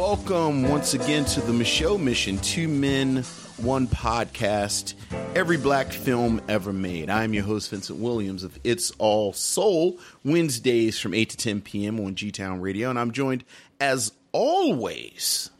Welcome 0.00 0.62
once 0.66 0.94
again 0.94 1.26
to 1.26 1.42
the 1.42 1.52
Micheaux 1.52 2.00
Mission 2.00 2.38
Two 2.38 2.68
Men, 2.68 3.18
One 3.58 3.86
Podcast, 3.86 4.94
every 5.34 5.58
black 5.58 5.92
film 5.92 6.40
ever 6.48 6.72
made. 6.72 7.10
I'm 7.10 7.34
your 7.34 7.44
host, 7.44 7.68
Vincent 7.68 7.98
Williams 7.98 8.42
of 8.42 8.58
It's 8.64 8.92
All 8.92 9.34
Soul, 9.34 9.98
Wednesdays 10.24 10.98
from 10.98 11.12
8 11.12 11.28
to 11.28 11.36
10 11.36 11.60
p.m. 11.60 12.00
on 12.00 12.14
G 12.14 12.32
Town 12.32 12.62
Radio. 12.62 12.88
And 12.88 12.98
I'm 12.98 13.10
joined, 13.12 13.44
as 13.78 14.12
always, 14.32 15.50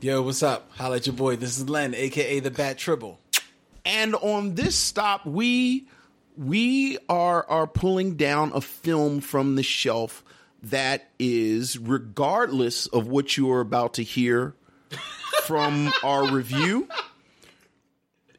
Yo, 0.00 0.22
what's 0.22 0.42
up? 0.42 0.70
Holla 0.76 0.96
at 0.96 1.06
your 1.06 1.14
boy. 1.14 1.36
This 1.36 1.58
is 1.58 1.68
Len, 1.68 1.94
aka 1.94 2.40
the 2.40 2.50
Bat 2.50 2.78
Tribble. 2.78 3.20
and 3.84 4.14
on 4.14 4.54
this 4.54 4.76
stop, 4.76 5.26
we 5.26 5.86
we 6.38 6.96
are 7.10 7.44
are 7.50 7.66
pulling 7.66 8.16
down 8.16 8.50
a 8.54 8.62
film 8.62 9.20
from 9.20 9.56
the 9.56 9.62
shelf 9.62 10.24
that 10.62 11.08
is, 11.18 11.78
regardless 11.78 12.86
of 12.86 13.08
what 13.08 13.36
you 13.36 13.50
are 13.52 13.60
about 13.60 13.94
to 13.94 14.02
hear 14.02 14.54
from 15.44 15.92
our 16.04 16.30
review, 16.30 16.88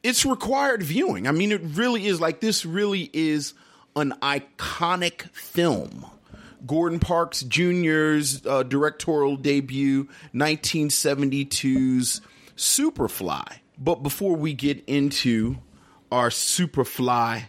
it's 0.02 0.24
required 0.24 0.82
viewing. 0.82 1.26
I 1.26 1.32
mean, 1.32 1.52
it 1.52 1.60
really 1.62 2.06
is 2.06 2.20
like 2.20 2.40
this. 2.40 2.64
Really 2.66 3.10
is 3.12 3.54
an 3.96 4.14
iconic 4.22 5.30
film. 5.30 6.06
Gordon 6.66 7.00
Parks 7.00 7.42
Jr.'s 7.42 8.46
uh, 8.46 8.62
directorial 8.62 9.36
debut, 9.36 10.08
1972's 10.34 12.20
Superfly. 12.56 13.58
But 13.78 14.02
before 14.02 14.36
we 14.36 14.54
get 14.54 14.84
into 14.86 15.56
our 16.12 16.28
Superfly 16.28 17.44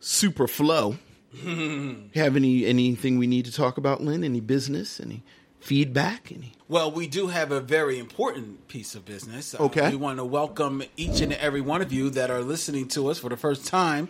Superflow, 0.00 0.98
have 2.14 2.36
any 2.36 2.64
anything 2.66 3.18
we 3.18 3.26
need 3.26 3.44
to 3.46 3.52
talk 3.52 3.76
about, 3.78 4.02
Len? 4.02 4.24
Any 4.24 4.40
business? 4.40 5.00
Any 5.00 5.22
feedback? 5.60 6.30
Any? 6.32 6.52
Well, 6.68 6.90
we 6.90 7.06
do 7.06 7.28
have 7.28 7.52
a 7.52 7.60
very 7.60 7.98
important 7.98 8.68
piece 8.68 8.94
of 8.94 9.04
business. 9.04 9.54
Uh, 9.54 9.64
Okay. 9.64 9.90
we 9.90 9.96
want 9.96 10.18
to 10.18 10.24
welcome 10.24 10.82
each 10.96 11.20
and 11.20 11.32
every 11.34 11.60
one 11.60 11.82
of 11.82 11.92
you 11.92 12.10
that 12.10 12.30
are 12.30 12.42
listening 12.42 12.88
to 12.88 13.08
us 13.08 13.18
for 13.18 13.28
the 13.28 13.36
first 13.36 13.66
time 13.66 14.08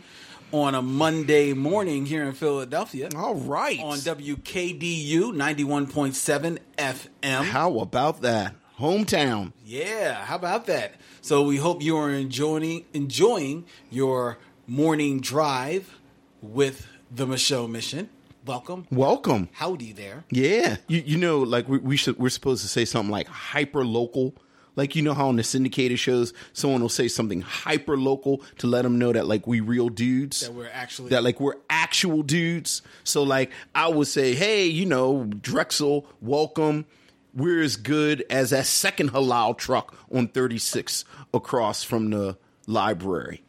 on 0.53 0.75
a 0.75 0.83
Monday 0.83 1.53
morning 1.53 2.07
here 2.07 2.25
in 2.25 2.33
Philadelphia. 2.33 3.09
All 3.17 3.35
right. 3.35 3.79
On 3.81 3.97
WKDU 3.99 5.33
91.7 5.33 6.59
FM. 6.79 7.45
How 7.45 7.79
about 7.79 8.23
that? 8.23 8.55
Hometown. 8.79 9.53
Yeah, 9.65 10.25
how 10.25 10.37
about 10.37 10.67
that? 10.67 10.95
So 11.21 11.43
we 11.43 11.57
hope 11.57 11.83
you 11.83 11.97
are 11.99 12.11
enjoying 12.11 12.85
enjoying 12.93 13.65
your 13.91 14.39
morning 14.67 15.21
drive 15.21 15.99
with 16.41 16.87
the 17.15 17.27
Micheaux 17.27 17.71
Mission. 17.71 18.09
Welcome. 18.45 18.87
Welcome. 18.91 19.49
Howdy 19.53 19.93
there. 19.93 20.25
Yeah, 20.31 20.79
you 20.89 21.03
you 21.05 21.19
know, 21.19 21.41
like 21.41 21.69
we, 21.69 21.79
we 21.79 21.97
should 21.97 22.19
we're 22.19 22.31
supposed 22.31 22.63
to 22.63 22.69
say 22.69 22.85
something 22.85 23.11
like 23.11 23.29
hyper 23.29 23.85
local. 23.85 24.35
Like 24.75 24.97
you 24.97 25.03
know 25.03 25.13
how 25.13 25.29
on 25.29 25.37
the 25.37 25.45
syndicated 25.45 25.99
shows, 25.99 26.33
someone 26.55 26.81
will 26.81 26.89
say 26.89 27.07
something 27.07 27.43
hyper 27.43 27.97
local 27.97 28.43
to 28.59 28.67
let 28.67 28.83
them 28.83 28.99
know 28.99 29.13
that 29.13 29.27
like 29.29 29.47
we 29.47 29.61
real 29.61 29.91
dudes. 29.91 30.41
That 30.41 30.55
we're 30.55 30.71
actually 30.73 31.11
that 31.11 31.23
like 31.23 31.39
we're 31.39 31.57
actual 31.71 32.23
dudes. 32.23 32.83
So 33.05 33.23
like 33.23 33.53
I 33.75 33.89
would 33.89 34.09
say, 34.09 34.35
hey, 34.35 34.67
you 34.67 34.87
know, 34.87 35.25
Drexel, 35.25 36.07
welcome. 36.21 36.87
We're 37.35 37.63
as 37.63 37.77
good 37.77 38.25
as 38.29 38.51
that 38.51 38.67
second 38.67 39.13
halal 39.13 39.57
truck 39.57 39.95
on 40.13 40.29
36 40.29 41.05
across 41.33 41.83
from 41.85 42.11
the 42.11 42.37
library. 42.67 43.43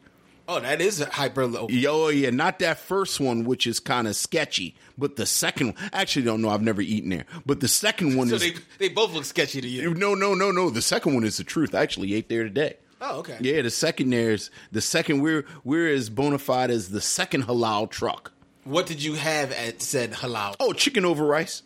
Oh, 0.46 0.60
that 0.60 0.80
is 0.80 1.00
a 1.00 1.06
hyper 1.06 1.46
low. 1.46 1.68
Yo, 1.70 2.08
yeah, 2.08 2.30
not 2.30 2.58
that 2.58 2.78
first 2.78 3.18
one, 3.18 3.44
which 3.44 3.66
is 3.66 3.80
kind 3.80 4.06
of 4.06 4.14
sketchy, 4.14 4.74
but 4.98 5.16
the 5.16 5.24
second 5.26 5.68
one. 5.68 5.90
Actually, 5.92 6.26
don't 6.26 6.42
know. 6.42 6.50
I've 6.50 6.60
never 6.62 6.82
eaten 6.82 7.08
there, 7.10 7.24
but 7.46 7.60
the 7.60 7.68
second 7.68 8.16
one 8.16 8.28
So 8.28 8.34
is. 8.36 8.42
they 8.42 8.54
they 8.78 8.88
both 8.90 9.12
look 9.14 9.24
sketchy 9.24 9.60
to 9.62 9.68
you. 9.68 9.94
no, 9.94 10.14
no, 10.14 10.34
no, 10.34 10.50
no. 10.50 10.68
The 10.70 10.82
second 10.82 11.14
one 11.14 11.24
is 11.24 11.38
the 11.38 11.44
truth. 11.44 11.74
I 11.74 11.80
actually 11.82 12.14
ate 12.14 12.28
there 12.28 12.42
today. 12.44 12.76
Oh, 13.00 13.20
okay. 13.20 13.38
Yeah, 13.40 13.62
the 13.62 13.70
second 13.70 14.10
there's 14.10 14.50
the 14.70 14.80
second. 14.80 15.20
We're 15.22 15.46
we're 15.64 15.88
as 15.92 16.10
bona 16.10 16.38
fide 16.38 16.70
as 16.70 16.90
the 16.90 17.00
second 17.00 17.44
halal 17.44 17.88
truck. 17.90 18.32
What 18.64 18.86
did 18.86 19.02
you 19.02 19.14
have 19.14 19.50
at 19.52 19.80
said 19.82 20.12
halal? 20.12 20.56
Oh, 20.60 20.72
chicken 20.72 21.04
over 21.04 21.24
rice. 21.24 21.62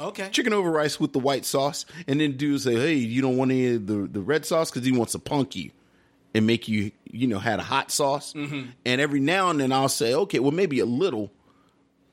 okay. 0.00 0.28
Chicken 0.30 0.52
over 0.52 0.70
rice 0.70 0.98
with 1.00 1.12
the 1.12 1.18
white 1.20 1.44
sauce, 1.44 1.84
and 2.08 2.20
then 2.20 2.36
dude 2.36 2.60
say, 2.60 2.74
"Hey, 2.74 2.94
you 2.94 3.22
don't 3.22 3.36
want 3.36 3.50
any 3.50 3.74
of 3.74 3.86
the 3.86 4.08
the 4.10 4.20
red 4.20 4.46
sauce 4.46 4.70
because 4.70 4.84
he 4.86 4.92
wants 4.92 5.12
to 5.12 5.18
punk 5.18 5.54
you 5.56 5.70
and 6.34 6.46
make 6.46 6.68
you, 6.68 6.92
you 7.04 7.26
know, 7.26 7.38
had 7.38 7.58
a 7.58 7.64
hot 7.64 7.90
sauce." 7.90 8.32
Mm-hmm. 8.32 8.70
And 8.84 9.00
every 9.00 9.20
now 9.20 9.50
and 9.50 9.60
then 9.60 9.72
I'll 9.72 9.88
say, 9.88 10.14
"Okay, 10.14 10.38
well 10.38 10.52
maybe 10.52 10.80
a 10.80 10.86
little," 10.86 11.32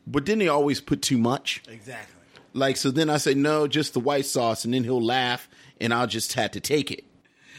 but 0.06 0.26
then 0.26 0.40
they 0.40 0.48
always 0.48 0.82
put 0.82 1.02
too 1.02 1.18
much. 1.18 1.62
Exactly. 1.68 2.16
Like 2.54 2.78
so, 2.78 2.92
then 2.92 3.10
I 3.10 3.18
say, 3.18 3.34
"No, 3.34 3.68
just 3.68 3.94
the 3.94 4.00
white 4.00 4.26
sauce," 4.26 4.66
and 4.66 4.74
then 4.74 4.84
he'll 4.84 5.04
laugh, 5.04 5.50
and 5.80 5.94
I'll 5.94 6.08
just 6.08 6.34
have 6.34 6.52
to 6.52 6.60
take 6.60 6.92
it. 6.92 7.04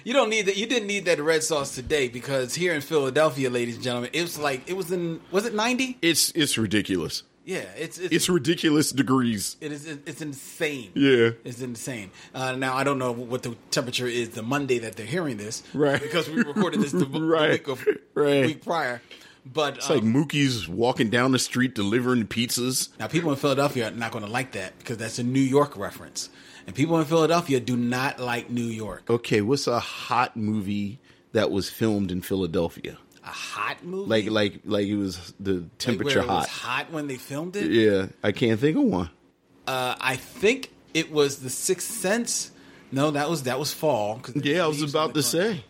You 0.05 0.13
don't 0.13 0.31
need 0.31 0.47
that. 0.47 0.57
You 0.57 0.67
didn't 0.67 0.87
need 0.87 1.05
that 1.05 1.21
red 1.21 1.43
sauce 1.43 1.75
today 1.75 2.09
because 2.09 2.55
here 2.55 2.73
in 2.73 2.81
Philadelphia, 2.81 3.51
ladies 3.51 3.75
and 3.75 3.85
gentlemen, 3.85 4.11
it 4.13 4.23
was 4.23 4.39
like 4.39 4.69
it 4.69 4.75
was 4.75 4.91
in 4.91 5.21
was 5.31 5.45
it 5.45 5.55
ninety? 5.55 5.99
It's 6.03 6.31
it's 6.33 6.57
ridiculous. 6.57 7.25
Yeah, 7.49 7.65
it's 7.79 7.99
it's, 7.99 8.15
It's 8.15 8.29
ridiculous 8.29 8.91
degrees. 8.93 9.57
it 9.63 9.73
is 9.73 9.87
it's 9.87 10.21
insane. 10.21 10.91
Yeah. 10.95 11.31
it's 11.45 11.63
insane. 11.63 12.11
Uh, 12.35 12.53
now 12.53 12.75
I 12.77 12.85
don't 12.85 12.99
know 12.99 13.11
what 13.13 13.43
the 13.43 13.57
temperature 13.71 14.07
is 14.07 14.29
the 14.31 14.43
Monday 14.43 14.79
that 14.81 14.97
they're 14.97 15.07
hearing 15.07 15.39
this, 15.39 15.63
Right. 15.73 15.99
Because 16.01 16.29
we 16.29 16.43
recorded 16.43 16.83
this 16.83 16.93
the, 16.93 17.05
the 17.07 17.21
Right. 17.23 17.53
week 17.53 17.69
of 17.69 17.87
Right. 18.15 18.45
week 18.47 18.65
prior. 18.65 19.01
But 19.51 19.79
It's 19.79 19.89
like 19.89 20.03
um, 20.03 20.13
Mookie's 20.13 20.69
walking 20.69 21.09
down 21.09 21.33
the 21.33 21.39
street 21.39 21.75
delivering 21.75 22.27
pizzas. 22.27 22.91
now 22.99 23.07
people 23.07 23.31
in 23.31 23.37
Philadelphia 23.39 23.89
are 23.89 23.93
not 23.93 24.13
going 24.13 24.25
to 24.27 24.31
like 24.31 24.53
that 24.53 24.79
because 24.79 24.99
that's 24.99 25.19
a 25.19 25.23
New 25.23 25.41
York 25.41 25.75
reference, 25.79 26.29
and 26.67 26.77
people 26.77 26.99
in 26.99 27.07
Philadelphia 27.07 27.61
do 27.61 27.79
not 27.79 28.21
like 28.21 28.51
New 28.51 28.67
York. 28.67 29.05
Okay, 29.09 29.41
what's 29.41 29.67
a 29.67 29.81
hot 29.81 30.37
movie 30.37 30.99
that 31.33 31.51
was 31.51 31.71
filmed 31.71 32.11
in 32.13 32.21
Philadelphia? 32.21 32.99
A 33.29 33.31
hot 33.31 33.85
movie, 33.85 34.09
Like 34.09 34.31
like 34.31 34.61
like 34.65 34.87
it 34.87 34.97
was 34.97 35.35
the 35.39 35.53
Like, 35.55 35.79
temperature 35.79 36.21
was 36.21 36.47
hot. 36.47 36.49
hot 36.49 36.93
when 36.93 37.09
they 37.09 37.17
filmed 37.17 37.57
it. 37.57 37.71
Yeah, 37.71 38.07
I 38.23 38.33
can't 38.33 38.59
think 38.59 38.77
of 38.79 38.85
one. 38.85 39.11
Uh, 39.67 39.95
I 40.01 40.17
think 40.17 40.71
it 40.95 41.13
was 41.13 41.41
the 41.41 41.51
Sixth 41.51 41.91
Sense. 41.91 42.51
No, 42.91 43.11
that 43.11 43.29
was 43.29 43.43
that 43.43 43.59
was 43.59 43.73
fall. 43.75 44.21
Yeah, 44.35 44.65
I 44.65 44.67
was 44.67 44.83
about 44.83 45.09
to 45.09 45.21
ground. 45.21 45.25
say. 45.27 45.65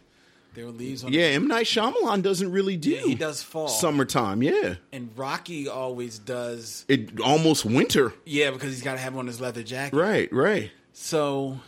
there 0.54 0.66
were 0.66 0.70
leaves 0.70 1.02
on. 1.02 1.12
Yeah, 1.12 1.22
M 1.24 1.48
Night 1.48 1.66
Shyamalan 1.66 2.22
doesn't 2.22 2.52
really 2.52 2.76
do. 2.76 2.91
Yeah, 2.91 3.00
he 3.00 3.14
does 3.16 3.42
fall. 3.42 3.66
summertime. 3.66 4.41
Yeah, 4.42 4.76
and 4.92 5.10
Rocky 5.16 5.66
always 5.68 6.20
does. 6.20 6.84
it 6.86 7.18
almost 7.20 7.64
winter. 7.64 8.12
Yeah, 8.24 8.52
because 8.52 8.70
he's 8.72 8.82
got 8.84 8.92
to 8.92 9.00
have 9.00 9.16
on 9.16 9.26
his 9.26 9.41
leather 9.41 9.64
jacket. 9.64 9.97
Right, 9.97 10.32
right. 10.32 10.70
So 10.92 11.58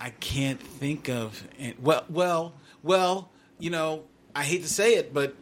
I 0.00 0.08
can't 0.10 0.60
think 0.60 1.08
of 1.10 1.46
and 1.58 1.74
well, 1.82 2.04
well, 2.08 2.54
well. 2.82 3.30
You 3.58 3.70
know, 3.70 4.04
I 4.36 4.42
hate 4.42 4.62
to 4.62 4.68
say 4.68 4.94
it, 4.96 5.14
but 5.14 5.34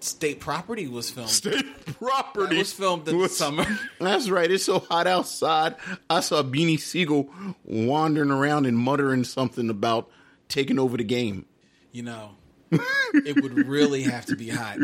State 0.00 0.40
Property 0.40 0.86
was 0.88 1.10
filmed. 1.10 1.28
State 1.30 1.64
property 1.98 2.54
That 2.54 2.58
was 2.60 2.72
filmed 2.72 3.06
in 3.08 3.18
the 3.18 3.28
summer. 3.28 3.66
That's 4.00 4.30
right. 4.30 4.50
It's 4.50 4.64
so 4.64 4.78
hot 4.78 5.06
outside. 5.06 5.74
I 6.08 6.20
saw 6.20 6.42
Beanie 6.42 6.78
Sigel 6.80 7.28
wandering 7.64 8.30
around 8.30 8.66
and 8.66 8.78
muttering 8.78 9.24
something 9.24 9.68
about 9.70 10.08
taking 10.48 10.78
over 10.78 10.96
the 10.96 11.04
game. 11.04 11.44
you 11.92 12.04
know, 12.04 12.30
it 12.70 13.42
would 13.42 13.66
really 13.68 14.02
have 14.04 14.24
to 14.26 14.36
be 14.36 14.48
hot 14.48 14.78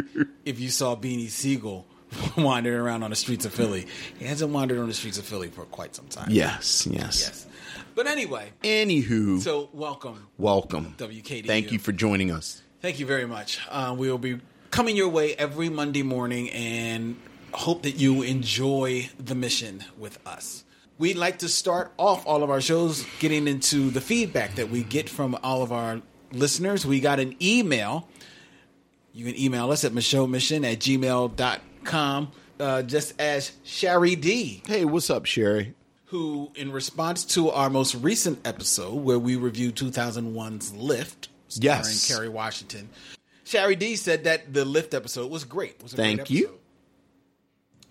if 0.44 0.58
you 0.60 0.68
saw 0.68 0.94
Beanie 0.96 1.30
Sigel 1.30 1.86
wandering 2.36 2.78
around 2.80 3.02
on 3.02 3.10
the 3.10 3.16
streets 3.16 3.44
of 3.44 3.54
Philly. 3.54 3.86
He 4.18 4.24
hasn't 4.26 4.52
wandered 4.52 4.78
on 4.78 4.88
the 4.88 4.94
streets 4.94 5.16
of 5.18 5.24
Philly 5.24 5.48
for 5.48 5.64
quite 5.64 5.94
some 5.94 6.06
time. 6.08 6.28
Yes, 6.30 6.86
yes. 6.86 7.20
Yes. 7.20 7.46
But 7.94 8.08
anyway, 8.08 8.50
Anywho, 8.64 9.40
so 9.40 9.70
welcome. 9.72 10.26
welcome. 10.36 10.96
WKD. 10.98 11.46
Thank 11.46 11.70
you 11.70 11.78
for 11.78 11.92
joining 11.92 12.32
us. 12.32 12.60
Thank 12.84 13.00
you 13.00 13.06
very 13.06 13.24
much. 13.26 13.60
Uh, 13.70 13.94
we 13.96 14.10
will 14.10 14.18
be 14.18 14.40
coming 14.70 14.94
your 14.94 15.08
way 15.08 15.34
every 15.36 15.70
Monday 15.70 16.02
morning 16.02 16.50
and 16.50 17.16
hope 17.54 17.84
that 17.84 17.96
you 17.96 18.20
enjoy 18.20 19.08
the 19.18 19.34
mission 19.34 19.82
with 19.96 20.18
us. 20.26 20.64
We'd 20.98 21.16
like 21.16 21.38
to 21.38 21.48
start 21.48 21.94
off 21.96 22.26
all 22.26 22.42
of 22.42 22.50
our 22.50 22.60
shows 22.60 23.06
getting 23.20 23.48
into 23.48 23.88
the 23.88 24.02
feedback 24.02 24.56
that 24.56 24.68
we 24.68 24.82
get 24.82 25.08
from 25.08 25.34
all 25.42 25.62
of 25.62 25.72
our 25.72 26.02
listeners. 26.30 26.84
We 26.84 27.00
got 27.00 27.20
an 27.20 27.36
email 27.40 28.06
You 29.14 29.24
can 29.24 29.40
email 29.40 29.70
us 29.70 29.86
at 29.86 29.92
micheauxmission 29.92 30.70
at 30.70 30.80
gmail.com, 30.80 32.32
uh, 32.60 32.82
just 32.82 33.18
as 33.18 33.52
Sherry 33.62 34.14
D, 34.14 34.62
Hey, 34.66 34.84
what's 34.84 35.08
up, 35.08 35.24
Sherry? 35.24 35.74
who, 36.08 36.52
in 36.54 36.70
response 36.70 37.24
to 37.24 37.48
our 37.48 37.70
most 37.70 37.94
recent 37.94 38.46
episode 38.46 38.96
where 38.96 39.18
we 39.18 39.36
reviewed 39.36 39.74
2001's 39.74 40.74
Lift, 40.74 41.30
starring 41.54 41.80
Yes. 41.80 42.08
Kerry 42.08 42.28
Washington, 42.28 42.88
Sherry 43.44 43.76
D 43.76 43.96
said 43.96 44.24
that 44.24 44.52
the 44.52 44.64
Lift 44.64 44.94
episode 44.94 45.30
was 45.30 45.44
great. 45.44 45.82
Was 45.82 45.92
a 45.92 45.96
great 45.96 46.16
Thank 46.16 46.30
you. 46.30 46.58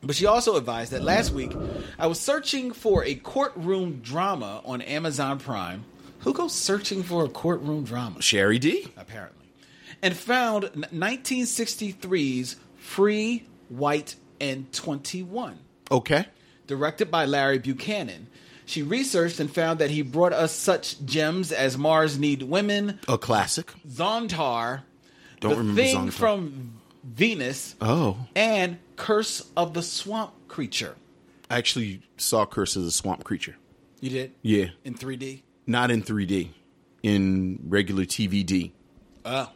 But 0.01 0.15
she 0.15 0.25
also 0.25 0.57
advised 0.57 0.91
that 0.91 1.01
last 1.01 1.31
week 1.31 1.53
I 1.97 2.07
was 2.07 2.19
searching 2.19 2.73
for 2.73 3.03
a 3.05 3.15
courtroom 3.15 3.99
drama 4.01 4.61
on 4.65 4.81
Amazon 4.81 5.39
Prime. 5.39 5.85
Who 6.19 6.33
goes 6.33 6.53
searching 6.53 7.03
for 7.03 7.23
a 7.25 7.29
courtroom 7.29 7.83
drama? 7.83 8.21
Sherry 8.21 8.57
D. 8.59 8.87
apparently, 8.97 9.47
and 10.01 10.15
found 10.15 10.63
1963's 10.93 12.55
Free, 12.77 13.45
White, 13.69 14.15
and 14.41 14.71
21, 14.73 15.57
Okay. 15.91 16.25
directed 16.67 17.09
by 17.09 17.25
Larry 17.25 17.59
Buchanan. 17.59 18.27
She 18.65 18.81
researched 18.83 19.39
and 19.39 19.51
found 19.53 19.79
that 19.79 19.89
he 19.91 20.01
brought 20.01 20.33
us 20.33 20.51
such 20.53 21.03
gems 21.05 21.51
as 21.51 21.77
Mars 21.77 22.17
Need 22.17 22.43
Women, 22.43 22.99
A 23.07 23.17
classic. 23.17 23.73
Zontar, 23.87 24.81
Don't 25.39 25.51
The 25.51 25.57
remember 25.57 25.81
Thing 25.81 25.95
Zontar. 26.09 26.11
from 26.13 26.73
Venus, 27.03 27.75
Oh. 27.81 28.17
and 28.35 28.77
Curse 28.95 29.45
of 29.57 29.73
the 29.73 29.81
Swamp 29.83 30.31
Creature. 30.47 30.95
I 31.49 31.57
actually 31.57 32.01
saw 32.17 32.45
Curse 32.45 32.77
as 32.77 32.85
a 32.85 32.91
swamp 32.91 33.23
creature. 33.23 33.55
You 33.99 34.09
did? 34.09 34.31
Yeah. 34.41 34.67
In 34.83 34.95
3D? 34.95 35.43
Not 35.67 35.91
in 35.91 36.01
3D, 36.01 36.49
in 37.03 37.59
regular 37.67 38.05
TVD. 38.05 38.71
Oh. 39.25 39.49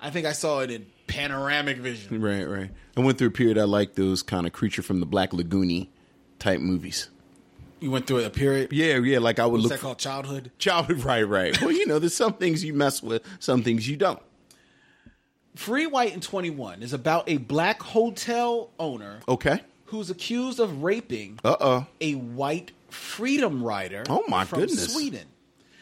I 0.00 0.10
think 0.10 0.26
I 0.26 0.32
saw 0.32 0.60
it 0.60 0.70
in 0.70 0.86
panoramic 1.06 1.78
vision. 1.78 2.20
Right, 2.20 2.44
right. 2.44 2.70
I 2.96 3.00
went 3.00 3.18
through 3.18 3.28
a 3.28 3.32
period 3.32 3.56
I 3.58 3.64
liked 3.64 3.96
those 3.96 4.22
kind 4.22 4.46
of 4.46 4.52
creature 4.52 4.82
from 4.82 5.00
the 5.00 5.06
Black 5.06 5.32
Lagoon 5.32 5.88
type 6.38 6.60
movies. 6.60 7.08
You 7.82 7.90
went 7.90 8.06
through 8.06 8.24
a 8.24 8.30
period. 8.30 8.72
Yeah, 8.72 8.98
yeah. 8.98 9.18
Like 9.18 9.38
I 9.38 9.44
would 9.46 9.54
What's 9.60 9.62
look 9.64 9.70
that 9.72 9.78
for 9.78 9.82
called? 9.86 9.98
Childhood? 9.98 10.50
childhood. 10.58 11.00
Right, 11.04 11.22
right. 11.22 11.60
Well, 11.60 11.72
you 11.72 11.86
know, 11.86 11.98
there's 11.98 12.14
some 12.14 12.34
things 12.34 12.62
you 12.64 12.72
mess 12.74 13.02
with, 13.02 13.22
some 13.40 13.62
things 13.62 13.88
you 13.88 13.96
don't. 13.96 14.20
Free 15.56 15.86
White 15.86 16.14
and 16.14 16.22
21 16.22 16.82
is 16.82 16.92
about 16.92 17.28
a 17.28 17.36
black 17.36 17.82
hotel 17.82 18.70
owner 18.78 19.20
Okay. 19.28 19.60
who's 19.86 20.08
accused 20.10 20.60
of 20.60 20.82
raping 20.82 21.38
Uh 21.44 21.56
oh. 21.60 21.86
a 22.00 22.14
white 22.14 22.70
freedom 22.88 23.62
rider 23.62 24.04
Oh, 24.08 24.24
my 24.28 24.44
from 24.44 24.60
goodness. 24.60 24.92
Sweden. 24.94 25.26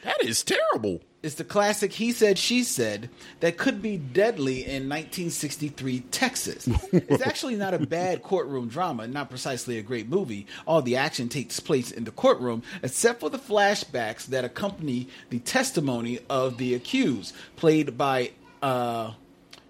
That 0.02 0.24
is 0.24 0.42
terrible. 0.42 1.02
It's 1.22 1.34
the 1.34 1.44
classic 1.44 1.92
he 1.92 2.12
said, 2.12 2.38
she 2.38 2.62
said 2.64 3.10
that 3.40 3.58
could 3.58 3.82
be 3.82 3.98
deadly 3.98 4.60
in 4.64 4.88
1963 4.88 6.00
Texas. 6.10 6.66
it's 6.92 7.22
actually 7.26 7.56
not 7.56 7.74
a 7.74 7.78
bad 7.78 8.22
courtroom 8.22 8.68
drama, 8.68 9.06
not 9.06 9.28
precisely 9.28 9.78
a 9.78 9.82
great 9.82 10.08
movie. 10.08 10.46
All 10.66 10.80
the 10.80 10.96
action 10.96 11.28
takes 11.28 11.60
place 11.60 11.90
in 11.90 12.04
the 12.04 12.10
courtroom, 12.10 12.62
except 12.82 13.20
for 13.20 13.28
the 13.28 13.38
flashbacks 13.38 14.24
that 14.26 14.44
accompany 14.46 15.08
the 15.28 15.40
testimony 15.40 16.20
of 16.30 16.56
the 16.56 16.74
accused, 16.74 17.34
played 17.56 17.98
by 17.98 18.30
uh, 18.62 19.12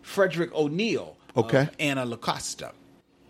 Frederick 0.02 0.54
O'Neal 0.54 1.16
Okay. 1.36 1.68
Anna 1.78 2.06
Lacosta. 2.06 2.72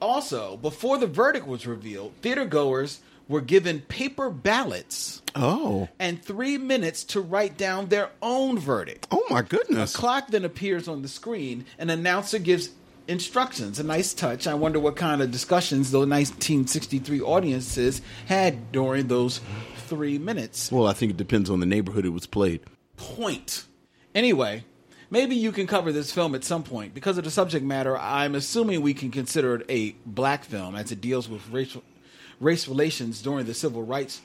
Also, 0.00 0.56
before 0.56 0.96
the 0.98 1.06
verdict 1.06 1.46
was 1.46 1.66
revealed, 1.66 2.12
theater 2.22 2.44
goers 2.46 3.00
were 3.30 3.40
given 3.40 3.80
paper 3.82 4.28
ballots 4.28 5.22
Oh. 5.36 5.88
and 6.00 6.20
three 6.22 6.58
minutes 6.58 7.04
to 7.04 7.20
write 7.20 7.56
down 7.56 7.86
their 7.88 8.10
own 8.20 8.58
verdict. 8.58 9.06
Oh 9.12 9.22
my 9.30 9.42
goodness. 9.42 9.94
A 9.94 9.98
clock 9.98 10.28
then 10.28 10.44
appears 10.44 10.88
on 10.88 11.02
the 11.02 11.08
screen. 11.08 11.64
An 11.78 11.88
announcer 11.90 12.40
gives 12.40 12.70
instructions. 13.06 13.78
A 13.78 13.84
nice 13.84 14.12
touch. 14.12 14.48
I 14.48 14.54
wonder 14.54 14.80
what 14.80 14.96
kind 14.96 15.22
of 15.22 15.30
discussions 15.30 15.92
those 15.92 16.08
1963 16.08 17.20
audiences 17.20 18.02
had 18.26 18.72
during 18.72 19.06
those 19.06 19.40
three 19.86 20.18
minutes. 20.18 20.70
Well, 20.72 20.88
I 20.88 20.92
think 20.92 21.10
it 21.10 21.16
depends 21.16 21.48
on 21.50 21.60
the 21.60 21.66
neighborhood 21.66 22.04
it 22.04 22.10
was 22.10 22.26
played. 22.26 22.60
Point. 22.96 23.64
Anyway, 24.14 24.64
maybe 25.08 25.36
you 25.36 25.52
can 25.52 25.68
cover 25.68 25.92
this 25.92 26.10
film 26.12 26.34
at 26.34 26.42
some 26.42 26.64
point. 26.64 26.94
Because 26.94 27.16
of 27.16 27.22
the 27.24 27.30
subject 27.30 27.64
matter, 27.64 27.96
I'm 27.96 28.34
assuming 28.34 28.82
we 28.82 28.94
can 28.94 29.12
consider 29.12 29.54
it 29.56 29.66
a 29.68 29.92
black 30.04 30.44
film 30.44 30.74
as 30.74 30.90
it 30.90 31.00
deals 31.00 31.28
with 31.28 31.48
racial 31.50 31.82
race 32.40 32.66
relations 32.66 33.22
during 33.22 33.46
the 33.46 33.54
civil 33.54 33.82
rights 33.84 34.20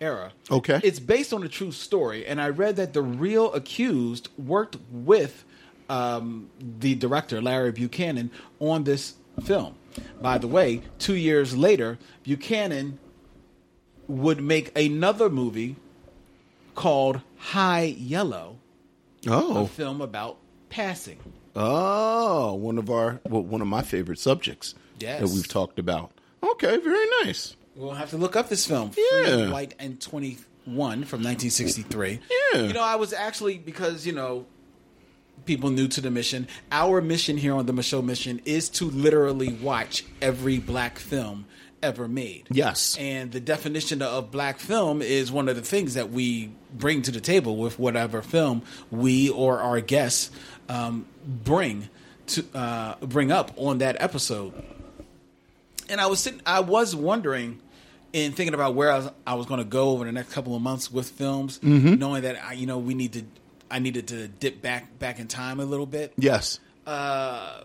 era. 0.00 0.32
Okay. 0.50 0.80
It's 0.82 1.00
based 1.00 1.32
on 1.32 1.42
a 1.42 1.48
true 1.48 1.72
story, 1.72 2.26
and 2.26 2.40
I 2.40 2.48
read 2.48 2.76
that 2.76 2.92
the 2.92 3.02
real 3.02 3.52
accused 3.52 4.28
worked 4.38 4.76
with 4.90 5.44
um, 5.90 6.50
the 6.80 6.94
director, 6.94 7.40
Larry 7.40 7.72
Buchanan, 7.72 8.30
on 8.60 8.84
this 8.84 9.14
film. 9.44 9.74
By 10.20 10.38
the 10.38 10.46
way, 10.46 10.82
two 10.98 11.16
years 11.16 11.56
later, 11.56 11.98
Buchanan 12.22 12.98
would 14.06 14.40
make 14.40 14.76
another 14.78 15.28
movie 15.28 15.76
called 16.74 17.20
High 17.38 17.84
Yellow, 17.98 18.56
a 19.26 19.30
Oh. 19.32 19.66
film 19.66 20.00
about 20.00 20.36
passing. 20.68 21.18
Oh, 21.56 22.54
one 22.54 22.78
of 22.78 22.88
our 22.90 23.20
well, 23.28 23.42
one 23.42 23.60
of 23.60 23.66
my 23.66 23.82
favorite 23.82 24.18
subjects 24.20 24.74
Yes. 25.00 25.20
that 25.20 25.28
we've 25.28 25.48
talked 25.48 25.78
about. 25.78 26.12
Okay, 26.42 26.76
very 26.76 27.06
nice. 27.24 27.56
We'll 27.78 27.92
have 27.94 28.10
to 28.10 28.16
look 28.16 28.34
up 28.34 28.48
this 28.48 28.66
film, 28.66 28.90
Yeah. 29.12 29.50
White, 29.50 29.74
and 29.78 30.00
21 30.00 31.04
from 31.04 31.22
1963. 31.22 32.18
Yeah. 32.52 32.60
You 32.62 32.72
know, 32.72 32.82
I 32.82 32.96
was 32.96 33.12
actually, 33.12 33.56
because, 33.58 34.04
you 34.04 34.12
know, 34.12 34.46
people 35.44 35.70
new 35.70 35.86
to 35.88 36.00
the 36.00 36.10
mission, 36.10 36.48
our 36.72 37.00
mission 37.00 37.36
here 37.36 37.54
on 37.54 37.66
the 37.66 37.72
Micheaux 37.72 38.04
Mission 38.04 38.40
is 38.44 38.68
to 38.70 38.86
literally 38.90 39.52
watch 39.52 40.04
every 40.20 40.58
black 40.58 40.98
film 40.98 41.46
ever 41.80 42.08
made. 42.08 42.48
Yes. 42.50 42.96
And 42.98 43.30
the 43.30 43.38
definition 43.38 44.02
of 44.02 44.32
black 44.32 44.58
film 44.58 45.00
is 45.00 45.30
one 45.30 45.48
of 45.48 45.54
the 45.54 45.62
things 45.62 45.94
that 45.94 46.10
we 46.10 46.50
bring 46.74 47.02
to 47.02 47.12
the 47.12 47.20
table 47.20 47.56
with 47.56 47.78
whatever 47.78 48.22
film 48.22 48.62
we 48.90 49.30
or 49.30 49.60
our 49.60 49.80
guests 49.80 50.32
um, 50.68 51.06
bring 51.24 51.88
to 52.26 52.44
uh, 52.54 52.96
bring 53.00 53.30
up 53.30 53.52
on 53.56 53.78
that 53.78 53.96
episode. 54.00 54.52
And 55.88 56.00
I 56.00 56.06
was 56.08 56.18
sitting, 56.20 56.42
I 56.44 56.60
was 56.60 56.94
wondering, 56.96 57.60
in 58.12 58.32
thinking 58.32 58.54
about 58.54 58.74
where 58.74 58.90
I 58.90 58.98
was, 58.98 59.10
I 59.26 59.34
was 59.34 59.46
going 59.46 59.58
to 59.58 59.64
go 59.64 59.90
over 59.90 60.04
the 60.04 60.12
next 60.12 60.32
couple 60.32 60.54
of 60.54 60.62
months 60.62 60.90
with 60.90 61.08
films, 61.10 61.58
mm-hmm. 61.58 61.94
knowing 61.94 62.22
that 62.22 62.42
I, 62.42 62.52
you 62.54 62.66
know 62.66 62.78
we 62.78 62.94
need 62.94 63.12
to, 63.14 63.24
I 63.70 63.78
needed 63.78 64.08
to 64.08 64.28
dip 64.28 64.62
back 64.62 64.98
back 64.98 65.18
in 65.18 65.28
time 65.28 65.60
a 65.60 65.64
little 65.64 65.86
bit. 65.86 66.12
Yes. 66.16 66.60
Uh, 66.86 67.60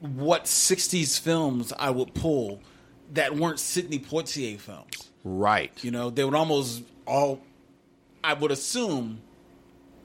what 0.00 0.44
'60s 0.44 1.18
films 1.18 1.72
I 1.78 1.90
would 1.90 2.14
pull 2.14 2.60
that 3.12 3.34
weren't 3.34 3.58
Sidney 3.58 3.98
Poitier 3.98 4.58
films? 4.58 5.10
Right. 5.24 5.72
You 5.82 5.90
know, 5.90 6.10
they 6.10 6.24
would 6.24 6.34
almost 6.34 6.82
all. 7.06 7.40
I 8.22 8.34
would 8.34 8.50
assume 8.50 9.20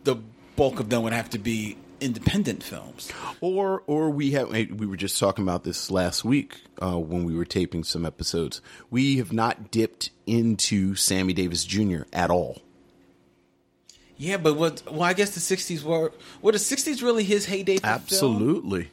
the 0.04 0.16
bulk 0.56 0.80
of 0.80 0.90
them 0.90 1.04
would 1.04 1.14
have 1.14 1.30
to 1.32 1.40
be 1.40 1.78
independent 2.02 2.64
films. 2.64 3.12
Or 3.40 3.84
or 3.88 4.10
we 4.10 4.32
have 4.32 4.50
we 4.50 4.86
were 4.86 4.98
just 4.98 5.18
talking 5.18 5.44
about 5.44 5.64
this 5.64 5.90
last 5.90 6.26
week 6.26 6.60
uh, 6.82 6.98
when 6.98 7.24
we 7.24 7.36
were 7.36 7.46
taping 7.46 7.84
some 7.84 8.06
episodes. 8.06 8.62
We 8.90 9.18
have 9.18 9.32
not 9.32 9.72
dipped 9.72 10.10
into 10.26 10.96
Sammy 10.96 11.34
Davis 11.34 11.64
Jr. 11.64 12.02
at 12.12 12.30
all. 12.30 12.62
Yeah, 14.18 14.38
but 14.38 14.56
what? 14.56 14.84
Well, 14.92 15.04
I 15.04 15.14
guess 15.14 15.32
the 15.32 15.40
'60s 15.40 15.84
were. 15.84 16.12
Were 16.42 16.52
the 16.52 16.58
'60s 16.58 17.02
really 17.02 17.24
his 17.24 17.46
heyday? 17.46 17.78
For 17.78 17.82
film? 17.82 17.94
Absolutely. 17.94 18.92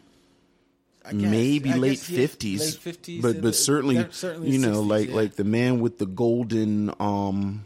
I 1.04 1.12
guess. 1.12 1.30
Maybe 1.30 1.72
late 1.72 1.98
fifties, 1.98 2.60
late 2.60 2.74
fifties, 2.82 3.22
but 3.22 3.40
but 3.40 3.54
certainly, 3.54 4.06
certainly 4.10 4.50
you 4.50 4.58
know 4.58 4.82
60s, 4.82 4.88
like 4.88 5.08
yeah. 5.08 5.14
like 5.14 5.36
the 5.36 5.44
man 5.44 5.80
with 5.80 5.98
the 5.98 6.06
golden 6.06 6.92
um 7.00 7.64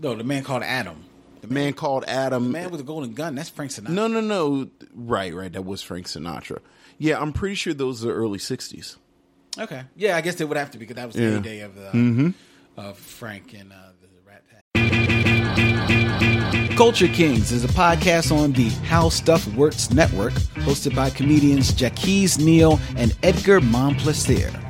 no, 0.00 0.14
the 0.14 0.24
man 0.24 0.42
called 0.42 0.62
Adam, 0.62 1.04
the 1.42 1.48
man 1.48 1.72
called 1.72 2.04
Adam. 2.06 2.44
the 2.44 2.50
man 2.50 2.70
with 2.70 2.80
the 2.80 2.84
golden 2.86 3.12
gun. 3.12 3.34
That's 3.34 3.48
Frank 3.48 3.70
Sinatra. 3.70 3.90
no, 3.90 4.06
no, 4.08 4.20
no. 4.20 4.68
Right, 4.94 5.34
right. 5.34 5.52
That 5.52 5.64
was 5.64 5.82
Frank 5.82 6.06
Sinatra. 6.06 6.58
Yeah, 6.98 7.20
I'm 7.20 7.32
pretty 7.32 7.54
sure 7.54 7.72
those 7.74 8.04
are 8.04 8.12
early 8.12 8.38
'60s. 8.38 8.96
Okay, 9.58 9.82
yeah, 9.96 10.16
I 10.16 10.20
guess 10.20 10.36
they 10.36 10.44
would 10.44 10.56
have 10.56 10.70
to 10.72 10.78
be 10.78 10.84
because 10.86 10.96
that 10.96 11.06
was 11.06 11.16
the 11.16 11.22
Yeah. 11.22 11.30
heyday 11.36 11.60
of 11.60 11.78
uh, 11.78 12.30
of 12.80 12.98
Frank 12.98 13.54
and 13.58 13.72
uh, 13.72 13.76
the 14.00 14.08
Rat 14.28 14.42
Pack. 14.74 16.76
Culture 16.76 17.08
Kings 17.08 17.52
is 17.52 17.62
a 17.64 17.68
podcast 17.68 18.34
on 18.34 18.52
the 18.52 18.68
How 18.86 19.10
Stuff 19.10 19.46
Works 19.54 19.90
network, 19.90 20.32
hosted 20.64 20.94
by 20.94 21.10
comedians 21.10 21.72
Jackie's 21.74 22.38
Neal 22.38 22.80
and 22.96 23.14
Edgar 23.22 23.60
Monplaisir. 23.60 24.50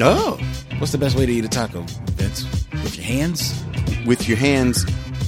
Oh, 0.00 0.38
What's 0.78 0.92
the 0.92 0.98
best 0.98 1.16
way 1.16 1.26
to 1.26 1.32
eat 1.32 1.44
a 1.44 1.48
taco, 1.48 1.82
Vince? 2.12 2.44
With 2.72 2.96
your 2.96 3.04
hands? 3.04 3.64
with 4.06 4.28
your 4.28 4.38
hands, 4.38 4.86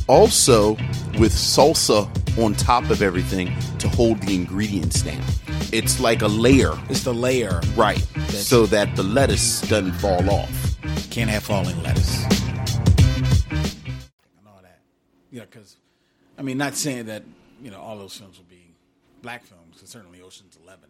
also 0.09 0.71
with 1.19 1.33
salsa 1.33 2.09
on 2.43 2.55
top 2.55 2.89
of 2.89 3.03
everything 3.03 3.53
to 3.79 3.89
hold 3.89 4.23
the 4.23 4.35
ingredients 4.35 5.03
down. 5.03 5.23
It's 5.73 6.01
like 6.01 6.23
a 6.23 6.29
layer, 6.29 6.73
It's 6.89 7.03
the 7.05 7.13
layer. 7.13 7.61
right? 7.77 7.99
So 8.29 8.65
that 8.67 8.95
the 8.97 9.03
lettuce 9.03 9.61
doesn't 9.63 9.93
fall 9.95 10.31
off. 10.31 10.77
Can't 11.11 11.29
have 11.29 11.43
falling 11.43 11.83
lettuce. 11.83 12.25
And 13.51 14.47
all 14.47 14.61
that. 14.63 14.79
Yeah, 15.31 15.43
because, 15.43 15.77
I 16.39 16.43
mean, 16.43 16.57
not 16.57 16.75
saying 16.75 17.07
that, 17.07 17.25
you 17.63 17.71
know, 17.71 17.81
all 17.81 17.99
those 17.99 18.17
films 18.17 18.39
will 18.39 18.47
be 18.49 18.75
black 19.23 19.45
films, 19.45 19.75
because 19.75 19.91
certainly 19.91 20.21
Ocean's 20.23 20.57
Eleven 20.63 20.85
is 20.85 20.90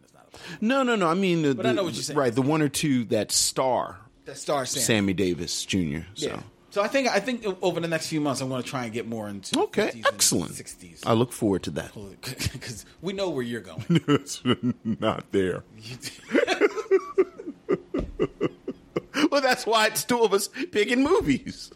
No, 0.61 0.83
no, 0.83 0.95
no. 0.95 1.07
I 1.07 1.13
mean, 1.13 1.41
the, 1.41 1.55
But 1.55 1.65
I 1.65 1.71
know 1.73 1.83
what 1.83 1.93
you're 1.93 2.03
saying. 2.03 2.17
Right, 2.17 2.33
the 2.33 2.41
one 2.41 2.61
or 2.61 2.69
two 2.69 3.03
that 3.05 3.31
star 3.31 3.97
That 4.25 4.37
star 4.37 4.65
Sam. 4.65 4.81
Sammy 4.83 5.13
Davis 5.13 5.65
Jr. 5.65 5.99
So. 6.15 6.27
Yeah. 6.27 6.39
So 6.69 6.81
I 6.81 6.87
think 6.87 7.09
I 7.09 7.19
think 7.19 7.45
over 7.61 7.81
the 7.81 7.87
next 7.89 8.07
few 8.07 8.21
months 8.21 8.39
I'm 8.39 8.47
going 8.47 8.63
to 8.63 8.69
try 8.69 8.85
and 8.85 8.93
get 8.93 9.05
more 9.05 9.27
into 9.27 9.59
Okay, 9.59 9.87
50s 9.89 9.93
and 9.95 10.05
excellent. 10.07 10.51
60s 10.53 10.99
I 11.05 11.11
look 11.13 11.33
forward 11.33 11.63
to 11.63 11.71
that. 11.71 11.91
because 12.21 12.85
we 13.01 13.11
know 13.11 13.29
where 13.29 13.43
you're 13.43 13.59
going. 13.59 13.83
it's 14.07 14.41
not 14.85 15.29
there. 15.33 15.63
well, 19.29 19.41
that's 19.41 19.65
why 19.65 19.87
it's 19.87 20.03
two 20.03 20.21
of 20.23 20.33
us 20.33 20.49
picking 20.71 21.03
movies. 21.03 21.71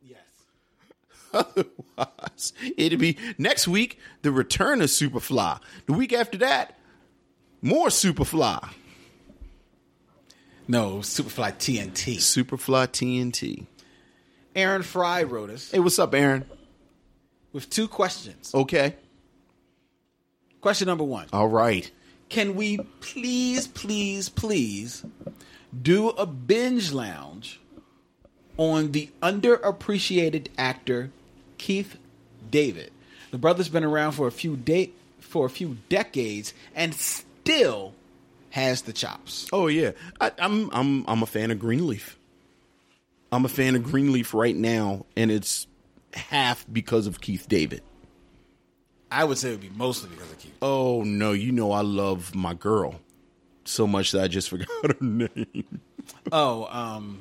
yes. 0.00 0.20
Otherwise, 1.32 2.52
it'd 2.76 2.98
be 3.00 3.16
next 3.38 3.68
week 3.68 3.98
the 4.22 4.32
return 4.32 4.80
of 4.80 4.88
Superfly. 4.90 5.60
The 5.86 5.92
week 5.92 6.12
after 6.12 6.38
that, 6.38 6.78
more 7.62 7.88
Superfly. 7.88 8.70
No, 10.68 10.96
Superfly 10.98 11.52
TNT. 11.54 12.16
Superfly 12.16 12.88
TNT. 12.88 13.66
Aaron 14.54 14.82
Fry 14.82 15.22
wrote 15.22 15.50
us 15.50 15.70
Hey, 15.70 15.78
what's 15.80 15.98
up, 15.98 16.14
Aaron? 16.14 16.44
with 17.52 17.70
two 17.70 17.88
questions. 17.88 18.52
Okay. 18.54 18.96
Question 20.60 20.86
number 20.86 21.04
one: 21.04 21.26
All 21.32 21.48
right. 21.48 21.90
Can 22.28 22.56
we 22.56 22.78
please, 23.00 23.66
please, 23.68 24.28
please 24.28 25.04
do 25.80 26.08
a 26.10 26.26
binge 26.26 26.90
lounge 26.92 27.60
on 28.56 28.90
the 28.92 29.10
underappreciated 29.22 30.48
actor 30.58 31.10
Keith 31.58 31.96
David? 32.50 32.90
The 33.30 33.38
brother's 33.38 33.68
been 33.68 33.84
around 33.84 34.12
for 34.12 34.26
a 34.26 34.32
few 34.32 34.56
de- 34.56 34.92
for 35.20 35.46
a 35.46 35.50
few 35.50 35.76
decades 35.88 36.52
and 36.74 36.92
still 37.46 37.94
has 38.50 38.82
the 38.82 38.92
chops. 38.92 39.48
Oh 39.52 39.68
yeah, 39.68 39.92
I, 40.20 40.32
I'm 40.38 40.70
I'm 40.72 41.04
I'm 41.08 41.22
a 41.22 41.26
fan 41.26 41.50
of 41.50 41.58
Greenleaf. 41.58 42.18
I'm 43.32 43.44
a 43.44 43.48
fan 43.48 43.74
of 43.74 43.82
Greenleaf 43.82 44.34
right 44.34 44.56
now, 44.56 45.06
and 45.16 45.30
it's 45.30 45.66
half 46.14 46.64
because 46.72 47.06
of 47.06 47.20
Keith 47.20 47.46
David. 47.48 47.82
I 49.10 49.24
would 49.24 49.38
say 49.38 49.48
it 49.48 49.52
would 49.52 49.60
be 49.60 49.70
mostly 49.70 50.10
because 50.10 50.30
of 50.30 50.38
Keith. 50.38 50.56
Oh 50.60 51.02
no, 51.02 51.32
you 51.32 51.52
know 51.52 51.72
I 51.72 51.82
love 51.82 52.34
my 52.34 52.54
girl 52.54 53.00
so 53.64 53.86
much 53.86 54.12
that 54.12 54.22
I 54.22 54.28
just 54.28 54.48
forgot 54.50 54.68
her 54.82 54.96
name. 55.00 55.80
Oh, 56.32 56.66
um, 56.70 57.20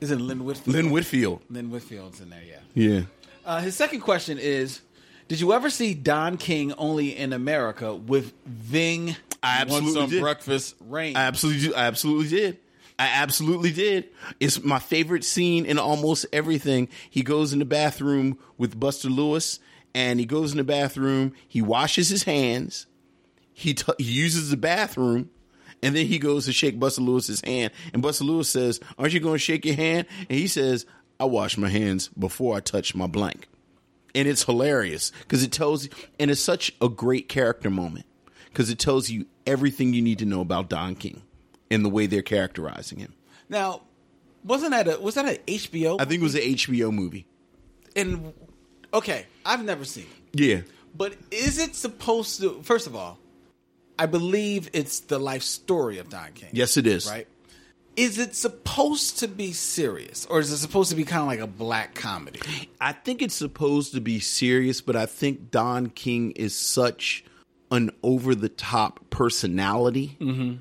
is 0.00 0.10
it 0.10 0.20
Lynn 0.20 0.44
Whitfield? 0.44 0.74
Lynn 0.74 0.90
Whitfield. 0.90 1.42
Lynn 1.50 1.70
Whitfield's 1.70 2.20
in 2.20 2.30
there, 2.30 2.42
yeah. 2.46 2.60
Yeah. 2.74 3.00
Uh, 3.44 3.60
his 3.60 3.74
second 3.74 4.00
question 4.00 4.38
is: 4.38 4.80
Did 5.28 5.40
you 5.40 5.52
ever 5.52 5.68
see 5.68 5.92
Don 5.92 6.38
King 6.38 6.72
only 6.78 7.16
in 7.16 7.34
America 7.34 7.94
with 7.94 8.32
Ving? 8.46 9.14
I 9.42 9.60
absolutely 9.60 10.06
did. 10.06 10.20
breakfast 10.22 10.74
rain. 10.80 11.16
I 11.16 11.20
absolutely, 11.24 11.74
I 11.74 11.86
absolutely 11.86 12.28
did. 12.28 12.58
I 12.98 13.06
absolutely 13.08 13.70
did. 13.70 14.08
It's 14.40 14.64
my 14.64 14.78
favorite 14.78 15.22
scene 15.24 15.66
in 15.66 15.78
almost 15.78 16.26
everything. 16.32 16.88
He 17.10 17.22
goes 17.22 17.52
in 17.52 17.58
the 17.60 17.64
bathroom 17.64 18.38
with 18.56 18.80
Buster 18.80 19.08
Lewis, 19.08 19.60
and 19.94 20.18
he 20.18 20.26
goes 20.26 20.50
in 20.50 20.58
the 20.58 20.64
bathroom. 20.64 21.34
He 21.46 21.62
washes 21.62 22.08
his 22.08 22.24
hands. 22.24 22.86
He, 23.52 23.74
t- 23.74 23.92
he 23.98 24.04
uses 24.04 24.50
the 24.50 24.56
bathroom, 24.56 25.30
and 25.82 25.94
then 25.94 26.06
he 26.06 26.18
goes 26.18 26.46
to 26.46 26.52
shake 26.52 26.80
Buster 26.80 27.02
Lewis's 27.02 27.42
hand. 27.42 27.72
And 27.92 28.00
Buster 28.02 28.24
Lewis 28.24 28.48
says, 28.48 28.80
"Aren't 28.98 29.12
you 29.12 29.20
going 29.20 29.34
to 29.34 29.38
shake 29.38 29.64
your 29.64 29.76
hand?" 29.76 30.06
And 30.28 30.38
he 30.38 30.48
says, 30.48 30.86
"I 31.20 31.26
wash 31.26 31.58
my 31.58 31.68
hands 31.68 32.08
before 32.18 32.56
I 32.56 32.60
touch 32.60 32.94
my 32.94 33.06
blank." 33.06 33.46
And 34.14 34.26
it's 34.28 34.44
hilarious 34.44 35.10
because 35.20 35.42
it 35.42 35.52
tells 35.52 35.84
you, 35.84 35.90
and 36.18 36.30
it's 36.30 36.40
such 36.40 36.72
a 36.80 36.88
great 36.88 37.28
character 37.28 37.70
moment 37.70 38.06
because 38.46 38.70
it 38.70 38.78
tells 38.78 39.10
you 39.10 39.26
everything 39.46 39.92
you 39.94 40.02
need 40.02 40.18
to 40.18 40.24
know 40.26 40.40
about 40.40 40.68
Don 40.68 40.94
King 40.94 41.22
and 41.70 41.84
the 41.84 41.88
way 41.88 42.06
they're 42.06 42.22
characterizing 42.22 42.98
him. 42.98 43.14
now, 43.48 43.82
wasn't 44.44 44.70
that 44.70 44.86
a 44.88 45.00
was 45.00 45.14
that 45.16 45.26
an 45.26 45.36
HBO? 45.46 46.00
I 46.00 46.04
think 46.04 46.20
it 46.20 46.24
was 46.24 46.34
an 46.36 46.42
HBO 46.42 46.92
movie. 46.92 47.26
and 47.96 48.32
okay, 48.94 49.26
I've 49.44 49.64
never 49.64 49.84
seen 49.84 50.06
it, 50.32 50.40
Yeah, 50.40 50.60
but 50.96 51.14
is 51.30 51.58
it 51.58 51.74
supposed 51.74 52.40
to? 52.40 52.62
First 52.62 52.86
of 52.86 52.94
all, 52.96 53.18
I 53.98 54.06
believe 54.06 54.70
it's 54.72 55.00
the 55.00 55.18
life 55.18 55.42
story 55.42 55.98
of 55.98 56.08
Don 56.08 56.32
King. 56.32 56.50
yes, 56.52 56.76
it 56.76 56.86
is. 56.86 57.06
right. 57.10 57.26
Is 57.98 58.16
it 58.16 58.36
supposed 58.36 59.18
to 59.18 59.26
be 59.26 59.52
serious, 59.52 60.24
or 60.26 60.38
is 60.38 60.52
it 60.52 60.58
supposed 60.58 60.90
to 60.90 60.96
be 60.96 61.04
kind 61.04 61.22
of 61.22 61.26
like 61.26 61.40
a 61.40 61.48
black 61.48 61.96
comedy? 61.96 62.40
I 62.80 62.92
think 62.92 63.22
it's 63.22 63.34
supposed 63.34 63.92
to 63.94 64.00
be 64.00 64.20
serious, 64.20 64.80
but 64.80 64.94
I 64.94 65.06
think 65.06 65.50
Don 65.50 65.88
King 65.88 66.30
is 66.30 66.54
such 66.54 67.24
an 67.72 67.90
over 68.04 68.36
the 68.36 68.48
top 68.48 69.00
personality 69.10 70.16
mm-hmm. 70.20 70.58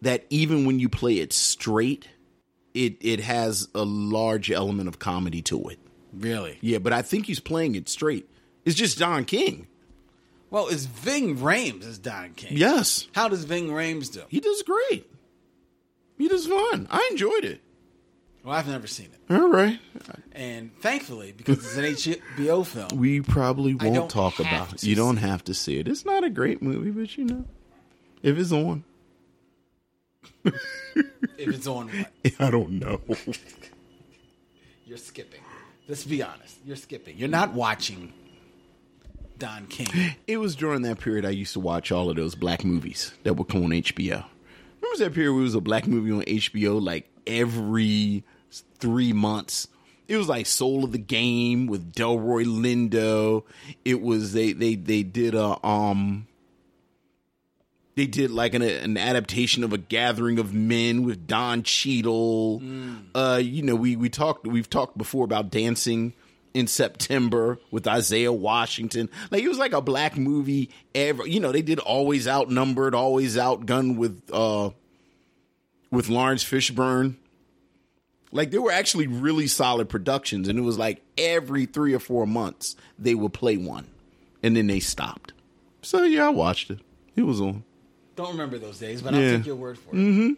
that 0.00 0.24
even 0.30 0.64
when 0.64 0.80
you 0.80 0.88
play 0.88 1.18
it 1.18 1.34
straight, 1.34 2.08
it 2.72 2.96
it 3.02 3.20
has 3.20 3.68
a 3.74 3.84
large 3.84 4.50
element 4.50 4.88
of 4.88 4.98
comedy 4.98 5.42
to 5.42 5.68
it. 5.68 5.78
Really? 6.14 6.56
Yeah, 6.62 6.78
but 6.78 6.94
I 6.94 7.02
think 7.02 7.26
he's 7.26 7.38
playing 7.38 7.74
it 7.74 7.90
straight. 7.90 8.30
It's 8.64 8.74
just 8.74 8.98
Don 8.98 9.26
King. 9.26 9.66
Well, 10.50 10.68
it's 10.68 10.86
Ving 10.86 11.36
Rhames 11.36 11.86
as 11.86 11.98
Don 11.98 12.32
King? 12.32 12.56
Yes. 12.56 13.08
How 13.12 13.28
does 13.28 13.44
Ving 13.44 13.68
Rhames 13.68 14.10
do? 14.10 14.22
He 14.30 14.40
does 14.40 14.62
great. 14.62 15.06
He 16.18 16.28
does 16.28 16.46
fun. 16.46 16.86
I 16.90 17.08
enjoyed 17.10 17.44
it. 17.44 17.62
Well, 18.44 18.56
I've 18.56 18.68
never 18.68 18.86
seen 18.86 19.08
it, 19.12 19.34
All 19.34 19.50
right. 19.50 19.78
and 20.32 20.70
thankfully, 20.80 21.32
because 21.36 21.58
it's 21.58 21.76
an 21.76 21.84
HBO 21.84 22.64
film, 22.64 22.88
We 22.98 23.20
probably 23.20 23.74
won't 23.74 24.10
talk 24.10 24.38
about 24.38 24.72
it. 24.72 24.84
You 24.84 24.94
don't 24.94 25.18
have 25.18 25.44
to 25.44 25.54
see 25.54 25.78
it. 25.78 25.88
It's 25.88 26.06
not 26.06 26.24
a 26.24 26.30
great 26.30 26.62
movie, 26.62 26.90
but 26.90 27.18
you 27.18 27.24
know, 27.24 27.44
if 28.22 28.38
it's 28.38 28.52
on, 28.52 28.84
if 30.44 30.54
it's 31.36 31.66
on, 31.66 31.88
what? 31.88 32.32
I 32.40 32.50
don't 32.50 32.72
know. 32.72 33.00
you're 34.86 34.98
skipping. 34.98 35.40
Let's 35.88 36.04
be 36.04 36.22
honest. 36.22 36.56
You're 36.64 36.76
skipping. 36.76 37.18
You're 37.18 37.28
not 37.28 37.52
watching 37.52 38.12
Don 39.38 39.66
King. 39.66 40.14
it 40.26 40.38
was 40.38 40.56
during 40.56 40.82
that 40.82 41.00
period 41.00 41.26
I 41.26 41.30
used 41.30 41.52
to 41.54 41.60
watch 41.60 41.92
all 41.92 42.08
of 42.08 42.16
those 42.16 42.34
black 42.34 42.64
movies 42.64 43.12
that 43.24 43.34
would 43.34 43.48
come 43.48 43.64
on 43.64 43.70
HBO. 43.70 44.24
Remember 44.90 45.04
that 45.04 45.14
period 45.14 45.32
where 45.32 45.40
it 45.40 45.44
was 45.44 45.54
a 45.54 45.60
black 45.60 45.86
movie 45.86 46.12
on 46.12 46.22
HBO 46.22 46.82
like 46.82 47.08
every 47.26 48.24
three 48.78 49.12
months? 49.12 49.68
It 50.06 50.16
was 50.16 50.28
like 50.28 50.46
Soul 50.46 50.84
of 50.84 50.92
the 50.92 50.98
Game 50.98 51.66
with 51.66 51.92
Delroy 51.92 52.44
Lindo. 52.46 53.44
It 53.84 54.00
was 54.00 54.32
they 54.32 54.52
they 54.52 54.74
they 54.74 55.02
did 55.02 55.34
a 55.34 55.64
um 55.66 56.26
they 57.96 58.06
did 58.06 58.30
like 58.30 58.54
an 58.54 58.62
an 58.62 58.96
adaptation 58.96 59.62
of 59.64 59.72
a 59.74 59.78
Gathering 59.78 60.38
of 60.38 60.54
Men 60.54 61.02
with 61.02 61.26
Don 61.26 61.62
Cheadle. 61.62 62.62
Uh, 63.14 63.40
you 63.42 63.62
know, 63.62 63.74
we 63.74 63.96
we 63.96 64.08
talked 64.08 64.46
we've 64.46 64.70
talked 64.70 64.96
before 64.96 65.24
about 65.24 65.50
dancing 65.50 66.14
in 66.58 66.66
September 66.66 67.58
with 67.70 67.86
Isaiah 67.86 68.32
Washington. 68.32 69.08
Like 69.30 69.42
it 69.44 69.48
was 69.48 69.58
like 69.58 69.72
a 69.72 69.80
black 69.80 70.16
movie 70.16 70.70
ever. 70.94 71.26
You 71.26 71.38
know, 71.40 71.52
they 71.52 71.62
did 71.62 71.78
always 71.78 72.26
outnumbered, 72.26 72.94
always 72.94 73.36
outgunned 73.36 73.96
with 73.96 74.20
uh 74.32 74.70
with 75.90 76.08
Laurence 76.08 76.44
Fishburne. 76.44 77.14
Like 78.32 78.50
they 78.50 78.58
were 78.58 78.72
actually 78.72 79.06
really 79.06 79.46
solid 79.46 79.88
productions, 79.88 80.48
and 80.48 80.58
it 80.58 80.62
was 80.62 80.76
like 80.78 81.02
every 81.16 81.64
three 81.64 81.94
or 81.94 82.00
four 82.00 82.26
months 82.26 82.76
they 82.98 83.14
would 83.14 83.32
play 83.32 83.56
one, 83.56 83.86
and 84.42 84.56
then 84.56 84.66
they 84.66 84.80
stopped. 84.80 85.32
So 85.82 86.02
yeah, 86.02 86.26
I 86.26 86.30
watched 86.30 86.70
it. 86.70 86.80
It 87.16 87.22
was 87.22 87.40
on. 87.40 87.64
Don't 88.16 88.32
remember 88.32 88.58
those 88.58 88.78
days, 88.78 89.00
but 89.00 89.14
Yeah. 89.14 89.20
I'll 89.20 89.36
take 89.36 89.46
your 89.46 89.56
word 89.56 89.78
for 89.78 89.90
it. 89.90 89.98
Mm-hmm. 89.98 90.32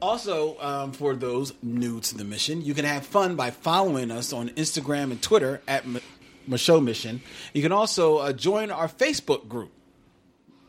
Also, 0.00 0.58
um, 0.60 0.92
for 0.92 1.14
those 1.14 1.52
new 1.62 2.00
to 2.00 2.16
the 2.16 2.24
mission, 2.24 2.62
you 2.62 2.72
can 2.74 2.84
have 2.86 3.04
fun 3.04 3.36
by 3.36 3.50
following 3.50 4.10
us 4.10 4.32
on 4.32 4.48
Instagram 4.50 5.10
and 5.10 5.20
Twitter 5.20 5.60
at 5.68 5.84
M- 5.84 6.00
Micheaux 6.48 6.82
Mission. 6.82 7.20
You 7.52 7.60
can 7.62 7.72
also 7.72 8.16
uh, 8.18 8.32
join 8.32 8.70
our 8.70 8.88
Facebook 8.88 9.46
group, 9.46 9.70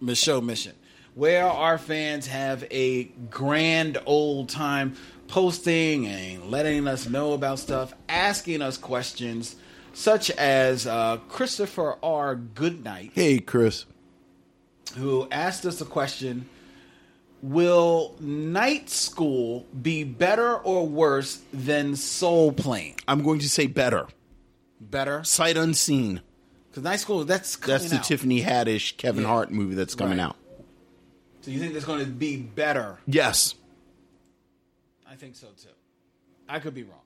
Micheaux 0.04 0.44
Mission, 0.44 0.74
where 1.16 1.46
our 1.48 1.78
fans 1.78 2.28
have 2.28 2.66
a 2.72 3.06
grand 3.30 3.98
old 4.06 4.50
time 4.50 4.96
posting 5.30 6.08
and 6.08 6.52
letting 6.52 6.86
us 6.88 7.08
know 7.08 7.32
about 7.32 7.60
stuff, 7.60 7.94
asking 8.10 8.62
us 8.62 8.78
questions. 8.78 9.56
such 9.94 10.30
as 10.32 10.88
uh, 10.88 11.18
Christopher 11.30 11.98
R. 12.04 12.36
Goodnight, 12.36 13.12
Hey, 13.14 13.40
Chris. 13.40 13.86
who 14.98 15.28
asked 15.32 15.66
us 15.66 15.80
a 15.82 15.86
question 15.86 16.48
Will 17.42 18.16
Night 18.20 18.90
School 18.90 19.66
be 19.82 20.04
better 20.04 20.56
or 20.58 20.88
worse 20.88 21.42
than 21.52 21.96
Soul 21.96 22.52
Plane? 22.52 22.96
I'm 23.08 23.24
going 23.24 23.40
to 23.40 23.50
say 23.50 23.68
better. 23.68 24.08
Better? 24.80 25.24
Sight 25.24 25.58
unseen. 25.58 26.22
Because 26.70 26.84
Night 26.84 27.00
School, 27.00 27.26
that's 27.26 27.56
That's 27.58 27.90
the 27.90 27.98
out. 27.98 28.04
Tiffany 28.04 28.42
Haddish, 28.42 28.96
Kevin 28.98 29.24
Yeah. 29.24 29.30
Hart 29.30 29.52
movie 29.52 29.76
that's 29.76 29.96
coming 29.96 30.20
Right. 30.20 30.26
out. 30.26 30.36
So 31.42 31.50
you 31.52 31.60
think 31.60 31.74
it's 31.74 31.86
going 31.86 32.06
to 32.06 32.12
be 32.12 32.38
better? 32.38 33.00
Yes. 33.08 33.56
I 35.10 35.16
think 35.16 35.36
so 35.36 35.48
too. 35.62 35.70
I 36.48 36.60
could 36.60 36.74
be 36.76 36.84
wrong. 36.84 37.00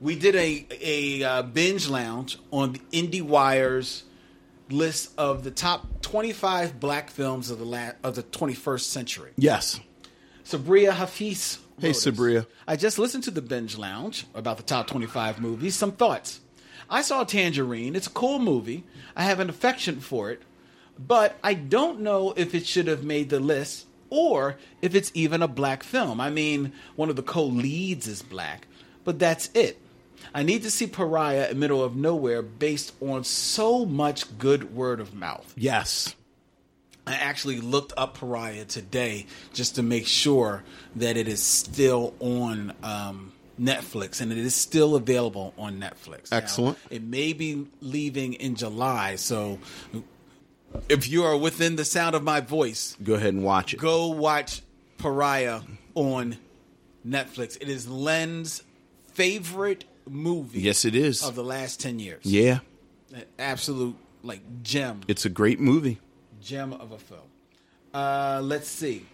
We 0.00 0.16
did 0.16 0.34
a 0.34 0.66
a 0.82 1.22
uh, 1.24 1.42
binge 1.42 1.88
lounge 1.88 2.38
on 2.50 2.72
the 2.72 2.80
IndieWire's 2.92 4.02
list 4.68 5.12
of 5.18 5.44
the 5.44 5.50
top 5.50 6.02
25 6.02 6.80
black 6.80 7.10
films 7.10 7.50
of 7.50 7.58
the 7.58 7.64
la- 7.64 7.92
of 8.02 8.14
the 8.14 8.22
21st 8.22 8.80
century. 8.80 9.32
Yes. 9.36 9.80
Sabria 10.44 10.92
Hafiz. 10.92 11.58
Hey, 11.78 11.90
us. 11.90 12.04
Sabria. 12.04 12.46
I 12.66 12.76
just 12.76 12.98
listened 12.98 13.24
to 13.24 13.30
the 13.30 13.42
binge 13.42 13.76
lounge 13.76 14.26
about 14.34 14.56
the 14.56 14.62
top 14.62 14.86
25 14.86 15.40
movies. 15.40 15.74
Some 15.74 15.92
thoughts. 15.92 16.40
I 16.88 17.02
saw 17.02 17.24
Tangerine. 17.24 17.96
It's 17.96 18.06
a 18.06 18.10
cool 18.10 18.38
movie. 18.38 18.84
I 19.16 19.24
have 19.24 19.40
an 19.40 19.50
affection 19.50 20.00
for 20.00 20.30
it, 20.30 20.42
but 20.98 21.36
I 21.42 21.54
don't 21.54 22.00
know 22.00 22.32
if 22.36 22.54
it 22.54 22.66
should 22.66 22.86
have 22.86 23.02
made 23.04 23.28
the 23.28 23.40
list 23.40 23.86
or 24.08 24.56
if 24.80 24.94
it's 24.94 25.10
even 25.14 25.42
a 25.42 25.48
black 25.48 25.82
film. 25.82 26.20
I 26.20 26.30
mean, 26.30 26.72
one 26.94 27.10
of 27.10 27.16
the 27.16 27.22
co-leads 27.22 28.06
is 28.06 28.22
black, 28.22 28.68
but 29.04 29.18
that's 29.18 29.50
it. 29.52 29.80
I 30.36 30.42
need 30.42 30.64
to 30.64 30.70
see 30.70 30.86
Pariah 30.86 31.44
in 31.44 31.48
the 31.48 31.54
Middle 31.54 31.82
of 31.82 31.96
Nowhere 31.96 32.42
based 32.42 32.92
on 33.00 33.24
so 33.24 33.86
much 33.86 34.36
good 34.36 34.74
word 34.74 35.00
of 35.00 35.14
mouth. 35.14 35.54
Yes. 35.56 36.14
I 37.06 37.14
actually 37.14 37.60
looked 37.60 37.94
up 37.96 38.18
Pariah 38.18 38.66
today 38.66 39.24
just 39.54 39.76
to 39.76 39.82
make 39.82 40.06
sure 40.06 40.62
that 40.96 41.16
it 41.16 41.26
is 41.26 41.42
still 41.42 42.12
on 42.20 42.74
um, 42.82 43.32
Netflix 43.58 44.20
and 44.20 44.30
it 44.30 44.36
is 44.36 44.54
still 44.54 44.94
available 44.94 45.54
on 45.56 45.80
Netflix. 45.80 46.30
Now, 46.30 46.36
Excellent. 46.36 46.76
it 46.90 47.02
may 47.02 47.32
be 47.32 47.68
leaving 47.80 48.34
in 48.34 48.56
July, 48.56 49.16
so 49.16 49.58
if 50.90 51.08
you 51.08 51.24
are 51.24 51.38
within 51.38 51.76
the 51.76 51.84
sound 51.86 52.14
of 52.14 52.22
my 52.22 52.40
voice, 52.40 52.94
Go 53.02 53.14
ahead 53.14 53.32
and 53.32 53.42
watch 53.42 53.72
it. 53.72 53.78
go 53.78 54.08
watch 54.08 54.60
Pariah 54.98 55.62
on 55.94 56.36
Netflix. 57.08 57.56
It 57.58 57.70
is 57.70 57.88
Len's 57.88 58.62
favorite 59.14 59.84
movie 60.08 60.60
Yes, 60.60 60.84
it 60.84 60.94
is. 60.94 61.22
of 61.22 61.34
the 61.34 61.44
last 61.44 61.80
10 61.80 61.98
years. 61.98 62.24
Yeah. 62.24 62.60
An 63.14 63.24
absolute 63.38 63.96
like 64.22 64.40
gem 64.62 65.00
It's 65.08 65.24
a 65.24 65.28
great 65.28 65.60
movie. 65.60 65.98
gem 66.40 66.72
of 66.72 66.92
a 66.92 66.98
film. 66.98 67.20
Uh, 67.94 68.40
let's 68.42 68.68
see. 68.68 69.06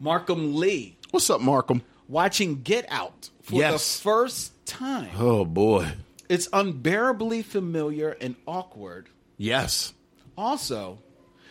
Markham 0.00 0.54
Lee 0.56 0.96
What's 1.10 1.28
up, 1.30 1.40
Markham? 1.40 1.82
watching 2.08 2.62
Get 2.62 2.86
Out 2.90 3.30
for 3.42 3.56
Yes. 3.56 3.96
the 3.98 4.02
first 4.02 4.66
time. 4.66 5.10
Oh, 5.18 5.44
boy. 5.44 5.92
It's 6.28 6.48
unbearably 6.52 7.42
familiar 7.42 8.16
and 8.20 8.36
awkward. 8.46 9.08
Yes. 9.36 9.92
Also, 10.36 10.98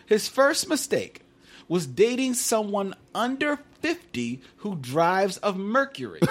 his 0.05 0.27
first 0.27 0.67
mistake 0.67 1.21
was 1.67 1.85
dating 1.85 2.33
someone 2.33 2.95
under 3.13 3.59
50 3.81 4.41
who 4.57 4.75
drives 4.75 5.39
a 5.43 5.53
Mercury. 5.53 6.19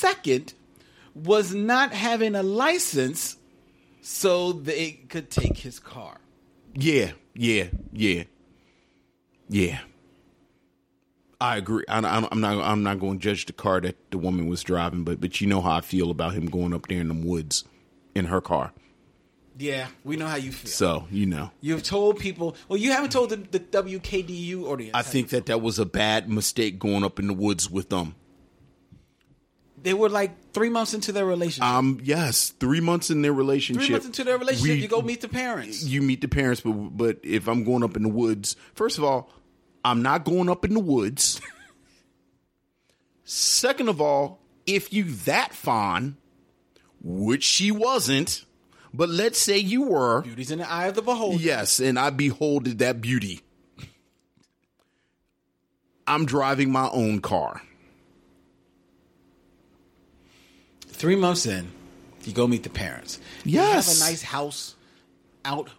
Second 0.00 0.54
was 1.14 1.54
not 1.54 1.92
having 1.92 2.34
a 2.34 2.42
license 2.42 3.36
so 4.00 4.52
they 4.52 4.92
could 4.92 5.30
take 5.30 5.58
his 5.58 5.78
car. 5.78 6.16
Yeah. 6.74 7.12
Yeah. 7.34 7.66
Yeah. 7.92 8.22
Yeah. 9.50 9.80
I 11.38 11.58
agree. 11.58 11.84
I, 11.86 11.98
I'm 11.98 12.40
not. 12.40 12.64
I'm 12.64 12.82
not 12.82 12.98
going 12.98 13.18
to 13.18 13.22
judge 13.22 13.44
the 13.44 13.52
car 13.52 13.80
that 13.82 14.10
the 14.10 14.16
woman 14.16 14.46
was 14.46 14.62
driving, 14.62 15.04
but 15.04 15.20
but 15.20 15.38
you 15.40 15.46
know 15.46 15.60
how 15.60 15.72
I 15.72 15.80
feel 15.82 16.10
about 16.10 16.32
him 16.32 16.46
going 16.46 16.72
up 16.72 16.88
there 16.88 17.00
in 17.00 17.08
them 17.08 17.22
woods 17.22 17.64
in 18.14 18.26
her 18.26 18.40
car. 18.40 18.72
Yeah, 19.58 19.88
we 20.04 20.16
know 20.16 20.26
how 20.26 20.36
you 20.36 20.52
feel. 20.52 20.70
So 20.70 21.08
you 21.10 21.26
know, 21.26 21.50
You've 21.60 21.82
told 21.82 22.18
people. 22.18 22.56
Well, 22.68 22.78
you 22.78 22.92
haven't 22.92 23.12
told 23.12 23.30
the, 23.30 23.36
the 23.36 23.60
WKDU 23.60 24.64
audience. 24.64 24.94
I 24.94 25.02
think 25.02 25.28
that 25.30 25.46
that 25.46 25.60
was 25.60 25.78
a 25.78 25.86
bad 25.86 26.28
mistake 26.28 26.78
going 26.78 27.04
up 27.04 27.18
in 27.18 27.26
the 27.26 27.34
woods 27.34 27.70
with 27.70 27.90
them. 27.90 28.14
They 29.82 29.94
were 29.94 30.08
like 30.08 30.52
three 30.52 30.68
months 30.68 30.94
into 30.94 31.12
their 31.12 31.24
relationship. 31.26 31.64
Um. 31.64 32.00
Yes. 32.02 32.50
Three 32.60 32.80
months 32.80 33.10
in 33.10 33.22
their 33.22 33.32
relationship. 33.32 33.82
three 33.84 33.92
months 33.92 34.06
into 34.06 34.24
their 34.24 34.38
relationship, 34.38 34.76
we- 34.76 34.82
you 34.82 34.88
go 34.88 35.02
meet 35.02 35.20
the 35.20 35.28
parents. 35.28 35.84
you 35.84 36.02
meet 36.02 36.20
the 36.20 36.28
parents, 36.28 36.60
but 36.60 36.72
but 36.72 37.18
if 37.22 37.48
I'm 37.48 37.64
going 37.64 37.82
up 37.84 37.96
in 37.96 38.02
the 38.02 38.08
woods, 38.08 38.56
first 38.74 38.98
of 38.98 39.04
all, 39.04 39.30
I'm 39.84 40.02
not 40.02 40.24
going 40.24 40.48
up 40.50 40.64
in 40.64 40.74
the 40.74 40.80
woods. 40.80 41.40
Second 43.24 43.88
of 43.88 44.00
all, 44.00 44.40
if 44.66 44.92
you 44.92 45.04
that 45.04 45.54
fond, 45.54 46.16
which 47.02 47.44
she 47.44 47.70
wasn't, 47.70 48.44
but 48.92 49.08
let's 49.08 49.38
say 49.38 49.56
you 49.58 49.82
were, 49.82 50.22
Beauty's 50.22 50.50
in 50.50 50.58
the 50.58 50.68
eye 50.70 50.86
of 50.88 50.94
the 50.96 51.02
beholder. 51.02 51.42
yes, 51.42 51.78
and 51.80 51.98
I 51.98 52.10
beholded 52.10 52.78
that 52.80 53.00
beauty. 53.00 53.40
I'm 56.06 56.26
driving 56.26 56.72
my 56.72 56.88
own 56.90 57.20
car. 57.20 57.62
Three 61.00 61.16
months 61.16 61.46
in, 61.46 61.66
you 62.24 62.34
go 62.34 62.46
meet 62.46 62.62
the 62.62 62.68
parents. 62.68 63.20
You 63.42 63.52
Yes. 63.54 63.86
have 64.00 64.06
a 64.06 64.10
nice 64.10 64.20
house 64.22 64.74
out 65.46 65.70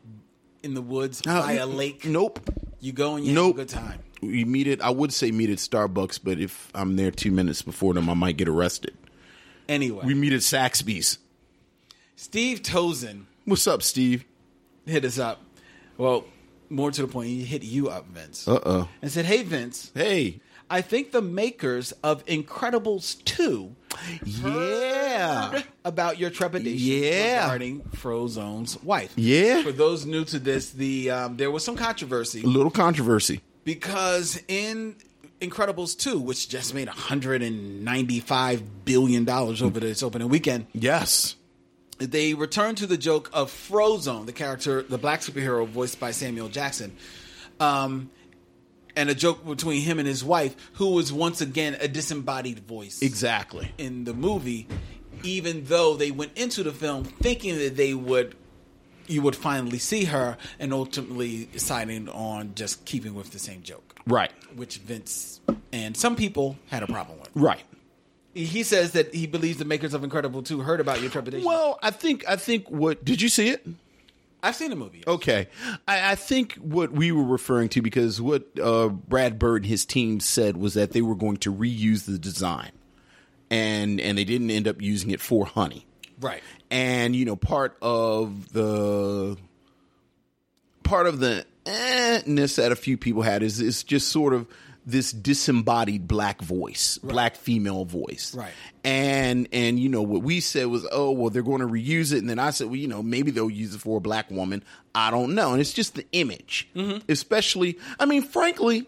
in 0.63 0.73
the 0.73 0.81
woods 0.81 1.21
Uh, 1.27 1.41
by 1.41 1.51
a 1.53 1.67
lake. 1.67 2.05
Nope. 2.05 2.39
You 2.79 2.91
go 2.91 3.17
and 3.17 3.23
you 3.25 3.31
Nope. 3.31 3.57
have 3.57 3.67
a 3.67 3.67
good 3.67 3.69
time. 3.69 3.99
We 4.23 4.45
meet 4.45 4.65
it. 4.65 4.81
I 4.81 4.89
would 4.89 5.13
say 5.13 5.29
meet 5.29 5.51
at 5.51 5.59
Starbucks, 5.59 6.19
but 6.23 6.39
if 6.39 6.71
I'm 6.73 6.95
there 6.95 7.11
two 7.11 7.29
minutes 7.29 7.61
before 7.61 7.93
them, 7.93 8.09
I 8.09 8.15
might 8.15 8.35
get 8.37 8.47
arrested. 8.47 8.97
Anyway, 9.69 10.03
We 10.03 10.15
meet 10.15 10.33
at 10.33 10.41
Saxby's. 10.41 11.19
Steve 12.15 12.63
Tozen 12.63 13.25
What's 13.45 13.67
up, 13.67 13.83
Steve? 13.83 14.25
hit 14.87 15.05
us 15.05 15.19
up. 15.19 15.39
Well, 15.99 16.25
more 16.67 16.89
to 16.89 17.01
the 17.03 17.07
point, 17.07 17.29
he 17.29 17.43
hit 17.43 17.61
you 17.61 17.89
up, 17.89 18.07
Vince, 18.07 18.47
Uh 18.47 18.59
oh. 18.65 18.89
and 19.03 19.11
said, 19.11 19.25
"Hey, 19.25 19.43
Vince, 19.43 19.91
Hey. 19.93 20.39
I 20.67 20.81
think 20.81 21.11
the 21.11 21.21
makers 21.21 21.91
of 22.03 22.25
Incredibles 22.25 23.23
2 23.23 23.75
Yeah. 24.25 25.61
about 25.85 26.19
your 26.19 26.29
trepidation 26.29 27.03
Yeah. 27.03 27.43
regarding 27.43 27.81
Frozone's 27.95 28.81
wife. 28.83 29.13
Yeah. 29.15 29.61
For 29.63 29.71
those 29.71 30.05
new 30.05 30.25
to 30.25 30.39
this, 30.39 30.71
the 30.71 31.11
um, 31.11 31.37
there 31.37 31.51
was 31.51 31.63
some 31.63 31.75
controversy 31.75 32.43
A 32.43 32.47
little 32.47 32.71
controversy. 32.71 33.41
because 33.63 34.41
in 34.47 34.95
Incredibles 35.41 35.97
2, 35.97 36.19
which 36.19 36.49
just 36.49 36.73
made 36.75 36.87
195 36.87 38.85
billion 38.85 39.25
dollars 39.25 39.61
over 39.61 39.83
its 39.85 40.03
opening 40.03 40.29
weekend, 40.29 40.67
Yes. 40.73 41.35
they 41.97 42.33
returned 42.33 42.77
to 42.77 42.87
the 42.87 42.97
joke 42.97 43.29
of 43.33 43.51
Frozone, 43.51 44.25
the 44.25 44.33
character, 44.33 44.81
the 44.83 44.97
black 44.97 45.21
superhero 45.21 45.67
voiced 45.67 45.99
by 45.99 46.11
Samuel 46.11 46.47
Jackson, 46.49 46.95
um, 47.59 48.09
and 48.95 49.09
a 49.09 49.15
joke 49.15 49.45
between 49.45 49.81
him 49.81 49.99
and 49.99 50.07
his 50.07 50.23
wife, 50.23 50.55
who 50.73 50.91
was 50.91 51.11
once 51.13 51.41
again 51.41 51.77
a 51.79 51.87
disembodied 51.87 52.59
voice 52.59 53.01
Exactly. 53.01 53.71
in 53.77 54.03
the 54.05 54.13
movie, 54.13 54.67
even 55.23 55.65
though 55.65 55.95
they 55.95 56.11
went 56.11 56.37
into 56.37 56.63
the 56.63 56.71
film 56.71 57.03
thinking 57.03 57.57
that 57.57 57.75
they 57.77 57.93
would. 57.93 58.35
You 59.07 59.21
would 59.23 59.35
finally 59.35 59.79
see 59.79 60.05
her, 60.05 60.37
and 60.57 60.71
ultimately 60.71 61.49
deciding 61.51 62.07
on 62.09 62.53
just 62.55 62.85
keeping 62.85 63.13
with 63.13 63.31
the 63.31 63.39
same 63.39 63.61
joke, 63.61 63.95
Right. 64.07 64.31
which 64.55 64.77
Vince 64.77 65.41
and 65.73 65.97
some 65.97 66.15
people 66.15 66.57
had 66.69 66.81
a 66.83 66.87
problem 66.87 67.19
with. 67.19 67.29
Right. 67.33 67.63
He 68.33 68.63
says 68.63 68.91
that 68.93 69.13
he 69.13 69.27
believes 69.27 69.57
the 69.57 69.65
makers 69.65 69.93
of 69.93 70.05
Incredible 70.05 70.43
2 70.43 70.61
heard 70.61 70.79
about 70.79 71.01
your 71.01 71.09
trepidation. 71.09 71.45
Well, 71.45 71.77
I 71.83 71.91
think 71.91 72.23
I 72.29 72.37
think 72.37 72.69
what 72.69 73.03
did 73.03 73.21
you 73.21 73.27
see 73.27 73.49
it? 73.49 73.65
I've 74.43 74.55
seen 74.55 74.69
the 74.69 74.75
movie. 74.75 75.03
Okay, 75.05 75.47
I, 75.87 76.11
I 76.11 76.15
think 76.15 76.53
what 76.55 76.91
we 76.91 77.11
were 77.11 77.23
referring 77.23 77.69
to 77.69 77.81
because 77.81 78.19
what 78.21 78.47
uh, 78.59 78.89
Brad 78.89 79.37
Bird 79.37 79.63
and 79.63 79.69
his 79.69 79.85
team 79.85 80.19
said 80.19 80.57
was 80.57 80.73
that 80.73 80.91
they 80.91 81.01
were 81.01 81.15
going 81.15 81.37
to 81.37 81.53
reuse 81.53 82.05
the 82.05 82.17
design, 82.17 82.71
and 83.49 84.01
and 84.01 84.17
they 84.17 84.23
didn't 84.23 84.49
end 84.51 84.67
up 84.67 84.81
using 84.81 85.11
it 85.11 85.21
for 85.21 85.45
Honey. 85.45 85.85
Right. 86.19 86.43
and 86.69 87.15
you 87.15 87.25
know 87.25 87.35
part 87.35 87.75
of 87.81 88.53
the 88.53 89.37
part 90.83 91.07
of 91.07 91.19
the 91.19 91.45
eh-ness 91.65 92.57
that 92.57 92.71
a 92.71 92.75
few 92.75 92.95
people 92.97 93.23
had 93.23 93.41
is 93.41 93.59
is 93.59 93.83
just 93.83 94.09
sort 94.09 94.33
of 94.33 94.47
this 94.85 95.11
disembodied 95.11 96.07
black 96.07 96.41
voice 96.41 96.97
black 97.03 97.35
female 97.35 97.85
voice. 97.85 98.33
Right. 98.35 98.51
and 98.83 99.47
and 99.53 99.79
you 99.79 99.89
know 99.89 100.01
what 100.01 100.23
we 100.23 100.39
said 100.39 100.65
was 100.67 100.87
oh 100.91 101.11
well 101.11 101.29
they're 101.29 101.43
going 101.43 101.61
to 101.61 101.67
reuse 101.67 102.11
it. 102.13 102.17
And 102.19 102.29
then 102.29 102.39
i 102.39 102.49
said 102.49 102.67
well 102.67 102.75
you 102.77 102.87
know 102.87 103.03
maybe 103.03 103.29
they'll 103.31 103.49
use 103.49 103.75
it 103.75 103.79
for 103.81 103.97
a 103.97 104.01
black 104.01 104.31
woman. 104.31 104.63
I 104.95 105.11
don't 105.11 105.35
know. 105.35 105.51
And 105.51 105.61
it's 105.61 105.73
just 105.73 105.95
the 105.95 106.05
image. 106.13 106.67
Especially 107.07 107.77
i 107.99 108.05
mean 108.05 108.23
frankly 108.23 108.87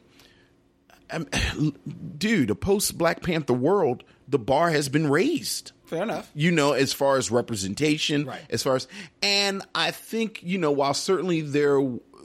um, 1.12 1.28
dude, 2.18 2.50
a 2.50 2.56
post 2.56 2.98
Black 2.98 3.22
Panther 3.22 3.54
world 3.54 4.04
the 4.28 4.40
bar 4.40 4.72
has 4.72 4.90
been 4.90 5.10
raised. 5.12 5.74
Fair 5.86 6.04
enough. 6.04 6.32
you 6.34 6.50
know, 6.50 6.72
as 6.72 6.92
far 6.94 7.18
as 7.18 7.30
representation, 7.30 8.26
Right. 8.26 8.42
as 8.50 8.64
far 8.64 8.78
as, 8.78 8.88
and 9.22 9.62
I 9.76 9.92
think 9.92 10.42
you 10.42 10.58
know, 10.58 10.72
while 10.72 10.94
certainly 10.96 11.42
there 11.42 11.80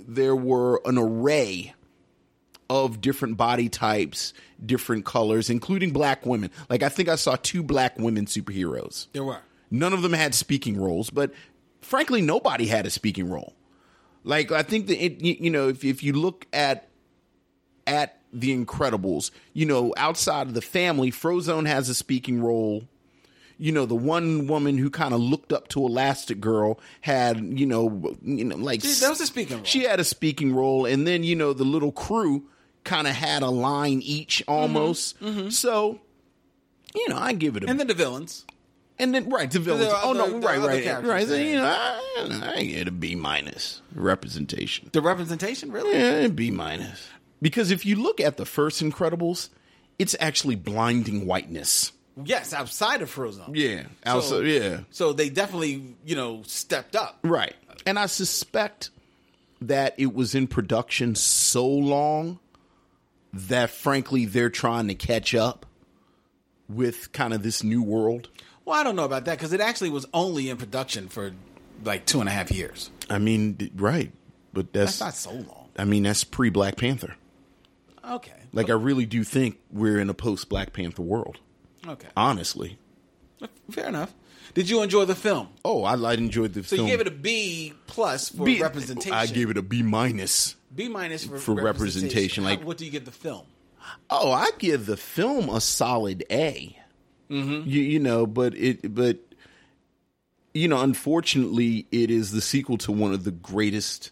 there 0.07 0.35
were 0.37 0.81
an 0.87 0.97
array 0.97 1.75
of 2.71 3.01
different 3.01 3.37
body 3.37 3.69
types, 3.69 4.35
different 4.65 5.05
colors, 5.05 5.49
including 5.51 5.91
black 5.93 6.27
women. 6.27 6.51
Like 6.69 6.83
I 6.83 6.89
think 6.89 7.09
I 7.09 7.17
saw 7.17 7.37
two 7.37 7.63
black 7.63 7.99
women 7.99 8.27
superheroes. 8.27 9.07
There 9.13 9.25
were. 9.25 9.41
None 9.71 9.93
of 9.93 10.03
them 10.03 10.13
had 10.13 10.35
speaking 10.35 10.81
roles, 10.81 11.11
but 11.11 11.33
frankly, 11.81 12.23
nobody 12.23 12.67
had 12.67 12.87
a 12.87 12.91
speaking 12.91 13.31
role. 13.31 13.55
Like 14.25 14.53
I 14.53 14.63
think 14.63 14.87
that 14.89 15.03
it, 15.03 15.21
you 15.23 15.51
know, 15.51 15.69
if 15.69 15.85
if 15.85 16.03
you 16.03 16.13
look 16.13 16.47
at 16.53 16.89
at 17.87 18.21
the 18.33 18.55
Incredibles, 18.55 19.31
you 19.55 19.65
know, 19.65 19.95
outside 19.97 20.47
of 20.49 20.55
the 20.55 20.61
family, 20.61 21.11
Frozone 21.11 21.67
has 21.67 21.89
a 21.89 21.95
speaking 21.95 22.43
role. 22.43 22.85
You 23.61 23.73
know, 23.73 23.87
the 23.87 23.95
one 23.97 24.47
woman 24.47 24.79
who 24.79 24.89
kind 24.91 25.13
of 25.13 25.21
looked 25.21 25.53
up 25.53 25.67
to 25.69 25.81
Elastigirl 25.81 26.79
had, 27.01 27.59
you 27.59 27.67
know, 27.67 28.15
you 28.23 28.45
know, 28.45 28.57
like 28.57 28.83
She- 28.83 29.01
that 29.01 29.09
was 29.11 29.21
a 29.21 29.27
speaking 29.27 29.57
role. 29.57 29.65
She 29.65 29.83
had 29.85 29.99
a 29.99 30.05
speaking 30.05 30.55
role, 30.55 30.85
and 30.87 31.07
then 31.07 31.25
you 31.25 31.35
know 31.35 31.53
the 31.53 31.65
little 31.65 31.91
crew 31.91 32.45
kind 32.85 33.07
of 33.07 33.15
had 33.15 33.43
a 33.43 33.51
line 33.51 34.01
each 34.03 34.43
almost. 34.49 35.17
So, 35.51 36.01
you 36.95 37.09
know, 37.09 37.17
I 37.19 37.33
give 37.33 37.57
it 37.57 37.65
a 37.65 37.69
And 37.69 37.79
then 37.79 37.87
the 37.87 37.95
villains. 37.95 38.45
and 38.99 39.15
then 39.15 39.29
right 39.29 39.51
the 39.51 39.59
villains. 39.61 39.93
Are 39.93 40.01
Oh 40.05 40.13
no, 40.13 40.25
other- 40.25 40.41
there 40.41 40.51
are 40.51 40.61
right, 40.69 40.87
right, 40.87 41.05
right. 41.05 41.27
So, 41.29 41.35
you 41.37 41.57
know, 41.57 41.65
I, 41.67 42.53
I 42.57 42.65
get 42.65 42.89
a 42.89 42.91
B 42.91 43.15
minus 43.15 43.83
representation. 43.95 44.89
The 44.93 45.01
representation, 45.03 45.71
really? 45.73 45.93
Eh, 45.95 46.29
B 46.29 46.51
minus 46.51 47.09
because 47.41 47.71
if 47.71 47.87
you 47.87 47.97
look 47.97 48.21
at 48.21 48.37
the 48.37 48.45
first 48.47 48.83
Incredibles, 48.83 49.49
it's 49.99 50.17
actually 50.19 50.57
blinding 50.57 51.27
whiteness. 51.27 51.93
Yes, 52.25 52.53
outside 52.53 53.01
of 53.01 53.15
Frozone. 53.15 53.51
Yeah, 53.55 53.83
So- 54.05 54.11
also 54.13 54.41
yeah, 54.43 54.81
So 54.91 55.13
they 55.13 55.29
definitely, 55.31 55.95
you 56.05 56.17
know, 56.17 56.43
stepped 56.47 56.97
up. 56.97 57.19
right. 57.23 57.55
And 57.87 57.97
I 57.99 58.07
suspect 58.07 58.91
that 59.63 59.95
it 59.99 60.13
was 60.13 60.35
in 60.35 60.47
production 60.49 61.15
so 61.15 61.67
long 61.67 62.39
that 63.33 63.71
frankly 63.71 64.25
they're 64.25 64.51
trying 64.51 64.89
to 64.89 64.95
catch 64.95 65.35
up 65.35 65.67
with 66.69 67.13
kind 67.13 67.33
of 67.33 67.43
this 67.43 67.63
new 67.63 67.83
world. 67.83 68.29
Well, 68.65 68.79
I 68.79 68.85
don't 68.85 68.97
know 68.97 69.05
about 69.05 69.25
that 69.27 69.39
because 69.39 69.53
it 69.53 69.61
actually 69.61 69.91
was 69.91 70.07
only 70.13 70.51
in 70.51 70.57
production 70.57 71.09
for 71.09 71.33
like 71.85 72.05
two 72.05 72.21
and 72.21 72.29
a 72.29 72.33
half 72.33 72.51
years. 72.51 72.91
I 73.09 73.19
mean, 73.19 73.71
right, 73.77 74.13
but 74.53 74.73
that's, 74.73 74.99
That's 74.99 75.27
not 75.27 75.33
so 75.33 75.37
long. 75.49 75.69
I 75.79 75.85
mean 75.85 76.03
that's 76.03 76.25
pre 76.25 76.51
Black 76.51 76.77
Panther. 76.77 77.15
Okay. 78.05 78.33
Like 78.53 78.71
I 78.71 78.75
really 78.75 79.07
do 79.07 79.23
think 79.25 79.59
we're 79.71 79.99
in 79.99 80.09
a 80.11 80.15
post 80.15 80.49
Black 80.49 80.73
Panther 80.73 81.03
world. 81.03 81.39
Okay. 81.87 82.09
Honestly. 82.17 82.79
Fair 83.71 83.87
enough. 83.89 84.15
Did 84.55 84.69
you 84.69 84.83
enjoy 84.83 85.05
the 85.05 85.15
film? 85.15 85.49
Oh, 85.65 85.85
I, 85.85 85.95
I 85.95 86.15
enjoyed 86.15 86.55
the 86.55 86.63
So 86.65 86.77
film. 86.77 86.87
So 86.87 86.91
you 86.91 86.91
gave 86.91 87.01
it 87.01 87.07
a 87.07 87.13
B 87.17 87.75
plus 87.87 88.31
for 88.31 88.45
B- 88.45 88.61
representation. 88.61 89.13
I 89.13 89.27
gave 89.27 89.51
it 89.51 89.57
a 89.59 89.63
B 89.63 89.83
minus. 89.83 90.57
B 90.79 90.89
minus 90.89 91.25
for, 91.25 91.39
for 91.39 91.55
representation, 91.55 92.45
How- 92.45 92.51
like- 92.51 92.65
what 92.65 92.79
do 92.79 92.85
you 92.85 92.91
give 92.93 93.05
the 93.05 93.11
film? 93.11 93.45
Oh, 94.11 94.31
I 94.31 94.51
give 94.59 94.87
the 94.87 94.97
film 94.97 95.49
a 95.49 95.61
solid 95.61 96.23
A. 96.31 96.79
Mm-hmm. 97.31 97.69
You, 97.69 97.83
you 97.83 97.99
know, 97.99 98.27
but 98.27 98.55
it, 98.55 98.95
but 98.95 99.19
you 100.55 100.69
know, 100.69 100.81
unfortunately, 100.81 101.87
it 101.91 102.11
is 102.11 102.31
the 102.33 102.41
sequel 102.41 102.79
to 102.79 102.93
one 102.93 103.13
of 103.13 103.25
the 103.25 103.31
greatest 103.31 104.11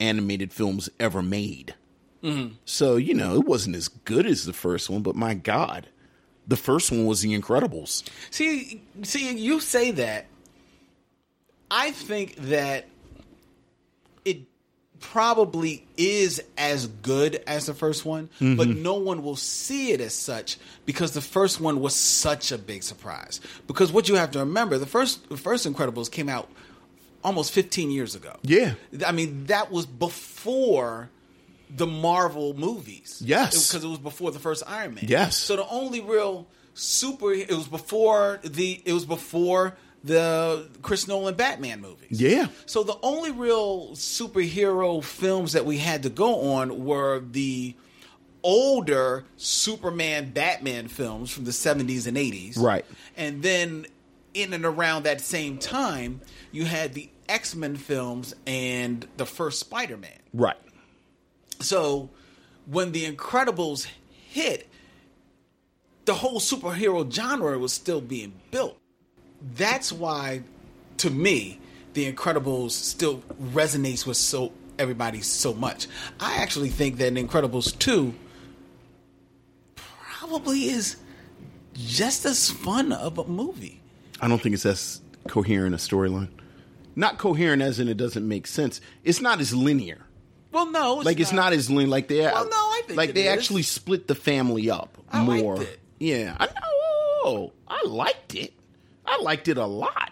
animated 0.00 0.52
films 0.52 0.88
ever 0.98 1.20
made. 1.22 1.74
Mm-hmm. 2.22 2.54
So 2.64 2.96
you 2.96 3.12
know, 3.14 3.34
it 3.34 3.44
wasn't 3.46 3.76
as 3.76 3.88
good 3.88 4.26
as 4.26 4.44
the 4.44 4.52
first 4.52 4.88
one, 4.88 5.02
but 5.02 5.14
my 5.14 5.34
God, 5.34 5.88
the 6.46 6.56
first 6.56 6.90
one 6.90 7.04
was 7.06 7.20
The 7.22 7.38
Incredibles. 7.38 8.08
See, 8.30 8.82
see, 9.02 9.36
you 9.36 9.60
say 9.60 9.90
that. 9.92 10.26
I 11.70 11.90
think 11.90 12.36
that 12.36 12.86
probably 15.00 15.86
is 15.96 16.42
as 16.56 16.86
good 16.86 17.42
as 17.46 17.66
the 17.66 17.74
first 17.74 18.04
one, 18.04 18.28
but 18.38 18.68
mm-hmm. 18.68 18.82
no 18.82 18.94
one 18.94 19.22
will 19.22 19.36
see 19.36 19.92
it 19.92 20.00
as 20.00 20.14
such 20.14 20.58
because 20.86 21.12
the 21.12 21.20
first 21.20 21.60
one 21.60 21.80
was 21.80 21.94
such 21.94 22.52
a 22.52 22.58
big 22.58 22.82
surprise. 22.82 23.40
Because 23.66 23.92
what 23.92 24.08
you 24.08 24.16
have 24.16 24.30
to 24.32 24.40
remember, 24.40 24.78
the 24.78 24.86
first 24.86 25.28
the 25.28 25.36
first 25.36 25.66
Incredibles 25.66 26.10
came 26.10 26.28
out 26.28 26.50
almost 27.22 27.52
15 27.52 27.90
years 27.90 28.14
ago. 28.14 28.36
Yeah. 28.42 28.74
I 29.06 29.12
mean, 29.12 29.46
that 29.46 29.70
was 29.70 29.86
before 29.86 31.10
the 31.70 31.86
Marvel 31.86 32.54
movies. 32.54 33.22
Yes. 33.24 33.68
Because 33.68 33.84
it 33.84 33.88
was 33.88 33.98
before 33.98 34.30
the 34.30 34.38
first 34.38 34.62
Iron 34.66 34.94
Man. 34.94 35.04
Yes. 35.06 35.36
So 35.36 35.56
the 35.56 35.68
only 35.68 36.00
real 36.00 36.46
super 36.74 37.32
it 37.32 37.50
was 37.50 37.66
before 37.66 38.40
the 38.44 38.80
it 38.84 38.92
was 38.92 39.04
before 39.04 39.76
the 40.08 40.68
Chris 40.82 41.06
Nolan 41.06 41.34
Batman 41.34 41.80
movies. 41.80 42.20
Yeah. 42.20 42.48
So 42.66 42.82
the 42.82 42.96
only 43.02 43.30
real 43.30 43.90
superhero 43.90 45.04
films 45.04 45.52
that 45.52 45.64
we 45.64 45.78
had 45.78 46.02
to 46.02 46.10
go 46.10 46.52
on 46.52 46.84
were 46.84 47.20
the 47.20 47.76
older 48.42 49.24
Superman 49.36 50.30
Batman 50.30 50.88
films 50.88 51.30
from 51.30 51.44
the 51.44 51.50
70s 51.50 52.06
and 52.06 52.16
80s. 52.16 52.58
Right. 52.58 52.84
And 53.16 53.42
then 53.42 53.86
in 54.34 54.52
and 54.52 54.64
around 54.64 55.04
that 55.04 55.20
same 55.20 55.58
time, 55.58 56.22
you 56.50 56.64
had 56.64 56.94
the 56.94 57.10
X-Men 57.28 57.76
films 57.76 58.34
and 58.46 59.06
the 59.18 59.26
first 59.26 59.60
Spider-Man. 59.60 60.18
Right. 60.32 60.56
So 61.60 62.08
when 62.66 62.92
the 62.92 63.10
Incredibles 63.10 63.86
hit, 64.30 64.68
the 66.06 66.14
whole 66.14 66.40
superhero 66.40 67.12
genre 67.12 67.58
was 67.58 67.74
still 67.74 68.00
being 68.00 68.32
built. 68.50 68.78
That's 69.54 69.92
why, 69.92 70.42
to 70.98 71.10
me, 71.10 71.60
the 71.94 72.10
Incredibles 72.12 72.72
still 72.72 73.22
resonates 73.52 74.06
with 74.06 74.16
so 74.16 74.52
everybody 74.78 75.20
so 75.20 75.54
much. 75.54 75.86
I 76.20 76.36
actually 76.36 76.68
think 76.70 76.98
that 76.98 77.12
Incredibles 77.14 77.76
two 77.78 78.14
probably 79.76 80.64
is 80.64 80.96
just 81.74 82.24
as 82.24 82.50
fun 82.50 82.92
of 82.92 83.18
a 83.18 83.24
movie. 83.24 83.80
I 84.20 84.28
don't 84.28 84.40
think 84.42 84.54
it's 84.54 84.66
as 84.66 85.00
coherent 85.28 85.74
a 85.74 85.78
storyline. 85.78 86.28
Not 86.96 87.18
coherent 87.18 87.62
as 87.62 87.78
in 87.78 87.88
it 87.88 87.96
doesn't 87.96 88.26
make 88.26 88.46
sense. 88.46 88.80
It's 89.04 89.20
not 89.20 89.40
as 89.40 89.54
linear. 89.54 89.98
Well, 90.50 90.70
no, 90.70 90.94
like 90.96 91.20
it's 91.20 91.32
not 91.32 91.52
as 91.52 91.70
linear. 91.70 91.88
Like 91.88 92.08
they, 92.08 92.20
Well, 92.22 92.44
no, 92.48 92.50
I 92.56 92.82
think 92.86 92.96
like 92.96 93.14
they 93.14 93.28
is. 93.28 93.38
actually 93.38 93.62
split 93.62 94.08
the 94.08 94.14
family 94.14 94.70
up 94.70 94.98
I 95.12 95.22
liked 95.24 95.42
more. 95.44 95.62
it. 95.62 95.78
Yeah, 96.00 96.36
I 96.40 96.46
know. 97.24 97.52
I 97.68 97.82
liked 97.86 98.34
it. 98.34 98.52
I 99.08 99.20
liked 99.22 99.48
it 99.48 99.56
a 99.56 99.66
lot. 99.66 100.10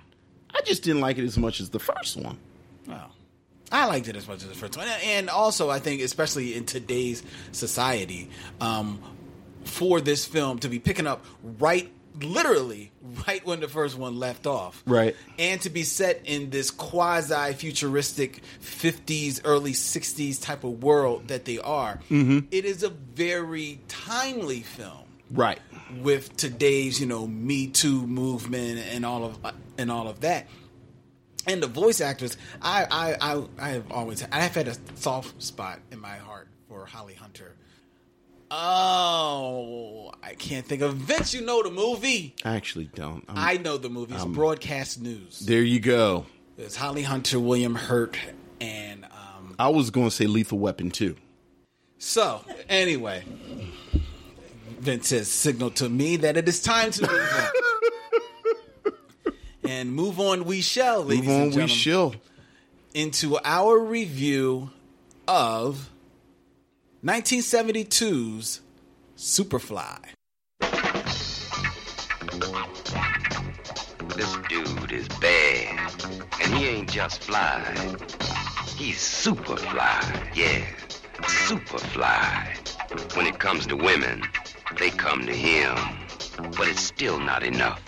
I 0.55 0.61
just 0.63 0.83
didn't 0.83 1.03
like 1.03 1.19
it 1.19 1.25
as 1.25 1.37
much 1.37 1.61
as 1.61 1.71
the 1.71 1.79
first 1.79 2.17
one. 2.17 2.39
Well, 2.87 3.11
I 3.71 3.87
liked 3.87 4.09
it 4.09 4.17
as 4.17 4.27
much 4.27 4.43
as 4.43 4.49
the 4.49 4.55
first 4.55 4.77
one, 4.77 4.89
and 5.05 5.29
also 5.29 5.69
I 5.69 5.79
think, 5.81 6.01
especially 6.01 6.55
in 6.55 6.65
today's 6.65 7.23
society, 7.53 8.31
um, 8.61 9.01
for 9.65 10.01
this 10.01 10.25
film 10.25 10.59
to 10.61 10.69
be 10.69 10.79
picking 10.79 11.07
up 11.07 11.25
right, 11.59 11.91
literally 12.21 12.93
right 13.27 13.45
when 13.45 13.61
the 13.61 13.69
first 13.69 13.99
one 13.99 14.19
left 14.19 14.47
off, 14.47 14.83
Right. 14.87 15.15
and 15.39 15.61
to 15.63 15.71
be 15.71 15.83
set 15.83 16.23
in 16.25 16.51
this 16.51 16.71
quasi 16.71 17.53
futuristic 17.55 18.41
'50s, 18.63 19.41
early 19.45 19.73
'60s 19.73 20.41
type 20.41 20.63
of 20.65 20.83
world 20.83 21.29
that 21.29 21.45
they 21.45 21.59
are, 21.59 21.99
Mm-hmm. 22.09 22.47
it 22.53 22.65
is 22.65 22.83
a 22.85 22.89
very 22.91 23.81
timely 23.89 24.61
film 24.61 25.06
Right. 25.31 25.59
with 26.03 26.37
today's 26.37 27.01
you 27.01 27.07
know 27.07 27.27
Me 27.27 27.67
Too 27.67 28.07
movement 28.07 28.79
and 28.93 29.05
all 29.05 29.25
of 29.25 29.39
and 29.79 29.91
all 29.91 30.09
of 30.09 30.21
that. 30.21 30.47
And 31.49 31.63
the 31.63 31.67
voice 31.69 32.01
actors, 32.01 32.37
I 32.63 32.87
I 33.21 33.33
I, 33.35 33.45
I 33.59 33.69
have 33.71 33.91
always 33.93 34.23
I 34.33 34.41
have 34.41 34.55
had 34.55 34.69
a 34.69 34.77
soft 34.97 35.43
spot 35.43 35.81
in 35.93 36.01
my 36.01 36.17
heart 36.17 36.49
for 36.69 36.87
Holly 36.87 37.15
Hunter. 37.15 37.55
Oh, 38.51 40.13
I 40.23 40.35
can't 40.35 40.65
think 40.67 40.83
of 40.83 40.95
Vince. 40.95 41.35
You 41.35 41.43
know 41.45 41.63
the 41.63 41.71
movie. 41.71 42.35
I 42.45 42.55
actually 42.57 42.87
don't. 42.95 43.25
I'm- 43.29 43.37
I 43.37 43.57
know 43.57 43.77
the 43.77 43.89
movie. 43.89 44.15
It's 44.15 44.25
broadcast 44.25 45.01
news. 45.01 45.41
there 45.41 45.63
you 45.63 45.81
go. 45.81 46.27
It's 46.59 46.75
Holly 46.77 47.03
Hunter, 47.03 47.39
William 47.39 47.75
Hurt, 47.75 48.17
and 48.61 49.05
um, 49.05 49.55
I 49.59 49.69
was 49.69 49.91
going 49.91 50.09
to 50.09 50.15
say 50.15 50.27
Lethal 50.27 50.59
Weapon 50.59 50.91
too. 50.91 51.17
so 51.99 52.43
anyway, 52.69 53.25
Vince 54.87 55.11
has 55.11 55.27
signaled 55.27 55.75
to 55.75 55.89
me 55.89 56.15
that 56.19 56.37
it 56.37 56.49
is 56.49 56.63
time 56.63 56.93
to 56.93 57.03
move 57.03 57.53
on. 58.87 58.93
and 59.69 59.93
move 59.93 60.21
on 60.21 60.45
we 60.45 60.61
shall, 60.61 61.03
ladies 61.03 61.27
Move 61.27 61.35
on, 61.35 61.43
and 61.43 61.47
we 61.49 61.67
gentlemen, 61.67 61.69
shall. 61.69 62.15
into 62.95 63.37
our 63.45 63.81
review 63.81 64.71
of 65.27 65.91
1972's 67.05 68.61
Superfly. 69.17 69.99
This 74.15 74.37
dude 74.49 74.93
is 74.93 75.09
bad. 75.21 76.05
And 76.41 76.55
he 76.55 76.67
ain't 76.69 76.89
just 76.93 77.25
fly. 77.25 77.75
He's 78.77 79.01
super 79.01 79.57
fly. 79.57 80.29
Yeah, 80.33 80.65
super 81.27 81.79
fly. 81.79 82.55
When 83.15 83.27
it 83.27 83.41
comes 83.41 83.67
to 83.67 83.77
women, 83.77 84.23
they 84.79 84.91
come 84.91 85.27
to 85.27 85.33
him. 85.33 85.75
But 86.57 86.69
it's 86.69 86.81
still 86.81 87.19
not 87.19 87.43
enough. 87.43 87.81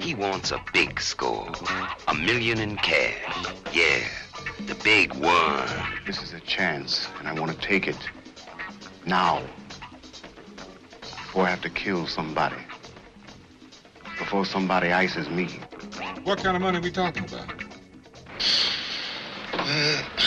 He 0.00 0.14
wants 0.14 0.50
a 0.50 0.62
big 0.72 1.00
score. 1.00 1.52
A 2.08 2.14
million 2.14 2.58
in 2.58 2.76
cash. 2.76 3.52
Yeah, 3.72 4.00
the 4.66 4.74
big 4.76 5.14
one. 5.14 5.68
This 6.06 6.22
is 6.22 6.32
a 6.32 6.40
chance, 6.40 7.08
and 7.18 7.28
I 7.28 7.32
want 7.32 7.52
to 7.52 7.58
take 7.58 7.86
it. 7.88 7.98
Now. 9.06 9.42
Before 11.00 11.46
I 11.46 11.50
have 11.50 11.62
to 11.62 11.70
kill 11.70 12.06
somebody. 12.06 12.56
Before 14.18 14.44
somebody 14.44 14.92
ices 14.92 15.30
me. 15.30 15.48
What 16.24 16.42
kind 16.42 16.56
of 16.56 16.62
money 16.62 16.78
are 16.78 16.82
we 16.82 16.90
talking 16.90 17.24
about? 17.24 17.48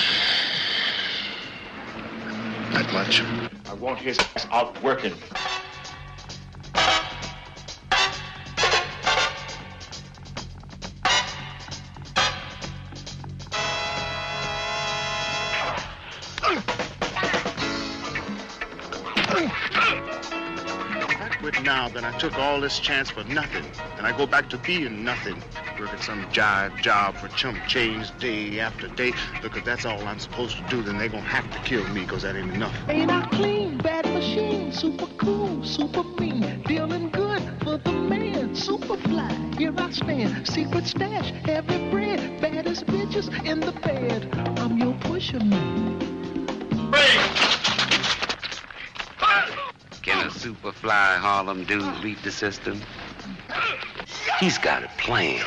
Not 2.74 2.92
much. 2.92 3.22
I 3.68 3.74
want 3.74 4.00
his 4.00 4.18
ass 4.18 4.48
out 4.52 4.82
working. 4.82 5.14
Quit 22.12 22.12
now, 22.12 22.12
then 22.12 22.14
I 22.14 22.18
took 22.18 22.38
all 22.38 22.62
this 22.62 22.80
chance 22.80 23.10
for 23.10 23.24
nothing. 23.26 23.66
And 23.98 24.06
I 24.06 24.18
go 24.18 24.26
back 24.26 24.50
to 24.50 24.58
being 24.58 25.04
nothing. 25.04 25.42
Working 25.80 26.02
some 26.02 26.26
jive 26.32 26.82
job 26.82 27.16
for 27.18 27.28
chump 27.30 27.58
change 27.68 28.18
day 28.20 28.60
after 28.60 28.88
day. 28.88 29.14
Look, 29.44 29.58
if 29.58 29.66
that's 29.66 29.86
all 29.86 30.08
I'm 30.08 30.20
supposed 30.20 30.58
to 30.58 30.64
do, 30.70 30.82
then 30.82 30.98
they're 30.98 31.10
gonna 31.10 31.24
have 31.24 31.50
to 31.52 31.60
kill 31.60 31.88
me, 31.90 32.02
because 32.02 32.24
that 32.24 32.36
ain't 32.36 32.54
enough. 32.54 32.76
Ain't 32.90 33.12
I 33.12 33.28
clean? 33.28 33.78
Bad 33.78 34.06
machine, 34.06 34.72
super 34.72 35.08
cool, 35.18 35.64
super 35.64 36.04
mean, 36.20 36.64
dealing 36.66 37.10
good 37.10 37.42
for 37.62 37.78
the 37.78 37.92
man, 37.92 38.56
super 38.56 38.98
fly. 38.98 39.32
Here 39.58 39.74
I 39.78 39.92
stand, 39.92 40.48
secret 40.48 40.88
stash, 40.88 41.32
heavy 41.44 41.90
bread, 41.92 42.42
baddest 42.42 42.86
bitches 42.88 43.28
in 43.46 43.60
the 43.60 43.74
bed. 43.74 44.34
I'm 44.60 44.78
your 44.78 44.94
pusher 45.02 45.40
man. 45.40 46.00
Can 46.92 47.55
a 50.46 50.48
superfly 50.48 51.18
Harlem 51.18 51.64
dude 51.64 51.82
oh. 51.82 52.00
beat 52.02 52.22
the 52.24 52.32
system? 52.32 52.82
He's 54.40 54.58
got 54.58 54.84
a 54.84 54.88
plan 54.98 55.44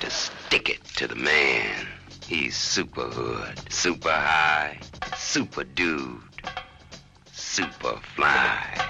to 0.00 0.10
stick 0.10 0.68
it 0.68 0.84
to 0.96 1.08
the 1.08 1.16
man. 1.16 1.86
He's 2.26 2.56
super 2.56 3.08
hood, 3.08 3.72
super 3.72 4.10
high, 4.10 4.78
super 5.16 5.64
dude, 5.64 6.20
super 7.32 7.98
fly. 8.14 8.86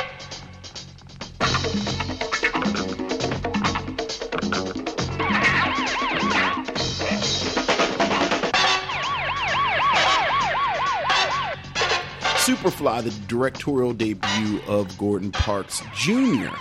Superfly, 12.46 13.02
the 13.02 13.10
directorial 13.26 13.92
debut 13.92 14.60
of 14.68 14.96
Gordon 14.98 15.32
Parks 15.32 15.82
Jr., 15.96 16.54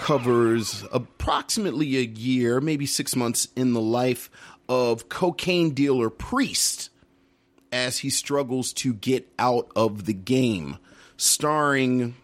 covers 0.00 0.84
approximately 0.90 1.98
a 1.98 2.00
year, 2.00 2.60
maybe 2.60 2.86
six 2.86 3.14
months 3.14 3.46
in 3.54 3.72
the 3.72 3.80
life 3.80 4.28
of 4.68 5.08
cocaine 5.08 5.70
dealer 5.74 6.10
Priest 6.10 6.90
as 7.70 7.98
he 7.98 8.10
struggles 8.10 8.72
to 8.72 8.94
get 8.94 9.32
out 9.38 9.70
of 9.76 10.06
the 10.06 10.12
game. 10.12 10.76
Starring 11.16 12.16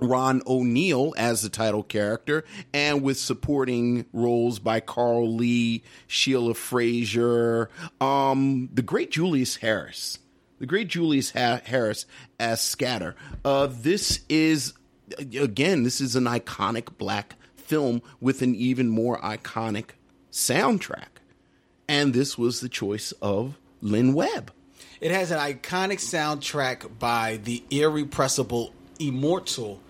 Ron 0.00 0.42
O'Neal 0.48 1.14
as 1.16 1.42
the 1.42 1.48
title 1.48 1.84
character, 1.84 2.44
and 2.74 3.02
with 3.02 3.18
supporting 3.18 4.04
roles 4.12 4.58
by 4.58 4.80
Carl 4.80 5.32
Lee, 5.32 5.84
Sheila 6.08 6.54
Frazier, 6.54 7.70
um, 8.00 8.68
the 8.74 8.82
great 8.82 9.12
Julius 9.12 9.54
Harris, 9.54 10.18
the 10.58 10.66
great 10.66 10.88
Julius 10.88 11.30
ha- 11.30 11.60
Harris 11.64 12.06
as 12.38 12.60
Scatter. 12.60 13.14
Uh, 13.44 13.68
this 13.70 14.20
is 14.28 14.74
again, 15.18 15.82
this 15.82 16.00
is 16.00 16.16
an 16.16 16.24
iconic 16.24 16.98
black 16.98 17.36
film 17.56 18.02
with 18.20 18.42
an 18.42 18.54
even 18.54 18.88
more 18.88 19.18
iconic 19.18 19.90
soundtrack, 20.30 21.20
and 21.88 22.12
this 22.12 22.36
was 22.36 22.60
the 22.60 22.68
choice 22.68 23.12
of 23.22 23.58
Len 23.80 24.14
Webb. 24.14 24.52
It 25.00 25.10
has 25.12 25.30
an 25.30 25.38
iconic 25.38 25.98
soundtrack 25.98 26.98
by 26.98 27.38
the 27.42 27.62
irrepressible, 27.70 28.72
immortal 28.98 29.80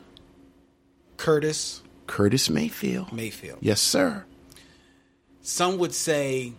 Curtis 1.16 1.82
Curtis 2.06 2.48
Mayfield. 2.50 3.12
Mayfield. 3.12 3.58
Yes, 3.60 3.80
sir. 3.80 4.24
Some 5.42 5.78
would 5.78 5.94
say 5.94 6.52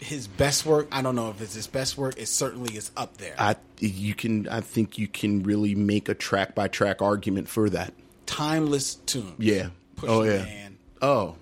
his 0.00 0.26
best 0.28 0.64
work. 0.66 0.88
I 0.92 1.02
don't 1.02 1.14
know 1.16 1.30
if 1.30 1.40
it's 1.40 1.54
his 1.54 1.66
best 1.66 1.96
work. 1.98 2.14
It 2.18 2.26
certainly 2.28 2.76
is 2.76 2.90
up 2.96 3.16
there. 3.18 3.34
I 3.38 3.56
you 3.80 4.14
can 4.14 4.48
I 4.48 4.60
think 4.60 4.98
you 4.98 5.08
can 5.08 5.42
really 5.42 5.74
make 5.74 6.08
a 6.08 6.14
track 6.14 6.54
by 6.54 6.68
track 6.68 7.02
argument 7.02 7.48
for 7.48 7.68
that. 7.70 7.92
Timeless 8.26 8.94
tune. 8.96 9.34
Yeah. 9.38 9.68
Push 9.96 10.10
oh 10.10 10.22
yeah. 10.22 10.42
man. 10.42 10.78
Oh. 11.02 11.36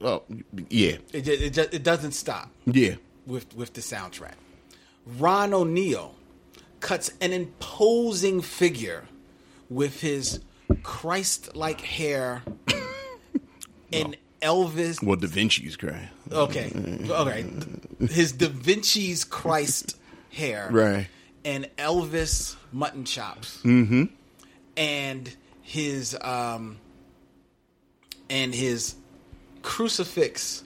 Oh 0.00 0.22
yeah. 0.68 0.96
It 1.12 1.28
it, 1.28 1.50
ju- 1.54 1.68
it 1.70 1.82
doesn't 1.82 2.12
stop 2.12 2.50
Yeah. 2.66 2.94
with 3.26 3.54
with 3.54 3.72
the 3.74 3.80
soundtrack. 3.80 4.34
Ron 5.18 5.52
O'Neal 5.54 6.14
cuts 6.80 7.12
an 7.20 7.32
imposing 7.32 8.40
figure 8.42 9.04
with 9.70 10.00
his 10.00 10.40
Christ-like 10.82 11.80
hair 11.80 12.42
and 13.92 14.16
Elvis 14.44 15.02
Well, 15.02 15.16
Da 15.16 15.26
Vinci's 15.26 15.76
great. 15.76 16.08
Okay. 16.30 16.70
Okay. 17.08 17.44
His 18.10 18.32
Da 18.32 18.48
Vinci's 18.48 19.24
Christ 19.24 19.96
hair. 20.30 20.68
Right. 20.70 21.08
And 21.44 21.68
Elvis 21.78 22.56
mutton 22.70 23.04
chops. 23.04 23.60
Mm-hmm. 23.62 24.04
And 24.76 25.34
his 25.62 26.16
um 26.20 26.76
and 28.28 28.54
his 28.54 28.96
crucifix 29.62 30.62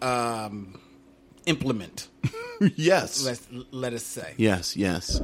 um 0.00 0.78
implement, 1.46 2.08
yes. 2.76 3.24
let's 3.24 3.46
let 3.72 3.92
us 3.92 4.04
say. 4.04 4.34
Yes, 4.36 4.76
yes. 4.76 5.20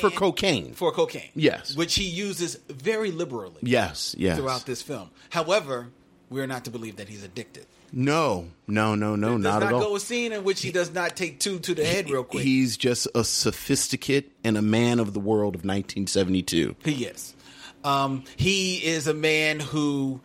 For 0.00 0.10
cocaine. 0.10 0.72
For 0.74 0.92
cocaine. 0.92 1.30
Yes. 1.34 1.76
Which 1.76 1.94
he 1.94 2.04
uses 2.04 2.56
very 2.68 3.10
liberally 3.10 3.60
yes, 3.62 4.14
yes. 4.18 4.38
throughout 4.38 4.66
this 4.66 4.82
film. 4.82 5.10
However, 5.30 5.88
we're 6.28 6.46
not 6.46 6.64
to 6.64 6.70
believe 6.70 6.96
that 6.96 7.08
he's 7.08 7.24
addicted. 7.24 7.66
No, 7.92 8.48
no, 8.68 8.94
no, 8.94 9.16
no, 9.16 9.32
Does 9.32 9.42
not 9.42 9.58
not 9.60 9.62
at 9.64 9.72
all. 9.72 9.80
go 9.80 9.96
a 9.96 10.00
scene 10.00 10.32
in 10.32 10.44
which 10.44 10.62
he 10.62 10.70
does 10.70 10.92
not 10.94 11.16
take 11.16 11.40
two 11.40 11.58
to 11.58 11.74
the 11.74 11.84
head 11.84 12.08
real 12.08 12.22
quick. 12.22 12.44
He's 12.44 12.76
just 12.76 13.08
a 13.16 13.24
sophisticate 13.24 14.30
and 14.44 14.56
a 14.56 14.62
man 14.62 15.00
of 15.00 15.12
the 15.12 15.18
world 15.18 15.56
of 15.56 15.64
1972. 15.64 16.76
He 16.84 17.04
is. 17.04 17.34
Um, 17.82 18.24
he 18.36 18.76
is 18.76 19.08
a 19.08 19.14
man 19.14 19.58
who, 19.58 20.20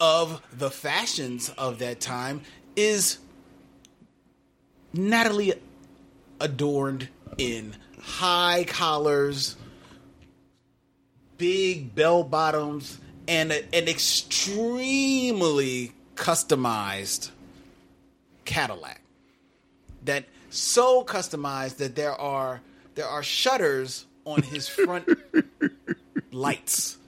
of 0.00 0.42
the 0.52 0.70
fashions 0.70 1.50
of 1.50 1.78
that 1.78 2.00
time, 2.00 2.40
is 2.74 3.18
Natalie 4.92 5.54
adorned 6.40 7.08
in 7.38 7.76
high 8.04 8.64
collars, 8.68 9.56
big 11.38 11.94
bell 11.94 12.24
bottoms, 12.24 12.98
and 13.26 13.52
a, 13.52 13.74
an 13.74 13.88
extremely 13.88 15.92
customized 16.14 17.30
Cadillac. 18.44 19.00
That 20.04 20.24
so 20.50 21.04
customized 21.04 21.78
that 21.78 21.96
there 21.96 22.12
are 22.12 22.60
there 22.94 23.06
are 23.06 23.22
shutters 23.22 24.06
on 24.24 24.42
his 24.42 24.68
front 24.68 25.08
lights. 26.32 26.98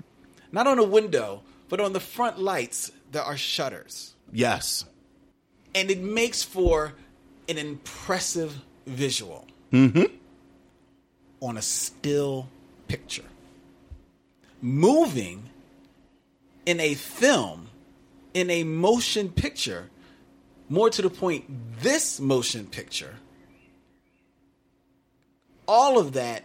Not 0.50 0.66
on 0.66 0.78
a 0.78 0.84
window, 0.84 1.42
but 1.68 1.80
on 1.80 1.92
the 1.92 2.00
front 2.00 2.38
lights, 2.38 2.90
there 3.12 3.22
are 3.22 3.36
shutters. 3.36 4.14
Yes. 4.32 4.84
And 5.74 5.90
it 5.90 6.00
makes 6.00 6.42
for 6.42 6.94
an 7.48 7.58
impressive 7.58 8.62
visual 8.86 9.46
mm-hmm. 9.72 10.04
On 11.40 11.56
a 11.56 11.62
still 11.62 12.48
picture. 12.88 13.22
Moving 14.60 15.50
in 16.64 16.80
a 16.80 16.94
film, 16.94 17.68
in 18.34 18.50
a 18.50 18.64
motion 18.64 19.30
picture, 19.30 19.88
more 20.68 20.90
to 20.90 21.02
the 21.02 21.10
point, 21.10 21.44
this 21.80 22.18
motion 22.18 22.66
picture, 22.66 23.14
all 25.68 25.98
of 25.98 26.12
that 26.12 26.44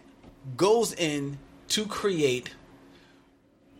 goes 0.56 0.92
in 0.92 1.38
to 1.68 1.86
create 1.86 2.50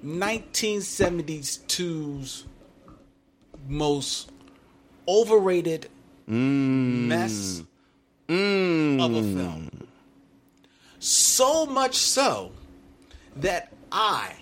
1972's 0.05 2.44
most 3.68 4.31
overrated 5.07 5.88
mmm. 6.29 7.07
mess 7.07 7.62
mmm. 8.29 9.05
of 9.05 9.14
a 9.14 9.22
film. 9.22 9.70
So 11.03 11.67
much 11.67 11.97
so 11.97 12.53
that 13.37 13.73
I 13.91 14.35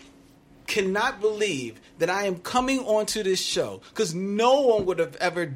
cannot 0.67 1.19
believe 1.19 1.81
that 1.99 2.11
I 2.11 2.25
am 2.25 2.37
coming 2.37 2.81
onto 2.81 3.23
this 3.23 3.41
show 3.41 3.81
because 3.89 4.15
no 4.15 4.61
one 4.61 4.85
would 4.85 4.99
have 4.99 5.17
ever 5.17 5.55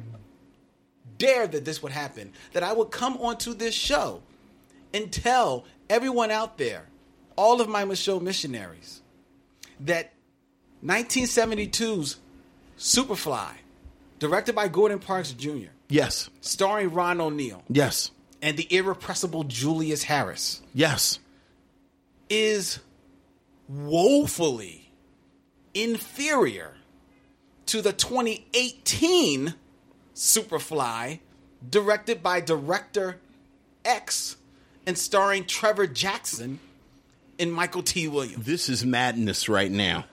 dared 1.19 1.51
that 1.51 1.63
this 1.63 1.83
would 1.83 1.91
happen. 1.91 2.33
That 2.53 2.63
I 2.63 2.73
would 2.73 2.89
come 2.89 3.17
onto 3.17 3.53
this 3.53 3.75
show 3.75 4.23
and 4.95 5.11
tell 5.11 5.65
everyone 5.91 6.31
out 6.31 6.57
there, 6.57 6.87
all 7.35 7.61
of 7.61 7.69
my 7.69 7.93
show 7.93 8.19
missionaries, 8.19 9.03
that 9.81 10.11
1972's 10.83 12.17
Superfly, 12.79 13.51
directed 14.17 14.55
by 14.55 14.69
Gordon 14.69 14.97
Parks 14.97 15.33
Jr., 15.33 15.67
Yes. 15.87 16.31
starring 16.41 16.91
Ron 16.91 17.21
O'Neal 17.21 17.63
Yes. 17.69 18.09
And 18.41 18.57
the 18.57 18.67
irrepressible 18.69 19.43
Julius 19.45 20.03
Harris, 20.03 20.61
Yes. 20.73 21.19
is 22.29 22.79
woefully 23.67 24.91
inferior 25.73 26.73
to 27.67 27.81
the 27.81 27.91
2018 27.93 29.53
Superfly, 30.13 31.19
directed 31.69 32.23
by 32.23 32.39
director 32.39 33.19
X 33.83 34.37
and 34.85 34.97
starring 34.97 35.45
Trevor 35.45 35.87
Jackson 35.87 36.59
and 37.37 37.51
Michael 37.51 37.83
K. 37.83 38.07
Williams. 38.07 38.45
This 38.45 38.69
is 38.69 38.85
madness 38.85 39.49
right 39.49 39.71
now. 39.71 40.05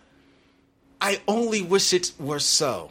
I 1.01 1.21
only 1.29 1.63
wish 1.63 1.93
it 1.93 2.13
were 2.19 2.41
so. 2.41 2.91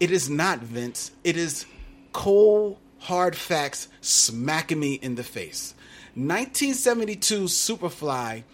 It 0.00 0.10
is 0.10 0.28
not, 0.28 0.58
Vince. 0.60 1.12
It 1.24 1.36
is 1.36 1.64
cold, 2.12 2.78
hard 3.00 3.36
facts 3.36 3.88
smacking 4.00 4.78
me 4.78 4.94
in 4.94 5.16
the 5.16 5.24
face. 5.24 5.74
1972 6.14 7.44
Superfly, 7.44 8.44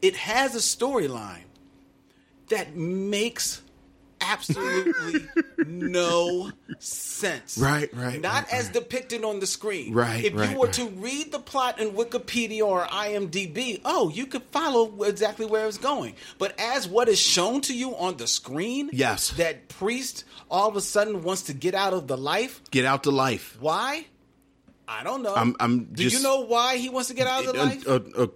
it 0.00 0.16
has 0.16 0.54
a 0.54 0.58
storyline 0.58 1.44
that 2.48 2.76
makes 2.76 3.61
absolutely 4.22 5.26
no 5.66 6.50
sense. 6.78 7.58
Right, 7.58 7.92
right, 7.94 8.20
Not 8.20 8.44
right, 8.44 8.54
as 8.54 8.64
right. 8.66 8.74
depicted 8.74 9.24
on 9.24 9.40
the 9.40 9.46
screen. 9.46 9.92
Right, 9.92 10.24
If 10.24 10.34
right, 10.34 10.50
you 10.50 10.58
were 10.58 10.68
to 10.68 10.88
read 10.88 11.32
the 11.32 11.38
plot 11.38 11.78
in 11.80 11.90
Wikipedia 11.92 12.62
or 12.62 12.84
IMDb, 12.84 13.80
oh, 13.84 14.08
you 14.10 14.26
could 14.26 14.42
follow 14.52 15.02
exactly 15.04 15.46
where 15.46 15.66
it's 15.66 15.78
going. 15.78 16.14
But 16.38 16.54
as 16.58 16.88
what 16.88 17.08
is 17.08 17.18
shown 17.20 17.60
to 17.62 17.74
you 17.76 17.96
on 17.96 18.16
the 18.16 18.26
screen, 18.26 18.90
Yes. 18.92 19.30
that 19.32 19.68
priest 19.68 20.24
all 20.50 20.68
of 20.68 20.76
a 20.76 20.80
sudden 20.80 21.22
wants 21.22 21.42
to 21.42 21.52
get 21.54 21.74
out 21.74 21.92
of 21.94 22.06
the 22.08 22.16
life. 22.16 22.60
Get 22.70 22.84
out 22.84 23.02
the 23.02 23.12
life. 23.12 23.56
Why? 23.60 24.06
I 24.88 25.04
don't 25.04 25.22
know. 25.22 25.34
I'm- 25.34 25.56
I'm 25.60 25.84
Do 25.84 26.02
just- 26.02 26.16
you 26.16 26.22
know 26.22 26.40
why 26.40 26.76
he 26.76 26.88
wants 26.90 27.08
to 27.08 27.14
get 27.14 27.26
out 27.26 27.46
of 27.46 27.54
the 27.54 27.60
uh, 27.60 27.64
life? 27.64 27.86
A, 27.86 27.92
a- 27.94 28.24
a- 28.24 28.30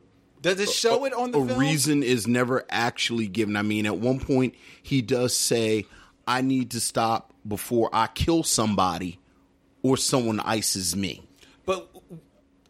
Does 0.47 0.61
it 0.61 0.71
show 0.71 1.05
it 1.05 1.13
on 1.13 1.31
the 1.33 1.41
a 1.41 1.47
film? 1.47 1.59
reason 1.61 2.03
is 2.03 2.27
never 2.27 2.65
actually 2.71 3.27
given. 3.29 3.57
I 3.57 3.63
mean, 3.63 3.87
at 3.87 3.99
one 3.99 4.21
point 4.21 4.55
he 4.83 5.03
does 5.03 5.37
say, 5.37 5.87
"I 6.27 6.41
need 6.41 6.71
to 6.73 6.81
stop 6.81 7.33
before 7.47 7.91
I 7.93 8.07
kill 8.09 8.43
somebody, 8.43 9.19
or 9.83 9.97
someone 9.97 10.41
ices 10.41 10.95
me." 10.97 11.23
But 11.65 11.89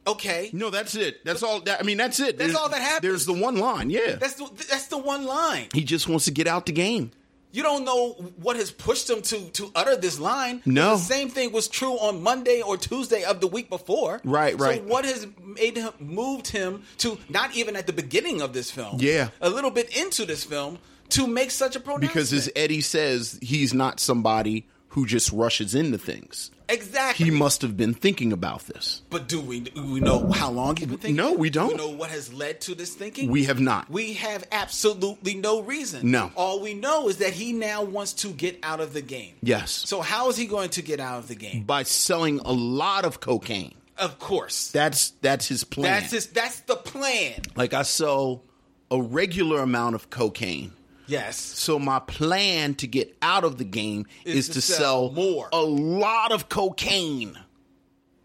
okay, 0.07 0.51
No, 0.53 0.71
that's 0.71 0.95
it. 0.95 1.25
That's 1.25 1.43
all. 1.43 1.61
That, 1.61 1.81
I 1.81 1.83
mean, 1.83 1.97
that's 1.99 2.19
it. 2.21 2.39
That's 2.39 2.53
There's- 2.53 2.55
all 2.57 2.69
that 2.71 2.81
happens. 2.81 3.03
There's 3.03 3.27
the 3.27 3.33
one 3.33 3.57
line. 3.57 3.91
Yeah, 3.91 4.17
that's 4.17 4.35
the 4.35 4.49
that's 4.71 4.87
the 4.87 4.99
one 4.99 5.25
line. 5.27 5.69
he 5.75 5.85
just 5.85 6.09
wants 6.09 6.25
to 6.27 6.31
get 6.31 6.47
out 6.47 6.67
the 6.67 6.73
game. 6.73 7.11
You 7.53 7.63
don't 7.63 7.85
know 7.85 8.13
what 8.37 8.57
has 8.57 8.71
pushed 8.71 9.09
him 9.09 9.23
to 9.23 9.49
to 9.51 9.71
utter 9.75 9.97
this 9.97 10.19
line. 10.19 10.63
No. 10.67 10.91
the 10.93 10.99
same 10.99 11.29
thing 11.29 11.53
was 11.53 11.69
true 11.69 11.95
on 11.95 12.23
Monday 12.23 12.61
or 12.61 12.77
Tuesday 12.77 13.25
of 13.25 13.41
the 13.41 13.47
week 13.47 13.71
before. 13.71 14.21
Right, 14.25 14.59
right. 14.59 14.81
So 14.81 14.87
what 14.87 15.05
has 15.05 15.27
made 15.43 15.77
him 15.77 15.93
moved 15.99 16.49
him 16.49 16.83
to 16.99 17.19
not 17.29 17.57
even 17.57 17.77
at 17.77 17.87
the 17.87 17.93
beginning 17.93 18.43
of 18.43 18.53
this 18.53 18.71
film? 18.71 18.97
Yeah. 19.01 19.29
a 19.41 19.49
little 19.49 19.71
bit 19.71 19.97
into 19.97 20.27
this 20.27 20.45
film 20.45 20.79
to 21.11 21.27
make 21.27 21.51
such 21.51 21.77
a 21.77 21.81
pronouncement. 21.81 22.13
Because 22.13 22.33
as 22.33 22.51
Eddie 22.57 22.81
says, 22.81 23.39
he's 23.41 23.73
not 23.73 24.01
somebody 24.01 24.67
who 24.89 25.07
just 25.07 25.31
rushes 25.33 25.75
into 25.75 25.99
things. 25.99 26.51
Exactly 26.69 27.25
He 27.25 27.31
must 27.31 27.63
have 27.63 27.77
been 27.77 27.95
thinking 27.95 28.33
about 28.33 28.63
this. 28.67 29.03
But 29.11 29.29
do 29.29 29.41
we 29.41 29.61
do 29.61 29.93
we 29.93 30.01
know 30.01 30.31
how 30.31 30.51
long 30.51 30.77
he's 30.77 30.87
been 30.87 30.99
thinking? 30.99 31.17
No, 31.17 31.33
we 31.33 31.51
don't. 31.51 31.69
We 31.69 31.75
know 31.75 31.91
what 31.91 32.11
has 32.11 32.33
led 32.33 32.61
to 32.63 32.75
this 32.75 32.95
thinking. 32.95 33.31
We 33.31 33.45
have 33.45 33.61
not. 33.61 33.91
We 33.91 34.15
have 34.15 34.47
absolutely 34.53 35.35
no 35.35 35.63
reason. 35.63 36.11
No. 36.11 36.31
All 36.37 36.61
we 36.61 36.75
know 36.75 37.09
is 37.09 37.19
that 37.19 37.33
he 37.33 37.53
now 37.53 37.83
wants 37.83 38.13
to 38.15 38.29
get 38.29 38.59
out 38.63 38.81
of 38.81 38.93
the 38.93 39.03
game. 39.03 39.35
Yes. 39.43 39.71
So 39.71 40.01
how 40.01 40.29
is 40.29 40.37
he 40.37 40.47
going 40.47 40.71
to 40.71 40.83
get 40.83 41.01
out 41.01 41.19
of 41.19 41.29
the 41.29 41.35
game? 41.35 41.63
By 41.65 41.83
selling 41.85 42.41
a 42.41 42.53
lot 42.53 43.05
of 43.05 43.21
cocaine. 43.21 43.75
Of 43.99 44.19
course. 44.19 44.71
That's 44.73 45.11
that's 45.23 45.47
his 45.49 45.65
plan. 45.65 46.01
That's 46.01 46.13
his 46.13 46.27
that's 46.29 46.61
the 46.61 46.77
plan. 46.77 47.41
like 47.55 47.73
I 47.73 47.83
sell 47.83 48.43
a 48.91 49.01
regular 49.01 49.61
amount 49.63 49.95
of 49.95 50.11
cocaine. 50.11 50.73
Yes. 51.07 51.37
So 51.39 51.79
my 51.79 51.99
plan 52.01 52.75
to 52.77 52.87
get 52.87 53.17
out 53.23 53.45
of 53.45 53.59
the 53.59 53.65
game 53.65 54.07
is, 54.25 54.37
Is 54.37 54.47
to 54.49 54.53
to, 54.55 54.61
sell 54.63 54.79
sell, 54.79 55.11
more. 55.13 55.49
a 55.53 55.61
lot 55.63 56.33
of 56.33 56.49
cocaine 56.49 57.39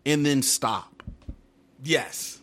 and 0.06 0.26
then 0.26 0.41
stop. 0.41 1.04
Yes. 1.84 2.39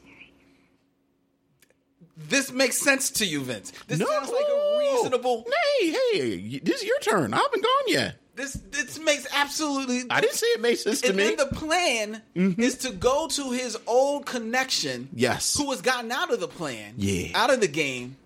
This 2.16 2.51
makes 2.53 2.77
sense 2.77 3.11
to 3.12 3.27
you, 3.27 3.42
Vince. 3.42 3.72
This 3.87 3.98
no, 4.01 4.07
sounds 4.07 4.31
like 4.31 4.44
a 4.44 4.79
reasonable 4.79 5.44
Hey, 5.81 5.90
hey, 6.12 6.59
this 6.62 6.83
is 6.83 6.85
your 6.88 6.98
turn. 7.01 7.33
I 7.33 7.38
haven't 7.38 7.62
gone 7.62 7.83
yet. 7.87 8.16
this 8.35 8.53
this 8.70 8.98
makes 8.98 9.27
absolutely 9.35 10.03
I 10.11 10.20
didn't 10.20 10.35
say 10.35 10.46
it 10.48 10.61
makes 10.61 10.83
sense 10.83 11.01
to 11.03 11.09
and 11.09 11.16
me. 11.16 11.24
then 11.24 11.37
the 11.37 11.46
plan 11.55 12.22
mm-hmm. 12.35 12.61
is 12.61 12.79
to 12.79 12.90
go 12.90 13.29
to 13.29 13.51
his 13.53 13.79
old 13.87 14.27
connection, 14.27 15.09
Yes. 15.14 15.57
who 15.57 15.70
has 15.70 15.81
gotten 15.81 16.11
out 16.11 16.33
of 16.33 16.40
the 16.40 16.48
plan, 16.48 16.94
Yeah. 16.96 17.29
out 17.40 17.53
of 17.53 17.61
the 17.61 17.68
game, 17.68 18.16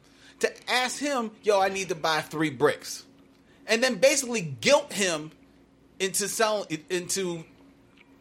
to 0.43 0.71
ask 0.71 0.99
him, 0.99 1.33
"Yo, 1.43 1.59
I 1.61 1.69
need 1.69 1.89
to 1.89 1.95
buy 1.95 2.21
three 2.21 2.51
bricks," 2.51 3.05
and 3.67 3.83
then 3.83 3.97
basically 3.97 4.43
guilt 4.43 4.93
him 4.93 5.33
into 5.99 6.29
selling 6.29 6.85
into 6.91 7.45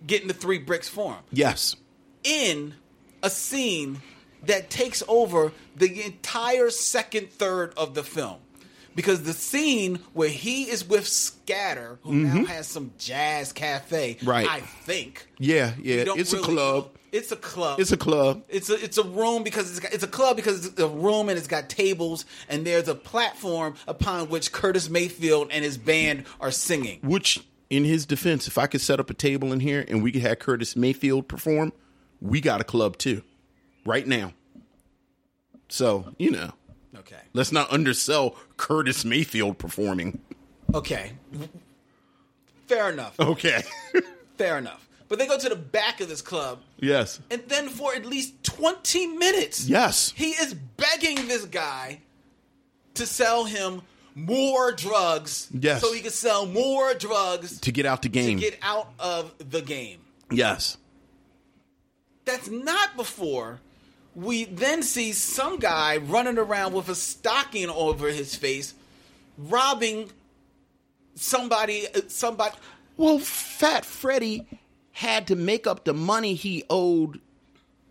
getting 0.05 0.27
the 0.27 0.33
three 0.33 0.57
bricks 0.57 0.87
for 0.87 1.13
him 1.13 1.23
yes. 1.31 1.75
in 2.23 2.73
a 3.21 3.29
scene 3.29 4.01
that 4.43 4.69
takes 4.69 5.03
over 5.07 5.51
the 5.75 6.03
entire 6.03 6.69
second 6.69 7.31
third 7.31 7.73
of 7.77 7.93
the 7.93 8.03
film. 8.03 8.39
Because 8.95 9.23
the 9.23 9.33
scene 9.33 9.99
where 10.13 10.29
he 10.29 10.63
is 10.69 10.87
with 10.87 11.07
Scatter, 11.07 11.99
who 12.03 12.13
now 12.13 12.45
has 12.45 12.67
some 12.67 12.91
jazz 12.97 13.53
cafe, 13.53 14.15
Mm-hmm. 14.15 14.29
Right. 14.29 14.47
I 14.47 14.59
think. 14.59 15.27
Yeah, 15.39 15.73
yeah. 15.81 16.03
It's 16.07 16.33
a 16.33 16.39
club. 16.39 16.91
It's 17.11 17.31
a 17.31 17.35
club. 17.35 17.79
It's 17.79 17.91
a 17.91 17.97
club. 17.97 18.43
It's 18.47 18.69
a 18.69 18.81
it's 18.81 18.97
a 18.97 19.03
room 19.03 19.43
because 19.43 19.69
it's 19.69 19.79
got, 19.81 19.93
it's 19.93 20.03
a 20.03 20.07
club 20.07 20.37
because 20.37 20.65
it's 20.65 20.79
a 20.79 20.87
room 20.87 21.27
and 21.27 21.37
it's 21.37 21.47
got 21.47 21.67
tables 21.67 22.25
and 22.47 22.65
there's 22.65 22.87
a 22.87 22.95
platform 22.95 23.75
upon 23.87 24.29
which 24.29 24.51
Curtis 24.53 24.89
Mayfield 24.89 25.49
and 25.51 25.63
his 25.65 25.77
band 25.77 26.23
are 26.39 26.51
singing. 26.51 26.99
Which, 27.03 27.39
in 27.69 27.83
his 27.83 28.05
defense, 28.05 28.47
if 28.47 28.57
I 28.57 28.67
could 28.67 28.79
set 28.81 28.99
up 28.99 29.09
a 29.09 29.13
table 29.13 29.51
in 29.51 29.59
here 29.59 29.83
and 29.87 30.01
we 30.01 30.11
could 30.13 30.21
have 30.21 30.39
Curtis 30.39 30.75
Mayfield 30.77 31.27
perform, 31.27 31.73
we 32.21 32.39
got 32.39 32.61
a 32.61 32.63
club 32.63 32.97
too, 32.97 33.23
right 33.85 34.07
now. 34.07 34.33
So 35.67 36.13
you 36.17 36.31
know, 36.31 36.51
Okay. 37.01 37.19
let's 37.33 37.51
not 37.51 37.71
undersell 37.71 38.35
Curtis 38.57 39.03
Mayfield 39.05 39.57
performing. 39.57 40.19
Okay. 40.73 41.11
Fair 42.67 42.89
enough. 42.91 43.19
Okay. 43.19 43.61
Fair 44.37 44.57
enough. 44.57 44.87
But 45.09 45.19
they 45.19 45.27
go 45.27 45.37
to 45.37 45.49
the 45.49 45.55
back 45.57 45.99
of 45.99 46.07
this 46.07 46.21
club 46.21 46.59
yes. 46.79 47.19
And 47.29 47.41
then 47.47 47.67
for 47.69 47.93
at 47.93 48.05
least 48.05 48.43
20 48.43 49.07
minutes, 49.07 49.67
Yes. 49.67 50.13
he 50.15 50.29
is 50.29 50.53
begging 50.53 51.27
this 51.27 51.43
guy 51.45 51.99
to 52.93 53.05
sell 53.05 53.43
him 53.43 53.81
more 54.15 54.71
drugs 54.71 55.49
Yes. 55.53 55.81
so 55.81 55.91
he 55.93 55.99
can 56.01 56.11
sell 56.11 56.45
more 56.45 56.93
drugs 56.93 57.59
To 57.61 57.71
get 57.73 57.85
out 57.85 58.01
the 58.03 58.09
game. 58.09 58.37
to 58.39 58.41
get 58.49 58.57
out 58.61 58.87
of 58.99 59.33
the 59.49 59.61
game. 59.61 59.99
yes. 60.31 60.77
That's 62.23 62.49
not 62.49 62.95
before 62.95 63.59
we 64.15 64.45
then 64.45 64.83
see 64.83 65.13
some 65.13 65.57
guy 65.57 65.97
running 65.97 66.37
around 66.37 66.73
with 66.73 66.89
a 66.89 66.95
stocking 66.95 67.69
over 67.69 68.09
his 68.09 68.35
face 68.35 68.73
robbing 69.37 70.09
somebody 71.15 71.87
uh, 71.95 72.01
somebody 72.07 72.55
Well, 72.97 73.19
Fat 73.19 73.85
Freddy 73.85 74.45
had 74.91 75.27
to 75.27 75.35
make 75.35 75.65
up 75.65 75.85
the 75.85 75.93
money 75.93 76.33
he 76.33 76.63
owed 76.69 77.19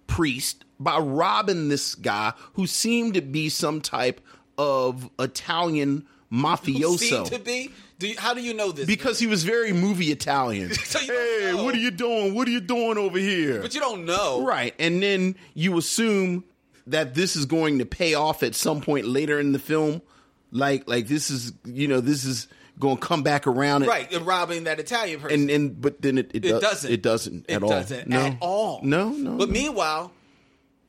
Priest 0.06 0.64
by 0.78 0.98
robbing 0.98 1.68
this 1.68 1.94
guy 1.94 2.32
who 2.54 2.66
seemed 2.66 3.14
to 3.14 3.20
be 3.20 3.48
some 3.48 3.80
type 3.80 4.20
of 4.58 5.08
Italian 5.18 6.06
mafioso. 6.32 7.28
to 7.28 7.38
be 7.38 7.70
do 8.00 8.08
you, 8.08 8.14
how 8.18 8.34
do 8.34 8.40
you 8.42 8.54
know 8.54 8.72
this 8.72 8.86
because 8.86 9.18
he 9.18 9.26
was 9.26 9.44
very 9.44 9.72
movie 9.72 10.10
Italian. 10.10 10.70
So 10.84 10.98
you 11.00 11.12
hey, 11.12 11.52
know. 11.52 11.62
what 11.64 11.74
are 11.74 11.78
you 11.78 11.90
doing? 11.90 12.34
What 12.34 12.48
are 12.48 12.50
you 12.50 12.60
doing 12.60 12.98
over 12.98 13.18
here? 13.18 13.60
but 13.62 13.74
you 13.74 13.80
don't 13.80 14.04
know 14.06 14.44
right, 14.44 14.74
and 14.78 15.02
then 15.02 15.36
you 15.54 15.76
assume 15.78 16.44
that 16.86 17.14
this 17.14 17.36
is 17.36 17.44
going 17.46 17.78
to 17.78 17.86
pay 17.86 18.14
off 18.14 18.42
at 18.42 18.54
some 18.54 18.80
point 18.80 19.06
later 19.06 19.38
in 19.38 19.52
the 19.52 19.58
film. 19.58 20.02
Like, 20.50 20.88
like 20.88 21.06
this 21.06 21.30
is 21.30 21.52
you 21.64 21.86
know 21.86 22.00
this 22.00 22.24
is 22.24 22.48
going 22.78 22.96
to 22.96 23.06
come 23.06 23.22
back 23.22 23.46
around. 23.46 23.82
and- 23.82 23.90
right 23.90 24.10
and 24.12 24.26
robbing 24.26 24.64
that 24.64 24.80
Italian 24.80 25.20
person 25.20 25.40
and 25.42 25.50
and 25.50 25.80
but 25.80 26.00
then 26.02 26.16
it 26.18 26.30
it, 26.34 26.44
It 26.44 26.48
does, 26.48 26.60
doesn't. 26.62 26.90
it 26.92 27.02
doesn't 27.02 27.44
It 27.48 27.54
at 27.56 27.62
all. 27.62 27.68
doesn't 27.68 28.08
no. 28.08 28.20
at 28.26 28.36
all. 28.40 28.80
No, 28.82 29.10
no. 29.10 29.36
But 29.36 29.48
no. 29.48 29.52
meanwhile, 29.52 30.12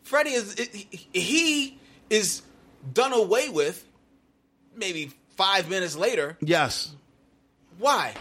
Freddie 0.04 0.32
is 0.32 0.56
he- 0.56 0.88
he 1.14 1.78
is 2.10 2.42
done 2.94 3.12
away 3.14 3.50
with 3.50 3.86
maybe 4.76 5.12
five 5.36 5.70
minutes 5.70 5.96
later. 5.96 6.38
Yes. 6.42 6.92
Why? 7.82 8.14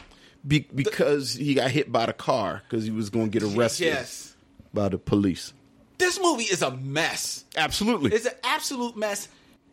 Be- 0.47 0.67
because 0.75 1.35
he 1.35 1.55
got 1.55 1.71
hit 1.71 1.93
by 1.93 2.07
the 2.07 2.13
car 2.13 2.63
because 2.69 2.85
he 2.85 2.91
was 2.91 3.11
going 3.11 3.31
to 3.31 3.39
get 3.39 3.57
arrested 3.57 3.85
Yes. 3.85 4.35
by 4.75 4.89
the 4.89 4.99
police. 4.99 5.53
This 5.99 6.19
movie 6.21 6.45
is 6.45 6.63
a 6.63 6.71
mess. 6.71 7.45
Absolutely. 7.57 8.13
It's 8.13 8.25
an 8.27 8.33
absolute 8.43 8.97
mess. 8.97 9.29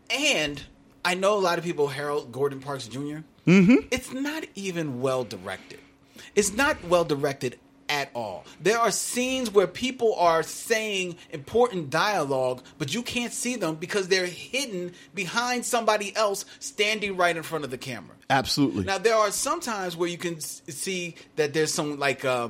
And 0.09 0.61
I 1.05 1.13
know 1.15 1.35
a 1.35 1.39
lot 1.39 1.57
of 1.57 1.63
people 1.63 1.88
herald 1.88 2.31
Gordon 2.31 2.59
Parks 2.59 2.88
junior 2.88 3.23
Mm-hmm. 3.47 3.88
It's 3.91 4.11
not 4.11 4.43
even 4.55 4.99
well 4.99 5.23
directed. 5.23 5.79
It's 6.35 6.51
not 6.53 6.83
well 6.83 7.05
directed 7.05 7.57
at 7.89 8.09
all. 8.13 8.45
There 8.61 8.77
are 8.77 8.91
scenes 8.91 9.51
where 9.51 9.67
people 9.67 10.15
are 10.15 10.43
saying 10.43 11.17
important 11.31 11.89
dialogue, 11.89 12.63
but 12.77 12.93
you 12.93 13.01
can't 13.01 13.33
see 13.33 13.55
them 13.55 13.75
because 13.75 14.07
they're 14.07 14.25
hidden 14.25 14.93
behind 15.13 15.65
somebody 15.65 16.15
else 16.15 16.45
standing 16.59 17.17
right 17.17 17.35
in 17.35 17.43
front 17.43 17.63
of 17.63 17.71
the 17.71 17.77
camera. 17.77 18.15
Absolutely. 18.29 18.83
Now 18.83 18.97
there 18.97 19.15
are 19.15 19.31
some 19.31 19.59
times 19.59 19.95
where 19.95 20.09
you 20.09 20.17
can 20.17 20.39
see 20.39 21.15
that 21.35 21.53
there's 21.53 21.73
some 21.73 21.99
like 21.99 22.25
uh 22.25 22.49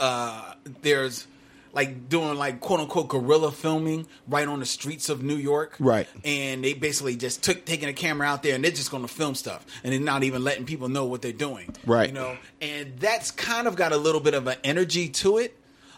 uh 0.00 0.54
there's 0.82 1.26
like 1.72 2.08
doing 2.08 2.36
like 2.36 2.60
quote 2.60 2.80
unquote 2.80 3.08
guerrilla 3.08 3.52
filming 3.52 4.06
right 4.26 4.48
on 4.48 4.60
the 4.60 4.66
streets 4.66 5.08
of 5.08 5.22
New 5.22 5.36
York. 5.36 5.76
Right. 5.78 6.08
And 6.24 6.64
they 6.64 6.74
basically 6.74 7.16
just 7.16 7.42
took 7.42 7.64
taking 7.64 7.88
a 7.88 7.92
camera 7.92 8.26
out 8.26 8.42
there 8.42 8.54
and 8.54 8.64
they're 8.64 8.70
just 8.70 8.90
gonna 8.90 9.08
film 9.08 9.34
stuff 9.34 9.64
and 9.82 9.92
they're 9.92 10.00
not 10.00 10.24
even 10.24 10.44
letting 10.44 10.64
people 10.64 10.88
know 10.88 11.04
what 11.04 11.22
they're 11.22 11.32
doing. 11.32 11.74
Right. 11.86 12.08
You 12.08 12.14
know? 12.14 12.36
And 12.60 12.98
that's 12.98 13.30
kind 13.30 13.66
of 13.66 13.76
got 13.76 13.92
a 13.92 13.96
little 13.96 14.20
bit 14.20 14.34
of 14.34 14.46
an 14.46 14.56
energy 14.64 15.08
to 15.08 15.38
it. 15.38 15.56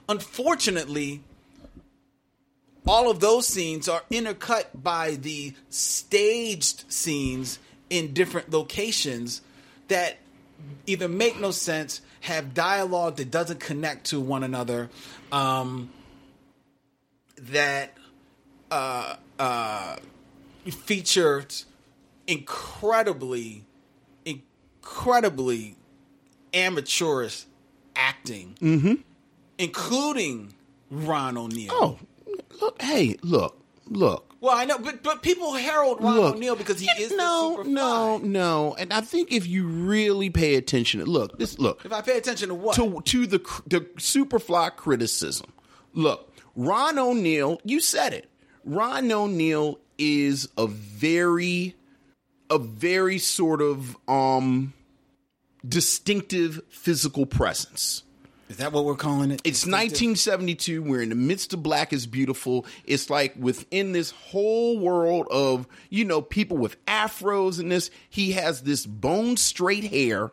Unfortunately, 0.08 1.22
all 2.86 3.10
of 3.10 3.20
those 3.20 3.46
scenes 3.46 3.88
are 3.88 4.02
intercut 4.10 4.66
by 4.74 5.12
the 5.16 5.54
staged 5.68 6.90
scenes 6.92 7.58
in 7.88 8.12
different 8.12 8.50
locations 8.50 9.42
that 9.88 10.16
either 10.86 11.08
make 11.08 11.38
no 11.40 11.50
sense, 11.50 12.00
have 12.20 12.54
dialogue 12.54 13.16
that 13.16 13.30
doesn't 13.30 13.60
connect 13.60 14.06
to 14.06 14.20
one 14.20 14.42
another, 14.42 14.90
um, 15.32 15.90
that 17.36 17.96
uh, 18.70 19.16
uh, 19.38 19.96
featured 20.70 21.54
incredibly, 22.26 23.64
incredibly 24.24 25.76
amateurish 26.52 27.44
acting, 27.96 28.56
mm-hmm. 28.60 28.94
including 29.58 30.54
Ron 30.90 31.36
O'Neal. 31.36 31.70
oh, 31.72 31.98
look. 32.60 32.80
Hey, 32.82 33.16
look. 33.22 33.56
Look. 33.86 34.29
Well, 34.40 34.56
I 34.56 34.64
know, 34.64 34.78
but 34.78 35.02
but 35.02 35.22
people 35.22 35.52
herald 35.54 36.02
Ron 36.02 36.16
Look, 36.16 36.36
O'Neal 36.36 36.56
because 36.56 36.80
he 36.80 36.88
is 36.98 37.12
no, 37.12 37.50
the 37.50 37.56
super 37.58 37.68
no, 37.68 38.18
fly. 38.18 38.28
no. 38.28 38.74
And 38.78 38.92
I 38.92 39.02
think 39.02 39.32
if 39.32 39.46
you 39.46 39.66
really 39.66 40.30
pay 40.30 40.54
attention, 40.54 41.04
look, 41.04 41.38
this 41.38 41.58
look 41.58 41.84
If 41.84 41.92
I 41.92 42.00
pay 42.00 42.16
attention 42.16 42.48
to 42.48 42.54
what? 42.54 42.74
to 42.76 43.00
to 43.02 43.26
the 43.26 43.38
cr- 43.40 43.62
the 43.66 43.80
Superfly 43.98 44.76
criticism. 44.76 45.52
Look, 45.92 46.32
Ron 46.56 46.98
O'Neal, 46.98 47.60
you 47.64 47.80
said 47.80 48.14
it. 48.14 48.30
Ron 48.64 49.10
O'Neal 49.12 49.78
is 49.98 50.48
a 50.56 50.66
very 50.66 51.74
a 52.48 52.58
very 52.58 53.18
sort 53.18 53.60
of 53.60 53.96
um 54.08 54.72
distinctive 55.68 56.62
physical 56.70 57.26
presence. 57.26 58.02
Is 58.50 58.56
that 58.56 58.72
what 58.72 58.84
we're 58.84 58.96
calling 58.96 59.30
it? 59.30 59.40
It's 59.44 59.64
1972. 59.64 60.82
We're 60.82 61.02
in 61.02 61.10
the 61.10 61.14
midst 61.14 61.54
of 61.54 61.62
Black 61.62 61.92
is 61.92 62.08
Beautiful. 62.08 62.66
It's 62.84 63.08
like 63.08 63.34
within 63.38 63.92
this 63.92 64.10
whole 64.10 64.80
world 64.80 65.28
of, 65.30 65.68
you 65.88 66.04
know, 66.04 66.20
people 66.20 66.56
with 66.56 66.84
afros 66.86 67.60
and 67.60 67.70
this, 67.70 67.90
he 68.08 68.32
has 68.32 68.62
this 68.62 68.84
bone 68.84 69.36
straight 69.36 69.84
hair. 69.84 70.32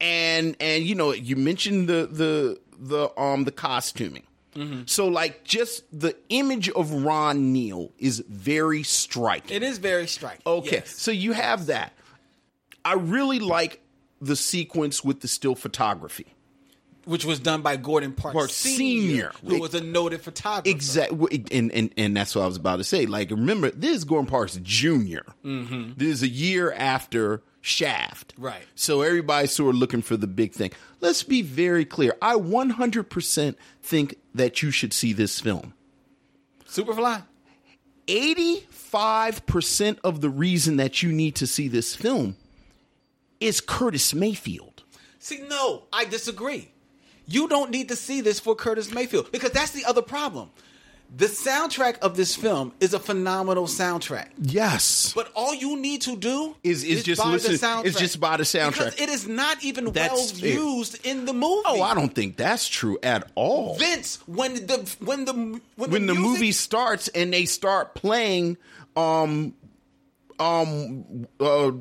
And, 0.00 0.56
and, 0.58 0.84
you 0.84 0.96
know, 0.96 1.12
you 1.12 1.36
mentioned 1.36 1.88
the, 1.88 2.08
the, 2.10 2.60
the, 2.76 3.20
um, 3.20 3.44
the 3.44 3.52
costuming. 3.52 4.24
So 4.86 5.08
like 5.08 5.44
just 5.44 5.84
the 5.98 6.14
image 6.28 6.68
of 6.68 6.92
Ron 6.92 7.52
Neal 7.52 7.90
is 7.98 8.22
very 8.28 8.82
striking. 8.82 9.56
It 9.56 9.62
is 9.62 9.78
very 9.78 10.06
striking. 10.06 10.42
Okay, 10.44 10.76
yes. 10.78 10.90
so 10.90 11.10
you 11.10 11.32
have 11.32 11.66
that. 11.66 11.92
I 12.84 12.94
really 12.94 13.38
like 13.38 13.80
the 14.20 14.36
sequence 14.36 15.02
with 15.02 15.20
the 15.20 15.28
still 15.28 15.54
photography. 15.54 16.26
Which 17.04 17.24
was 17.24 17.40
done 17.40 17.62
by 17.62 17.76
Gordon 17.76 18.12
Parks, 18.12 18.34
Parks 18.34 18.54
Senior, 18.54 19.32
who 19.44 19.60
was 19.60 19.74
a 19.74 19.80
noted 19.80 20.20
photographer. 20.20 20.68
Exactly, 20.68 21.44
and, 21.50 21.72
and 21.72 21.92
and 21.96 22.16
that's 22.16 22.34
what 22.34 22.42
I 22.42 22.46
was 22.46 22.56
about 22.56 22.76
to 22.76 22.84
say. 22.84 23.06
Like, 23.06 23.30
remember, 23.30 23.70
this 23.70 23.98
is 23.98 24.04
Gordon 24.04 24.28
Parks 24.28 24.58
Jr. 24.62 25.20
Mm-hmm. 25.44 25.92
This 25.96 26.08
is 26.08 26.22
a 26.22 26.28
year 26.28 26.72
after 26.72 27.42
Shaft, 27.64 28.34
Right. 28.36 28.64
So 28.74 29.02
everybody's 29.02 29.52
sort 29.52 29.76
of 29.76 29.80
looking 29.80 30.02
for 30.02 30.16
the 30.16 30.26
big 30.26 30.52
thing. 30.52 30.72
Let's 31.00 31.22
be 31.22 31.42
very 31.42 31.84
clear. 31.84 32.16
I 32.20 32.34
100% 32.34 33.54
think 33.80 34.16
that 34.34 34.62
you 34.62 34.72
should 34.72 34.92
see 34.92 35.12
this 35.12 35.38
film. 35.38 35.72
Superfly. 36.66 37.22
85% 38.08 39.98
of 40.02 40.20
the 40.22 40.28
reason 40.28 40.76
that 40.78 41.04
you 41.04 41.12
need 41.12 41.36
to 41.36 41.46
see 41.46 41.68
this 41.68 41.94
film 41.94 42.34
is 43.38 43.60
Curtis 43.60 44.12
Mayfield. 44.12 44.82
See, 45.20 45.42
no, 45.42 45.84
I 45.92 46.04
disagree. 46.04 46.72
You 47.26 47.48
don't 47.48 47.70
need 47.70 47.88
to 47.88 47.96
see 47.96 48.20
this 48.20 48.40
for 48.40 48.54
Curtis 48.54 48.92
Mayfield 48.92 49.30
because 49.32 49.50
that's 49.52 49.70
the 49.72 49.84
other 49.84 50.02
problem. 50.02 50.50
The 51.14 51.26
soundtrack 51.26 51.98
of 51.98 52.16
this 52.16 52.34
film 52.34 52.72
is 52.80 52.94
a 52.94 52.98
phenomenal 52.98 53.64
soundtrack. 53.66 54.28
Yes. 54.40 55.12
But 55.14 55.30
all 55.34 55.54
you 55.54 55.76
need 55.76 56.00
to 56.02 56.16
do 56.16 56.56
Is- 56.62 56.84
is 56.84 57.02
just 57.04 57.20
buy 57.22 57.32
listen- 57.32 57.52
the 57.52 57.58
soundtrack. 57.58 57.84
is 57.84 57.96
just 57.96 58.18
buy 58.18 58.38
the 58.38 58.44
soundtrack. 58.44 58.70
Because 58.96 59.00
it 59.00 59.10
is 59.10 59.28
not 59.28 59.62
even 59.62 59.92
well 59.92 60.16
it. 60.18 60.38
used 60.42 61.04
in 61.06 61.26
the 61.26 61.34
movie. 61.34 61.62
Oh, 61.66 61.82
I 61.82 61.94
don't 61.94 62.14
think 62.14 62.38
that's 62.38 62.66
true 62.66 62.98
at 63.02 63.30
all. 63.34 63.76
Vince, 63.76 64.20
when 64.26 64.54
the 64.66 64.90
when 65.00 65.26
the 65.26 65.34
when, 65.34 65.60
when 65.76 65.90
the, 66.06 66.14
music- 66.14 66.20
movie 66.22 66.52
starts 66.52 67.08
and 67.08 67.30
they 67.30 67.44
start 67.44 67.94
playing 67.94 68.56
um 68.96 69.52
um 70.40 71.26
uh 71.40 71.72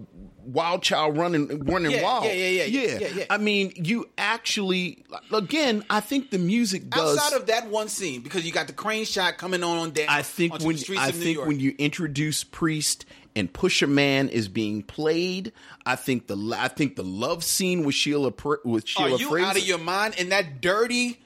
Wild 0.45 0.83
Child 0.83 1.17
running 1.17 1.63
running 1.65 1.91
Yeah, 1.91 2.03
wild. 2.03 2.25
yeah, 2.25 2.31
yeah, 2.31 2.63
yeah, 2.63 2.97
yeah, 2.99 3.07
yeah. 3.15 3.25
I 3.29 3.37
mean, 3.37 3.71
you 3.75 4.09
actually 4.17 5.03
again, 5.31 5.83
I 5.89 5.99
think 5.99 6.31
the 6.31 6.37
music 6.37 6.89
does 6.89 7.17
outside 7.17 7.35
of 7.39 7.47
that 7.47 7.67
one 7.69 7.87
scene 7.87 8.21
because 8.21 8.45
you 8.45 8.51
got 8.51 8.67
the 8.67 8.73
crane 8.73 9.05
shot 9.05 9.37
coming 9.37 9.63
on 9.63 9.77
on 9.77 9.91
down. 9.91 10.07
I 10.09 10.21
think 10.21 10.59
when 10.59 10.77
I 10.97 11.11
think 11.11 11.45
when 11.45 11.59
you 11.59 11.75
introduce 11.77 12.43
Priest 12.43 13.05
and 13.35 13.51
Pusher 13.51 13.87
Man 13.87 14.29
is 14.29 14.47
being 14.47 14.83
played, 14.83 15.53
I 15.85 15.95
think 15.95 16.27
the 16.27 16.55
I 16.57 16.67
think 16.67 16.95
the 16.95 17.03
love 17.03 17.43
scene 17.43 17.83
with 17.83 17.95
Sheila 17.95 18.33
with 18.63 18.85
are 18.97 19.09
you 19.09 19.29
Frazier, 19.29 19.47
out 19.47 19.57
of 19.57 19.65
your 19.65 19.77
mind 19.77 20.15
in 20.17 20.29
that 20.29 20.61
dirty, 20.61 21.19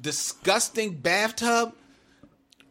disgusting 0.00 0.94
bathtub? 0.94 1.74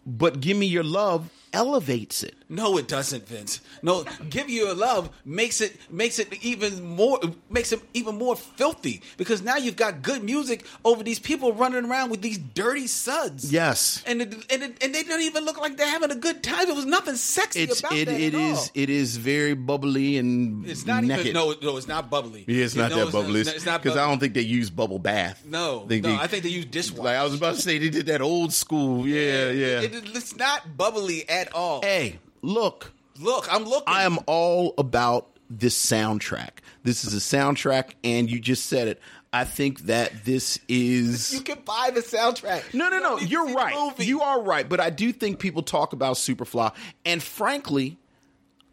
but 0.05 0.39
give 0.39 0.57
me 0.57 0.65
your 0.65 0.83
love 0.83 1.29
elevates 1.53 2.23
it. 2.23 2.35
No, 2.51 2.77
it 2.77 2.87
doesn't, 2.87 3.27
Vince. 3.27 3.61
No, 3.83 4.03
give 4.29 4.49
you 4.49 4.71
a 4.71 4.73
love 4.73 5.09
makes 5.23 5.61
it 5.61 5.77
makes 5.91 6.17
it 6.17 6.33
even 6.43 6.83
more 6.83 7.19
makes 7.49 7.71
it 7.71 7.79
even 7.93 8.17
more 8.17 8.35
filthy 8.35 9.01
because 9.17 9.41
now 9.43 9.57
you've 9.57 9.75
got 9.75 10.01
good 10.01 10.23
music 10.23 10.65
over 10.83 11.03
these 11.03 11.19
people 11.19 11.53
running 11.53 11.85
around 11.85 12.09
with 12.09 12.21
these 12.21 12.37
dirty 12.39 12.87
suds. 12.87 13.51
Yes. 13.53 14.03
and 14.07 14.21
it, 14.23 14.33
and 14.51 14.63
it, 14.63 14.83
and 14.83 14.95
they 14.95 15.03
don't 15.03 15.21
even 15.21 15.45
look 15.45 15.59
like 15.61 15.77
they're 15.77 15.87
having 15.89 16.09
a 16.11 16.15
good 16.15 16.41
time. 16.41 16.65
There 16.65 16.73
was 16.75 16.85
nothing 16.87 17.15
sexy 17.15 17.61
It's 17.61 17.79
about 17.81 17.93
it 17.93 18.05
that 18.05 18.19
it 18.19 18.33
at 18.33 18.39
is 18.39 18.57
all. 18.57 18.65
it 18.73 18.89
is 18.89 19.17
very 19.17 19.53
bubbly 19.53 20.17
and 20.17 20.65
It's 20.67 20.85
not 20.87 21.03
naked. 21.03 21.27
even 21.27 21.33
no 21.33 21.53
no. 21.61 21.77
It's 21.77 21.87
not 21.87 22.09
bubbly. 22.09 22.45
Yeah, 22.47 22.65
it's 22.65 22.75
not 22.75 22.89
No, 22.89 23.05
that 23.05 23.11
bubbly. 23.11 23.41
It's, 23.41 23.65
not 23.65 23.83
because 23.83 23.97
I 23.97 24.07
don't 24.07 24.19
think 24.19 24.33
they 24.33 24.41
use 24.41 24.71
bubble 24.71 24.97
bath. 24.99 25.43
No, 25.45 25.85
They- 25.85 26.01
no. 26.01 26.09
they- 26.09 26.15
I 26.15 26.25
think 26.25 26.41
they 26.43 26.49
use 26.49 26.65
dishwasher. 26.65 27.03
Like 27.03 27.17
I 27.17 27.23
was 27.23 27.35
about 27.35 27.55
to 27.57 27.61
say, 27.61 27.77
they 27.77 27.89
did 27.89 28.07
that 28.07 28.21
old 28.21 28.53
school. 28.53 29.07
Yeah, 29.07 29.51
yeah. 29.51 29.81
It- 29.81 29.93
it- 29.93 30.15
it's 30.15 30.35
not 30.35 30.75
bubbly 30.75 31.29
at 31.39 31.53
all. 31.53 31.81
hey, 31.81 32.19
look, 32.41 32.93
Look, 33.19 33.53
I'm 33.53 33.65
looking. 33.65 33.83
I 33.87 34.03
am 34.03 34.17
all 34.27 34.73
about 34.77 35.27
this 35.49 35.77
soundtrack. 35.77 36.49
This 36.83 37.03
is 37.03 37.13
a 37.13 37.17
soundtrack, 37.17 37.91
and 38.03 38.31
you 38.31 38.39
just 38.39 38.67
said 38.67 38.87
it. 38.87 39.01
I 39.33 39.43
think 39.43 39.81
that 39.81 40.25
this 40.25 40.57
is. 40.67 41.33
You 41.33 41.41
can 41.41 41.59
buy 41.65 41.91
the 41.93 41.99
soundtrack. 41.99 42.73
No, 42.73 42.89
no, 42.89 42.99
no. 42.99 43.09
don't 43.09 43.19
need 43.19 43.25
to 43.25 43.31
You're 43.31 43.53
right. 43.53 43.99
You 43.99 44.21
are 44.21 44.41
right. 44.41 44.67
But 44.67 44.79
I 44.79 44.89
do 44.89 45.11
think 45.11 45.39
people 45.39 45.61
talk 45.61 45.93
about 45.93 46.15
Superfly. 46.15 46.73
And 47.05 47.21
frankly, 47.21 47.97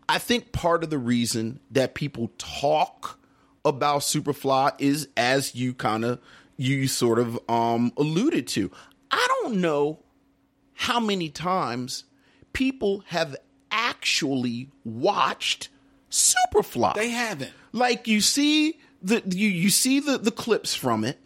I 0.08 0.18
think 0.18 0.52
part 0.52 0.84
of 0.84 0.90
the 0.90 0.98
reason 0.98 1.60
that 1.72 1.94
people 1.94 2.30
talk 2.38 3.18
about 3.64 4.02
Superfly 4.02 4.72
is 4.78 5.08
as 5.16 5.54
you 5.54 5.74
kind 5.74 6.04
of 6.04 6.20
you 6.56 6.86
sort 6.86 7.18
of 7.18 7.38
um 7.48 7.92
alluded 7.96 8.46
to. 8.48 8.70
I 9.10 9.26
don't 9.42 9.56
know 9.56 9.98
how 10.74 11.00
many 11.00 11.28
times 11.30 12.04
people 12.56 13.04
have 13.08 13.36
actually 13.70 14.70
watched 14.82 15.68
Superfly. 16.10 16.94
They 16.94 17.10
haven't. 17.10 17.52
Like 17.72 18.08
you 18.08 18.22
see 18.22 18.78
the 19.02 19.22
you 19.26 19.48
you 19.48 19.68
see 19.68 20.00
the 20.00 20.16
the 20.16 20.30
clips 20.30 20.74
from 20.74 21.04
it. 21.04 21.18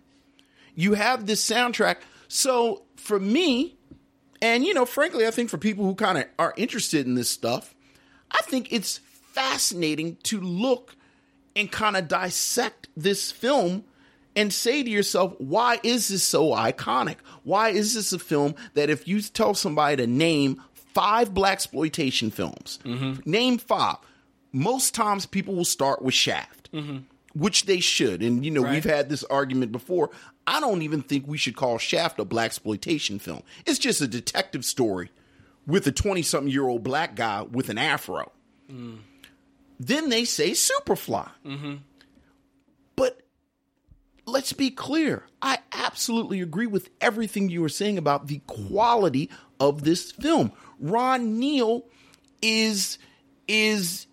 You 0.74 0.95
have 0.95 1.26
this 1.26 1.49
soundtrack. 1.49 1.99
So 2.26 2.83
for 2.97 3.20
me, 3.20 3.76
and 4.43 4.64
you 4.64 4.74
know, 4.74 4.85
frankly, 4.85 5.24
I 5.24 5.31
think 5.31 5.51
for 5.51 5.59
people 5.59 5.85
who 5.85 5.95
kind 5.95 6.18
of 6.18 6.24
are 6.37 6.53
interested 6.57 7.07
in 7.07 7.14
this 7.14 7.31
stuff, 7.31 7.76
I 8.33 8.41
think 8.43 8.72
it's 8.72 8.99
fascinating 8.99 10.16
to 10.24 10.41
look 10.41 10.97
and 11.55 11.70
kind 11.70 11.97
of 11.97 12.09
dissect 12.09 12.89
this 12.97 13.31
film 13.31 13.85
and 14.37 14.53
say 14.53 14.83
to 14.83 14.91
yourself, 14.91 15.35
why 15.39 15.78
is 15.83 16.09
this 16.09 16.22
so 16.22 16.51
iconic? 16.51 17.16
Why 17.43 17.70
is 17.70 17.95
this 17.95 18.12
a 18.12 18.18
film 18.18 18.55
that 18.74 18.91
if 18.91 19.07
you 19.09 19.20
tell 19.20 19.55
somebody 19.55 19.97
to 19.97 20.07
name 20.07 20.62
five 20.95 21.34
black 21.34 21.55
exploitation 21.55 22.30
films, 22.30 22.78
mm-hmm. 22.84 23.28
name 23.28 23.59
five, 23.59 23.97
most 24.53 24.95
times 24.95 25.26
people 25.26 25.55
will 25.55 25.64
start 25.64 26.03
with 26.03 26.14
Shaft, 26.14 26.70
mm-hmm. 26.72 26.99
which 27.34 27.66
they 27.66 27.80
should. 27.80 28.22
And 28.22 28.45
you 28.45 28.51
know, 28.51 28.62
Right. 28.62 28.72
we've 28.72 28.84
had 28.84 29.09
this 29.09 29.24
argument 29.24 29.72
before. 29.72 30.11
I 30.47 30.61
don't 30.61 30.82
even 30.82 31.03
think 31.03 31.26
we 31.26 31.38
should 31.38 31.57
call 31.57 31.78
Shaft 31.78 32.18
a 32.18 32.24
black 32.24 32.47
exploitation 32.47 33.18
film. 33.18 33.43
It's 33.66 33.78
just 33.78 34.01
a 34.01 34.09
detective 34.09 34.64
story 34.64 35.11
with 35.66 35.86
a 35.86 35.93
20 35.93 36.22
something 36.22 36.53
year 36.53 36.66
old 36.66 36.82
black 36.82 37.14
guy 37.14 37.43
with 37.43 37.68
an 37.68 37.78
afro. 37.78 38.32
Mm. 38.70 38.99
Then 39.78 40.09
they 40.09 40.24
say 40.24 40.51
Superfly. 40.51 41.30
Mm-hmm. 41.47 41.74
But 42.97 43.22
let's 44.26 44.53
be 44.53 44.70
clear. 44.70 45.24
I 45.41 45.59
absolutely 45.72 46.41
agree 46.41 46.66
with 46.66 46.91
everything 47.01 47.49
you 47.49 47.62
were 47.62 47.68
saying 47.68 47.97
about 47.97 48.26
the 48.26 48.41
quality 48.47 49.30
of 49.59 49.84
this 49.84 50.12
film. 50.12 50.53
Ron 50.81 51.39
Neal 51.39 51.85
is 52.43 52.99
is 53.47 54.07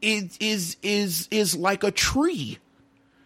is 0.00 0.36
is 0.40 0.76
is 0.82 1.28
is 1.30 1.56
like 1.56 1.84
a 1.84 1.90
tree. 1.90 2.58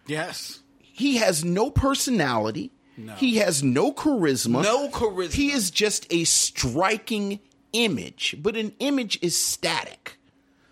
Yes. 0.05 0.61
He 0.79 1.17
has 1.17 1.43
no 1.43 1.69
personality. 1.69 2.71
No. 2.95 3.13
He 3.13 3.37
has 3.37 3.61
no 3.63 3.91
charisma. 3.93 4.63
No 4.63 4.89
charisma. 4.89 5.33
He 5.33 5.51
is 5.51 5.69
just 5.69 6.11
a 6.11 6.23
striking 6.23 7.39
image, 7.73 8.35
but 8.39 8.57
an 8.57 8.73
image 8.79 9.19
is 9.21 9.37
static. 9.37 10.16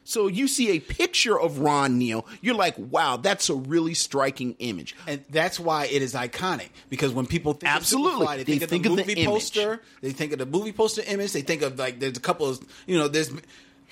So 0.06 0.28
you 0.28 0.48
see 0.48 0.70
a 0.70 0.80
picture 0.80 1.38
of 1.38 1.60
Ron 1.60 1.98
Neal, 1.98 2.26
you're 2.40 2.56
like, 2.56 2.76
wow, 2.78 3.18
that's 3.18 3.50
a 3.50 3.56
really 3.56 3.94
striking 3.96 4.56
image. 4.60 4.96
And 5.08 5.24
that's 5.30 5.60
why 5.60 5.86
it 5.88 6.02
is 6.02 6.14
iconic 6.14 6.70
because 6.90 7.12
when 7.12 7.26
people 7.26 7.54
think 7.54 7.74
Absolutely. 7.74 8.26
of 8.26 8.32
they, 8.38 8.44
They 8.44 8.60
think, 8.60 8.70
think 8.70 8.86
of 8.86 8.92
of 8.94 8.98
the 8.98 9.04
the 9.04 9.08
movie 9.10 9.22
image. 9.22 9.34
poster. 9.34 9.82
They 10.02 10.12
think 10.12 10.32
of 10.32 10.40
the 10.40 10.46
movie 10.46 10.72
poster 10.72 11.02
image. 11.06 11.34
They 11.34 11.42
think 11.42 11.64
of 11.64 11.78
like 11.78 12.00
there's 12.00 12.18
a 12.18 12.22
couple 12.22 12.48
of 12.48 12.60
you 12.88 12.98
know 12.98 13.08
there's 13.08 13.32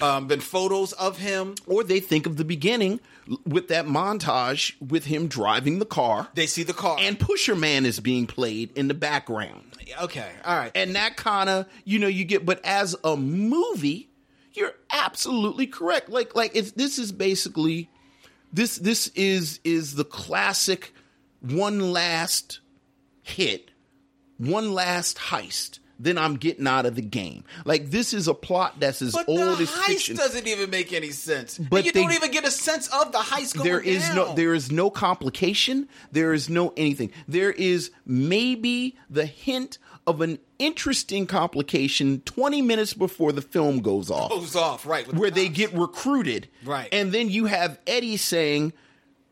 um, 0.01 0.27
been 0.27 0.39
photos 0.39 0.93
of 0.93 1.17
him. 1.17 1.55
Or 1.67 1.83
they 1.83 1.99
think 1.99 2.25
of 2.25 2.37
the 2.37 2.45
beginning 2.45 2.99
with 3.45 3.67
that 3.69 3.85
montage 3.85 4.73
with 4.87 5.05
him 5.05 5.27
driving 5.27 5.79
the 5.79 5.85
car. 5.85 6.27
They 6.35 6.45
see 6.47 6.63
the 6.63 6.73
car 6.73 6.97
and 6.99 7.19
Pusher 7.19 7.55
Man 7.55 7.85
is 7.85 7.99
being 7.99 8.27
played 8.27 8.71
in 8.77 8.87
the 8.87 8.93
background. 8.93 9.63
okay, 10.01 10.29
all 10.45 10.55
right. 10.57 10.71
And 10.75 10.95
that 10.95 11.15
kind 11.17 11.49
of, 11.49 11.65
you 11.85 11.99
know, 11.99 12.07
you 12.07 12.23
get, 12.25 12.45
but 12.45 12.63
as 12.65 12.95
a 13.03 13.15
movie, 13.17 14.09
you're 14.55 14.73
absolutely 14.91 15.67
correct. 15.67 16.09
Like, 16.09 16.35
like 16.35 16.51
it's, 16.55 16.71
this 16.71 16.99
is 16.99 17.11
basically, 17.11 17.89
this, 18.51 18.77
this 18.77 19.07
is, 19.15 19.59
is 19.63 19.95
the 19.95 20.05
classic 20.05 20.93
one 21.41 21.91
last 21.91 22.59
hit, 23.21 23.71
one 24.37 24.73
last 24.73 25.17
heist. 25.17 25.79
Then 25.99 26.17
I'm 26.17 26.35
getting 26.35 26.67
out 26.67 26.85
of 26.85 26.95
the 26.95 27.01
game. 27.01 27.45
Like 27.65 27.91
this 27.91 28.13
is 28.13 28.27
a 28.27 28.33
plot 28.33 28.79
that's 28.79 29.01
as 29.01 29.13
but 29.13 29.29
old 29.29 29.39
the 29.39 29.63
as 29.63 29.69
heist 29.69 29.85
fiction. 29.85 30.15
doesn't 30.17 30.47
even 30.47 30.69
make 30.69 30.91
any 30.91 31.11
sense. 31.11 31.57
But 31.57 31.85
you 31.85 31.91
they- 31.93 32.01
don't 32.01 32.11
even 32.11 32.31
get 32.31 32.43
a 32.45 32.51
sense 32.51 32.87
of 32.87 33.11
the 33.11 33.19
heist 33.19 33.55
going 33.55 33.69
there 33.69 33.79
is 33.79 34.13
no 34.13 34.33
there 34.33 34.53
is 34.53 34.71
no 34.71 34.89
complication 34.89 35.87
there 36.11 36.33
is 36.33 36.49
no 36.49 36.73
anything 36.75 37.11
there 37.27 37.51
is 37.51 37.91
maybe 38.05 38.97
the 39.09 39.25
hint 39.25 39.77
of 40.05 40.21
an 40.21 40.37
interesting 40.59 41.25
complication 41.27 42.21
20 42.25 42.61
minutes 42.61 42.93
before 42.93 43.31
the 43.31 43.41
film 43.41 43.79
goes 43.81 44.09
off 44.11 44.29
goes 44.29 44.55
off 44.55 44.85
right 44.85 45.11
where 45.13 45.29
the 45.29 45.35
they 45.35 45.45
cops. 45.47 45.57
get 45.57 45.73
recruited 45.73 46.47
Right. 46.65 46.89
and 46.91 47.11
then 47.11 47.29
you 47.29 47.45
have 47.45 47.79
eddie 47.87 48.17
saying 48.17 48.73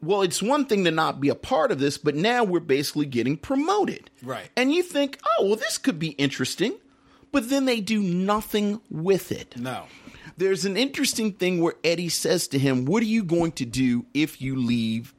well 0.01 0.21
it's 0.21 0.41
one 0.41 0.65
thing 0.65 0.83
to 0.85 0.91
not 0.91 1.19
be 1.19 1.29
a 1.29 1.35
part 1.35 1.71
of 1.71 1.79
this 1.79 1.97
but 1.97 2.15
now 2.15 2.43
we're 2.43 2.59
basically 2.61 3.05
getting 3.05 3.35
promoted 3.37 4.09
Right. 4.23 4.49
and 4.55 4.73
you 4.73 4.81
think 4.83 5.19
oh 5.39 5.47
well 5.47 5.55
this 5.57 5.77
could 5.77 5.99
be 5.99 6.09
interesting 6.11 6.73
but 7.31 7.49
then 7.49 7.65
they 7.65 7.81
do 7.81 8.01
nothing 8.01 8.79
with 8.89 9.31
it 9.31 9.55
no. 9.57 9.83
there's 10.37 10.65
an 10.65 10.75
interesting 10.77 11.33
thing 11.33 11.61
where 11.61 11.75
Eddie 11.83 12.09
says 12.09 12.47
to 12.49 12.59
him, 12.59 12.85
What 12.85 13.03
are 13.03 13.05
you 13.07 13.23
going 13.23 13.51
to 13.53 13.65
do 13.65 14.05
if 14.13 14.41
you 14.41 14.55
leave 14.57 15.13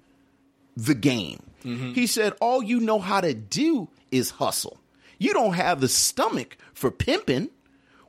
the 0.77 0.95
game? 0.95 1.43
Mm-hmm. 1.65 1.93
He 1.93 2.07
said, 2.07 2.35
All 2.41 2.63
you 2.63 2.81
know 2.81 2.99
how 2.99 3.21
to 3.23 3.33
do 3.33 3.89
is 4.11 4.31
hustle. 4.31 4.79
You 5.23 5.33
don't 5.33 5.55
have 5.55 5.81
the 5.81 5.89
stomach 5.89 6.57
for 6.75 6.91
pimping, 6.91 7.51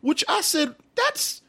which 0.01 0.23
I 0.27 0.41
said, 0.41 0.75
That's. 0.95 1.41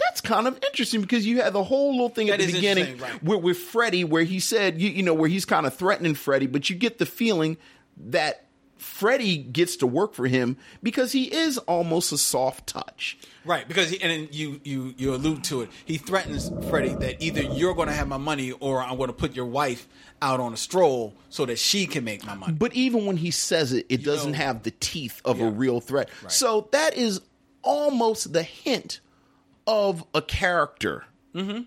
That's 0.00 0.20
kind 0.20 0.46
of 0.46 0.56
interesting 0.62 1.00
because 1.00 1.26
you 1.26 1.42
had 1.42 1.52
the 1.52 1.64
whole 1.64 1.90
little 1.90 2.08
thing 2.08 2.30
at 2.30 2.38
the 2.38 2.52
beginning 2.52 2.98
right. 2.98 3.20
with, 3.20 3.42
with 3.42 3.58
Freddie, 3.58 4.04
where 4.04 4.22
he 4.22 4.38
said, 4.38 4.80
you, 4.80 4.88
you 4.90 5.02
know, 5.02 5.12
where 5.12 5.28
he's 5.28 5.44
kind 5.44 5.66
of 5.66 5.74
threatening 5.74 6.14
Freddie, 6.14 6.46
but 6.46 6.70
you 6.70 6.76
get 6.76 6.98
the 6.98 7.04
feeling 7.04 7.56
that 7.96 8.47
Freddie 8.78 9.36
gets 9.38 9.76
to 9.76 9.86
work 9.86 10.14
for 10.14 10.26
him 10.26 10.56
because 10.82 11.12
he 11.12 11.24
is 11.24 11.58
almost 11.58 12.12
a 12.12 12.18
soft 12.18 12.66
touch. 12.66 13.18
Right, 13.44 13.66
because 13.66 13.90
he, 13.90 14.00
and 14.00 14.10
then 14.10 14.28
you 14.32 14.60
you 14.64 14.94
you 14.96 15.14
allude 15.14 15.44
to 15.44 15.62
it. 15.62 15.70
He 15.84 15.98
threatens 15.98 16.50
Freddie 16.68 16.94
that 16.94 17.22
either 17.22 17.42
you're 17.42 17.74
going 17.74 17.88
to 17.88 17.94
have 17.94 18.08
my 18.08 18.16
money 18.16 18.52
or 18.52 18.82
I'm 18.82 18.96
going 18.96 19.08
to 19.08 19.14
put 19.14 19.34
your 19.34 19.46
wife 19.46 19.88
out 20.20 20.40
on 20.40 20.52
a 20.52 20.56
stroll 20.56 21.14
so 21.28 21.46
that 21.46 21.58
she 21.58 21.86
can 21.86 22.04
make 22.04 22.24
my 22.24 22.34
money. 22.34 22.52
But 22.52 22.74
even 22.74 23.06
when 23.06 23.16
he 23.16 23.30
says 23.30 23.72
it, 23.72 23.86
it 23.88 24.04
doesn't 24.04 24.32
know- 24.32 24.38
have 24.38 24.62
the 24.62 24.72
teeth 24.72 25.20
of 25.24 25.40
a 25.40 25.48
real 25.50 25.80
threat. 25.80 26.08
So 26.28 26.68
that 26.72 26.96
is 26.96 27.20
almost 27.62 28.32
the 28.32 28.42
hint 28.42 29.00
of 29.66 30.04
a 30.14 30.22
character. 30.22 31.04
Mm-hmm. 31.34 31.62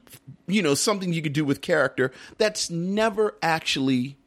You 0.47 0.61
know, 0.61 0.73
something 0.73 1.13
you 1.13 1.21
could 1.21 1.33
do 1.33 1.45
with 1.45 1.61
character 1.61 2.11
that's 2.37 2.69
never 2.69 3.35
actually 3.41 4.17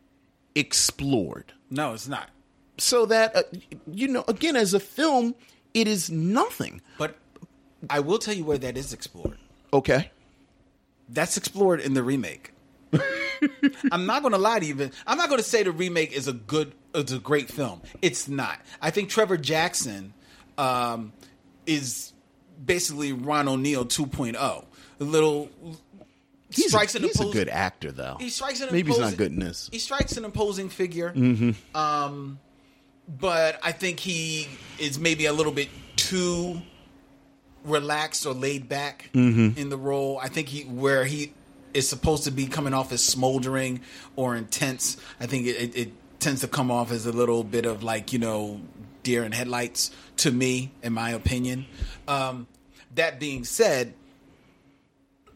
explored. 0.54 1.52
No, 1.70 1.92
it's 1.92 2.08
not. 2.08 2.30
So 2.78 3.06
that, 3.06 3.36
uh, 3.36 3.42
you 3.86 4.08
know, 4.08 4.24
again, 4.26 4.56
as 4.56 4.74
a 4.74 4.80
film, 4.80 5.34
it 5.74 5.86
is 5.86 6.10
nothing. 6.10 6.80
But 6.98 7.16
I 7.88 8.00
will 8.00 8.18
tell 8.18 8.34
you 8.34 8.44
where 8.44 8.58
that 8.58 8.76
is 8.76 8.92
explored. 8.92 9.38
Okay. 9.72 10.10
That's 11.08 11.36
explored 11.36 11.80
in 11.80 11.94
the 11.94 12.02
remake. 12.02 12.52
I'm 13.92 14.06
not 14.06 14.22
going 14.22 14.32
to 14.32 14.38
lie 14.38 14.60
to 14.60 14.66
you. 14.66 14.74
but 14.74 14.92
I'm 15.06 15.18
not 15.18 15.28
going 15.28 15.40
to 15.40 15.44
say 15.48 15.62
the 15.62 15.72
remake 15.72 16.12
is 16.12 16.28
a 16.28 16.32
good, 16.32 16.72
is 16.94 17.12
a 17.12 17.18
great 17.18 17.50
film. 17.50 17.82
It's 18.02 18.28
not. 18.28 18.58
I 18.80 18.90
think 18.90 19.08
Trevor 19.08 19.36
Jackson 19.36 20.14
um, 20.56 21.12
is 21.66 22.12
basically 22.64 23.12
Ron 23.12 23.48
O'Neal 23.48 23.84
2.0. 23.84 24.64
A 25.00 25.04
little 25.04 25.50
He's, 26.50 26.68
strikes 26.68 26.94
a, 26.94 26.98
an 26.98 27.04
he's 27.04 27.20
a 27.20 27.24
good 27.26 27.48
actor, 27.48 27.90
though. 27.90 28.16
He 28.20 28.30
strikes 28.30 28.60
an 28.60 28.68
Maybe 28.70 28.90
he's 28.90 29.00
not 29.00 29.16
good 29.16 29.32
in 29.32 29.40
this. 29.40 29.68
He 29.72 29.78
strikes 29.78 30.16
an 30.16 30.24
imposing 30.24 30.68
figure. 30.68 31.12
Um, 31.74 32.38
but 33.08 33.58
I 33.62 33.72
think 33.72 34.00
he 34.00 34.48
is 34.78 34.98
maybe 34.98 35.26
a 35.26 35.32
little 35.32 35.52
bit 35.52 35.68
too 35.96 36.60
relaxed 37.64 38.26
or 38.26 38.34
laid 38.34 38.68
back 38.68 39.10
in 39.56 39.68
the 39.70 39.76
role. 39.78 40.18
I 40.22 40.28
think 40.28 40.48
he 40.48 40.62
where 40.62 41.04
he 41.04 41.32
is 41.72 41.88
supposed 41.88 42.24
to 42.24 42.30
be 42.30 42.46
coming 42.46 42.74
off 42.74 42.92
as 42.92 43.02
smoldering 43.02 43.80
or 44.16 44.36
intense. 44.36 44.96
I 45.20 45.26
think 45.26 45.46
it, 45.46 45.56
it, 45.56 45.76
it 45.76 45.92
tends 46.20 46.40
to 46.42 46.48
come 46.48 46.70
off 46.70 46.92
as 46.92 47.06
a 47.06 47.12
little 47.12 47.42
bit 47.44 47.66
of 47.66 47.82
like 47.82 48.12
you 48.12 48.18
know 48.18 48.60
deer 49.02 49.24
in 49.24 49.32
headlights 49.32 49.90
to 50.18 50.30
me, 50.30 50.72
in 50.82 50.92
my 50.92 51.10
opinion. 51.10 51.66
Um, 52.08 52.46
that 52.94 53.20
being 53.20 53.44
said, 53.44 53.94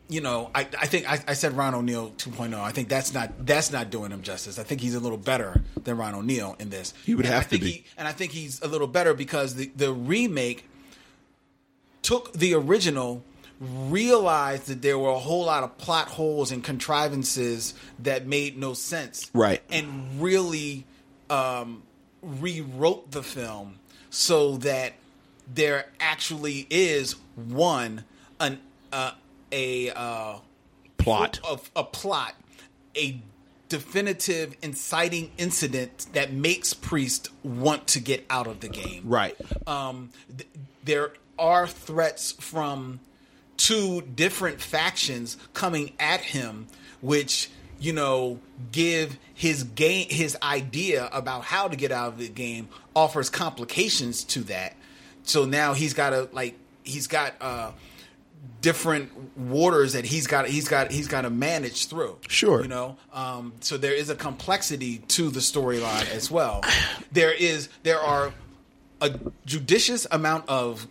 you 0.08 0.20
know, 0.22 0.50
I, 0.54 0.60
I 0.62 0.86
think 0.86 1.10
I, 1.10 1.18
I 1.28 1.34
said 1.34 1.52
Ron 1.56 1.74
O'Neal 1.74 2.10
2.0. 2.16 2.54
I 2.58 2.72
think 2.72 2.88
that's 2.88 3.12
not 3.12 3.44
that's 3.46 3.70
not 3.70 3.90
doing 3.90 4.10
him 4.10 4.22
justice. 4.22 4.58
I 4.58 4.62
think 4.62 4.80
he's 4.80 4.94
a 4.94 5.00
little 5.00 5.18
better 5.18 5.62
than 5.84 5.96
Ron 5.98 6.14
O'Neal 6.14 6.56
in 6.58 6.70
this. 6.70 6.94
He 7.04 7.14
would 7.14 7.26
And 7.26 7.34
have 7.34 7.42
I 7.42 7.44
to 7.44 7.48
think 7.50 7.62
be. 7.62 7.70
He, 7.70 7.84
and 7.98 8.08
I 8.08 8.12
think 8.12 8.32
he's 8.32 8.60
a 8.62 8.68
little 8.68 8.86
better 8.86 9.12
because 9.14 9.54
the 9.54 9.70
the 9.76 9.92
remake 9.92 10.64
took 12.02 12.32
the 12.32 12.54
original, 12.54 13.22
realized 13.60 14.66
that 14.68 14.82
there 14.82 14.98
were 14.98 15.10
a 15.10 15.18
whole 15.18 15.44
lot 15.44 15.62
of 15.64 15.76
plot 15.78 16.08
holes 16.08 16.52
and 16.52 16.62
contrivances 16.64 17.74
that 17.98 18.26
made 18.26 18.56
no 18.56 18.72
sense, 18.74 19.30
Right. 19.34 19.62
and 19.70 20.20
really 20.22 20.86
um, 21.28 21.82
rewrote 22.22 23.10
the 23.10 23.22
film 23.22 23.78
so 24.10 24.56
that 24.58 24.94
there 25.52 25.86
actually 26.00 26.66
is 26.70 27.12
one 27.34 28.04
an 28.40 28.58
uh, 28.92 29.12
a 29.52 29.90
uh, 29.90 30.38
Plot. 30.96 31.40
of 31.48 31.70
a 31.76 31.84
plot, 31.84 32.34
a 32.96 33.20
definitive 33.68 34.56
inciting 34.62 35.30
incident 35.38 36.06
that 36.12 36.32
makes 36.32 36.74
Priest 36.74 37.30
want 37.42 37.86
to 37.88 38.00
get 38.00 38.24
out 38.30 38.46
of 38.46 38.60
the 38.60 38.68
game. 38.68 39.02
Right. 39.04 39.36
Um, 39.66 40.10
th- 40.36 40.48
there 40.84 41.12
are 41.38 41.66
threats 41.66 42.32
from 42.32 43.00
two 43.56 44.00
different 44.02 44.60
factions 44.60 45.36
coming 45.54 45.92
at 46.00 46.20
him, 46.20 46.66
which 47.00 47.50
you 47.80 47.92
know 47.92 48.40
give 48.72 49.18
his 49.34 49.62
game 49.64 50.08
his 50.08 50.36
idea 50.42 51.08
about 51.12 51.44
how 51.44 51.68
to 51.68 51.76
get 51.76 51.92
out 51.92 52.08
of 52.14 52.18
the 52.18 52.28
game 52.28 52.68
offers 52.96 53.30
complications 53.30 54.24
to 54.24 54.40
that. 54.40 54.76
So 55.22 55.44
now 55.44 55.74
he's 55.74 55.94
got 55.94 56.10
to 56.10 56.28
like 56.32 56.58
he's 56.82 57.06
got 57.06 57.34
uh 57.40 57.72
different 58.60 59.38
waters 59.38 59.92
that 59.92 60.04
he's 60.04 60.26
got 60.26 60.48
he's 60.48 60.68
got 60.68 60.90
he's 60.90 61.08
got 61.08 61.22
to 61.22 61.30
manage 61.30 61.86
through. 61.86 62.18
Sure. 62.28 62.62
you 62.62 62.68
know. 62.68 62.96
Um, 63.12 63.52
so 63.60 63.76
there 63.76 63.94
is 63.94 64.10
a 64.10 64.14
complexity 64.14 64.98
to 65.08 65.30
the 65.30 65.40
storyline 65.40 66.10
as 66.10 66.30
well. 66.30 66.62
There 67.12 67.32
is 67.32 67.68
there 67.82 68.00
are 68.00 68.32
a 69.00 69.18
judicious 69.46 70.06
amount 70.10 70.48
of 70.48 70.86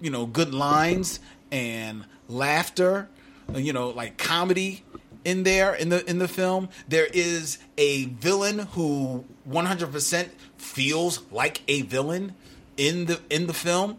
you 0.00 0.10
know 0.10 0.26
good 0.26 0.54
lines 0.54 1.20
and 1.50 2.04
laughter, 2.28 3.08
uh, 3.54 3.58
you 3.58 3.72
know, 3.72 3.90
like 3.90 4.16
comedy 4.16 4.84
in 5.24 5.42
there 5.42 5.74
in 5.74 5.88
the 5.88 6.08
in 6.08 6.18
the 6.18 6.28
film. 6.28 6.68
There 6.88 7.08
is 7.12 7.58
a 7.76 8.06
villain 8.06 8.60
who 8.60 9.24
100% 9.48 10.28
feels 10.56 11.22
like 11.30 11.62
a 11.68 11.82
villain 11.82 12.34
in 12.76 13.06
the 13.06 13.20
in 13.30 13.46
the 13.46 13.54
film. 13.54 13.98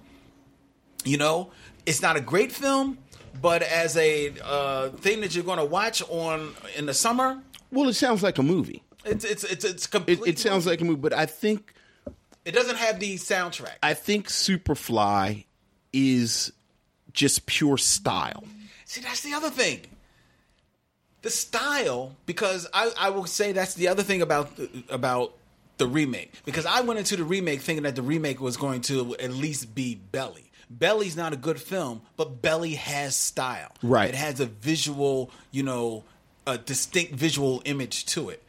You 1.06 1.18
know, 1.18 1.52
it's 1.86 2.02
not 2.02 2.16
a 2.16 2.22
great 2.22 2.52
film, 2.52 2.98
but 3.42 3.62
as 3.62 3.98
a 3.98 4.34
uh, 4.44 4.90
thing 4.90 5.22
that 5.22 5.36
you're 5.36 5.44
going 5.44 5.60
to 5.60 5.66
watch 5.66 6.02
on 6.10 6.54
in 6.78 6.86
the 6.86 6.94
summer, 6.94 7.42
Well, 7.72 7.90
it 7.90 7.94
sounds 7.96 8.24
like 8.24 8.38
a 8.38 8.44
movie. 8.44 8.84
it's 9.06 9.26
it's 9.26 9.44
it's 9.44 9.66
it's 9.66 9.88
It, 10.08 10.20
it 10.28 10.40
sounds 10.40 10.66
like 10.66 10.82
a 10.82 10.86
movie, 10.86 11.02
but 11.02 11.14
I 11.14 11.26
think 11.26 11.74
it 12.46 12.52
doesn't 12.54 12.78
have 12.78 13.00
the 13.00 13.16
soundtrack. 13.16 13.78
I 13.82 13.94
think 13.94 14.28
Superfly 14.28 15.46
is 15.92 16.52
just 17.14 17.46
pure 17.46 17.78
style. 17.78 18.44
See, 18.86 19.02
that's 19.02 19.22
the 19.22 19.34
other 19.34 19.50
thing. 19.50 19.82
The 21.22 21.30
style, 21.30 22.16
because 22.26 22.68
I, 22.74 22.92
I 23.00 23.10
will 23.10 23.26
say 23.26 23.54
that's 23.54 23.76
the 23.76 23.88
other 23.88 24.04
thing 24.04 24.22
about 24.22 24.52
about 24.90 25.34
the 25.78 25.88
remake. 25.88 26.34
Because 26.46 26.66
I 26.66 26.82
went 26.82 27.00
into 27.00 27.16
the 27.16 27.24
remake 27.24 27.62
thinking 27.62 27.84
that 27.84 27.96
the 27.96 28.02
remake 28.02 28.40
was 28.42 28.58
going 28.58 28.82
to 28.82 29.16
at 29.18 29.32
least 29.32 29.74
be 29.74 29.96
Belly. 29.96 30.52
Belly's 30.70 31.16
not 31.16 31.34
a 31.34 31.38
good 31.38 31.60
film, 31.62 32.02
but 32.18 32.42
Belly 32.42 32.76
has 32.76 33.16
style. 33.16 33.72
Right. 33.82 34.10
It 34.10 34.16
has 34.16 34.40
a 34.40 34.46
visual, 34.46 35.30
you 35.52 35.64
know, 35.64 36.04
a 36.48 36.58
distinct 36.58 37.14
visual 37.14 37.62
image 37.66 38.06
to 38.08 38.30
it. 38.30 38.44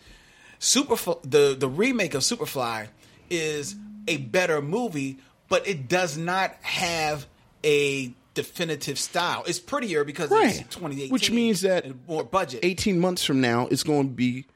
Superfly, 0.60 1.18
the 1.22 1.54
the 1.58 1.68
remake 1.68 2.14
of 2.14 2.22
Superfly 2.22 2.88
is 3.30 3.76
a 4.08 4.16
better 4.18 4.62
movie, 4.62 5.18
but 5.48 5.66
it 5.68 5.88
does 5.88 6.16
not 6.16 6.54
have 6.62 7.26
a 7.64 8.12
definitive 8.34 8.98
style. 8.98 9.44
It's 9.46 9.60
prettier 9.60 10.04
because 10.04 10.30
Right. 10.30 10.46
it's 10.60 10.74
2018, 10.74 11.10
Which 11.10 11.30
means 11.30 11.60
that 11.62 11.86
more 12.08 12.24
budget. 12.24 12.60
18 12.64 12.98
months 12.98 13.24
from 13.24 13.40
now, 13.40 13.66
it's 13.70 13.82
going 13.82 14.08
to 14.08 14.14
be. 14.14 14.46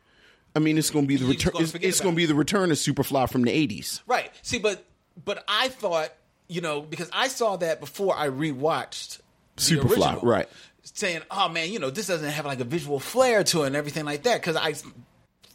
I 0.57 0.61
mean, 0.61 0.79
it's 0.79 0.91
going 0.91 1.05
to 1.05 1.09
be 1.09 1.17
the 1.17 1.27
return. 1.27 1.53
It's, 1.57 1.75
it's 1.75 2.01
going 2.01 2.15
to 2.15 2.17
be 2.17 2.27
the 2.27 2.35
return 2.35 2.71
of 2.73 2.79
Superfly 2.79 3.31
from 3.31 3.43
the 3.43 3.51
80s. 3.69 4.01
Right. 4.07 4.31
See, 4.43 4.59
but 4.59 4.85
but 5.25 5.45
I 5.47 5.69
thought, 5.69 6.13
you 6.49 6.61
know, 6.61 6.81
because 6.81 7.09
I 7.13 7.29
saw 7.29 7.57
that 7.57 7.81
before 7.81 8.17
I 8.17 8.29
rewatched 8.29 9.21
Superfly, 9.57 9.91
original, 9.91 10.21
right. 10.23 10.49
Saying, 10.83 11.21
"Oh 11.31 11.49
man, 11.49 11.71
you 11.71 11.79
know, 11.79 11.91
this 11.91 12.07
doesn't 12.07 12.31
have 12.31 12.47
like 12.47 12.61
a 12.61 12.65
visual 12.65 12.99
flair 13.01 13.45
to 13.45 13.63
it 13.65 13.67
and 13.69 13.77
everything 13.77 14.05
like 14.05 14.23
that." 14.25 14.41
Because 14.41 14.57
I 14.57 14.75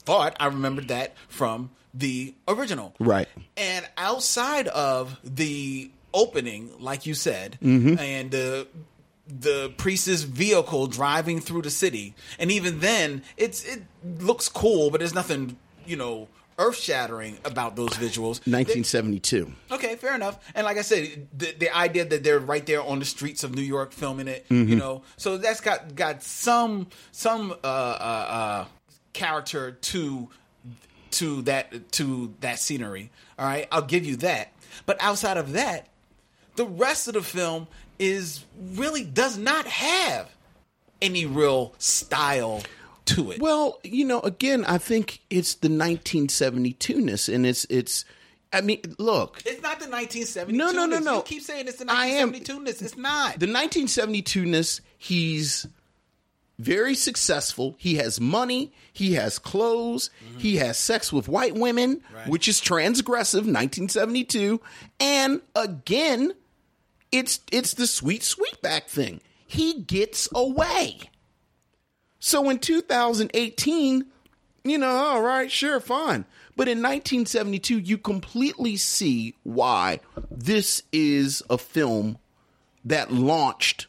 thought 0.06 0.36
I 0.40 0.48
remembered 0.48 0.90
that 0.90 1.16
from 1.28 1.72
the 1.94 2.34
original, 2.48 2.94
Right. 3.00 3.28
And 3.56 3.88
outside 3.98 4.68
of 4.68 5.18
the 5.24 5.90
opening, 6.14 6.72
like 6.80 7.06
you 7.06 7.14
said, 7.14 7.58
Mm-hmm. 7.62 7.98
and 8.00 8.32
the 8.32 8.68
the 9.28 9.72
priest's 9.78 10.24
vehicle 10.24 10.88
driving 10.88 11.40
through 11.40 11.62
the 11.62 11.70
city, 11.72 12.14
and 12.38 12.52
even 12.52 12.80
then, 12.82 13.24
it's 13.38 13.64
it 13.64 13.84
looks 14.20 14.50
cool, 14.50 14.90
but 14.92 15.00
there's 15.00 15.14
nothing, 15.16 15.58
you 15.86 15.96
know, 15.96 16.28
earth 16.60 16.78
shattering 16.78 17.38
about 17.46 17.76
those 17.76 17.92
visuals. 17.92 18.40
1972. 18.48 19.52
Okay, 19.72 19.96
fair 19.96 20.16
enough. 20.16 20.40
And 20.56 20.66
like 20.66 20.78
I 20.78 20.82
said, 20.82 21.28
the, 21.36 21.54
the 21.58 21.76
idea 21.76 22.06
that 22.06 22.24
they're 22.24 22.40
right 22.40 22.66
there 22.66 22.82
on 22.82 23.00
the 23.00 23.06
streets 23.06 23.44
of 23.44 23.56
New 23.56 23.62
York 23.62 23.92
filming 23.92 24.28
it, 24.28 24.46
you 24.50 24.76
know, 24.76 25.04
so 25.18 25.38
that's 25.38 25.62
got 25.62 25.96
got 25.96 26.24
some 26.24 26.88
some 27.12 27.52
uh, 27.64 27.68
uh, 27.68 28.26
uh, 28.30 28.66
character 29.14 29.72
to 29.72 30.30
to 31.12 31.42
that 31.44 31.92
to 31.94 32.34
that 32.42 32.60
scenery. 32.60 33.12
All 33.38 33.46
right, 33.46 33.68
I'll 33.72 33.82
give 33.82 34.06
you 34.06 34.16
that. 34.18 34.52
But 34.86 34.98
outside 35.02 35.38
of 35.38 35.54
that, 35.54 35.88
the 36.56 36.66
rest 36.66 37.08
of 37.08 37.14
the 37.14 37.22
film 37.22 37.68
is 38.00 38.44
really 38.58 39.04
does 39.04 39.38
not 39.38 39.66
have 39.66 40.30
any 41.02 41.26
real 41.26 41.74
style 41.78 42.64
to 43.06 43.32
it. 43.32 43.42
Well, 43.42 43.80
you 43.84 44.06
know, 44.06 44.20
again, 44.22 44.64
I 44.66 44.78
think 44.78 45.20
it's 45.30 45.56
the 45.56 45.70
1972ness, 45.70 47.34
and 47.34 47.46
it's 47.46 47.66
it's. 47.70 48.06
I 48.52 48.62
mean, 48.62 48.82
look, 49.00 49.42
it's 49.46 49.62
not 49.64 49.80
the 49.80 49.90
1972. 49.90 50.56
No, 50.56 50.72
no, 50.72 50.86
no, 50.86 51.00
no. 51.00 51.18
You 51.18 51.22
keep 51.24 51.42
saying 51.42 51.68
it's 51.68 51.78
the 51.78 51.86
I 51.92 52.06
am- 52.08 52.36
It's 52.36 52.96
not. 52.96 53.40
the 53.40 53.48
1972ness. 53.48 54.80
He's 54.98 55.66
very 56.60 56.94
successful. 56.94 57.74
He 57.80 57.96
has 57.96 58.22
money. 58.22 58.72
He 58.94 59.14
has 59.14 59.40
clothes. 59.40 60.12
Mm-hmm. 60.24 60.38
He 60.40 60.58
has 60.58 60.78
sex 60.78 61.12
with 61.12 61.28
white 61.28 61.56
women, 61.56 62.02
Right. 62.14 62.28
which 62.28 62.48
is 62.48 62.62
transgressive. 62.62 63.48
1972, 63.48 64.62
and 65.00 65.42
again, 65.56 66.34
it's 67.12 67.40
it's 67.52 67.74
the 67.74 67.88
sweet 67.88 68.22
sweetback 68.22 68.84
thing. 68.84 69.20
He 69.48 69.82
gets 69.82 70.30
away. 70.36 71.00
So 72.26 72.50
in 72.50 72.60
2018, 72.60 74.06
you 74.64 74.78
know, 74.78 74.88
all 74.88 75.22
right, 75.22 75.52
sure, 75.52 75.82
fine. 75.82 76.24
But 76.56 76.70
in 76.70 76.78
1972, 76.78 77.80
you 77.80 77.98
completely 77.98 78.78
see 78.78 79.36
why 79.44 80.00
this 80.32 80.84
is 80.94 81.44
a 81.50 81.58
film 81.58 82.18
that 82.86 83.12
launched 83.12 83.88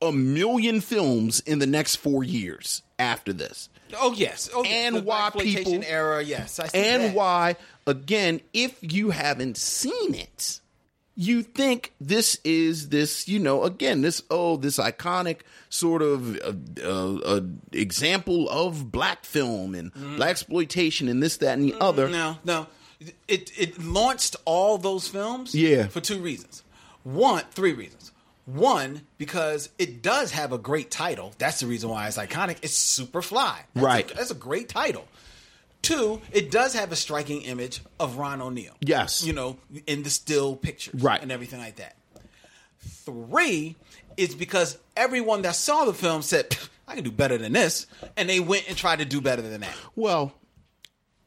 a 0.00 0.10
million 0.10 0.80
films 0.80 1.40
in 1.40 1.58
the 1.58 1.66
next 1.66 1.96
four 1.96 2.24
years 2.24 2.80
after 2.98 3.34
this. 3.34 3.68
Oh 4.00 4.14
yes, 4.14 4.48
oh. 4.54 4.64
And 4.64 5.04
why 5.04 5.28
people- 5.34 5.84
era? 5.84 6.24
Yes, 6.24 6.58
and 6.72 7.02
that. 7.02 7.14
why, 7.14 7.56
again, 7.86 8.40
if 8.54 8.78
you 8.80 9.10
haven't 9.10 9.58
seen 9.58 10.14
it, 10.14 10.62
you 11.18 11.42
think 11.42 11.92
this 12.00 12.38
is 12.44 12.90
this, 12.90 13.26
you 13.26 13.38
know, 13.38 13.64
again, 13.64 14.02
this 14.02 14.22
oh, 14.30 14.56
this 14.56 14.78
iconic 14.78 15.38
sort 15.70 16.02
of 16.02 16.36
uh, 16.40 16.52
uh, 16.84 17.14
uh, 17.16 17.40
example 17.72 18.48
of 18.50 18.90
black 18.92 19.24
film 19.24 19.74
and 19.74 19.92
Mm-hmm. 19.94 20.16
black 20.16 20.30
exploitation 20.30 21.08
and 21.08 21.22
this, 21.22 21.38
that, 21.38 21.58
and 21.58 21.64
the 21.68 21.74
other. 21.80 22.08
No, 22.08 22.36
no. 22.44 22.66
It 23.28 23.50
it 23.58 23.82
launched 23.82 24.36
all 24.44 24.78
those 24.78 25.08
films. 25.08 25.54
Yeah. 25.54 25.86
for 25.88 26.00
two 26.00 26.18
reasons. 26.20 26.62
One, 27.02 27.42
three 27.50 27.72
reasons. 27.72 28.12
One, 28.46 29.02
because 29.18 29.70
it 29.78 30.02
does 30.02 30.30
have 30.32 30.52
a 30.52 30.58
great 30.58 30.90
title. 30.90 31.32
That's 31.38 31.60
the 31.60 31.66
reason 31.66 31.90
why 31.90 32.06
it's 32.06 32.16
iconic. 32.16 32.58
It's 32.62 32.78
Superfly. 33.00 33.56
That's 33.74 33.84
Right. 33.84 34.10
A, 34.10 34.14
that's 34.14 34.30
a 34.30 34.34
great 34.36 34.68
title. 34.68 35.06
Two, 35.86 36.20
it 36.32 36.50
does 36.50 36.74
have 36.74 36.90
a 36.90 36.96
striking 36.96 37.42
image 37.42 37.80
of 38.00 38.16
Ron 38.16 38.42
O'Neal. 38.42 38.74
Yes. 38.80 39.24
You 39.24 39.32
know, 39.32 39.56
in 39.86 40.02
the 40.02 40.10
still 40.10 40.56
pictures. 40.56 41.00
Right. 41.00 41.22
And 41.22 41.30
everything 41.30 41.60
like 41.60 41.76
that. 41.76 41.96
Three, 42.80 43.76
is 44.16 44.34
because 44.34 44.78
everyone 44.96 45.42
that 45.42 45.54
saw 45.54 45.84
the 45.84 45.94
film 45.94 46.22
said, 46.22 46.56
I 46.88 46.96
can 46.96 47.04
do 47.04 47.12
better 47.12 47.38
than 47.38 47.52
this. 47.52 47.86
And 48.16 48.28
they 48.28 48.40
went 48.40 48.68
and 48.68 48.76
tried 48.76 48.98
to 48.98 49.04
do 49.04 49.20
better 49.20 49.42
than 49.42 49.60
that. 49.60 49.76
Well, 49.94 50.32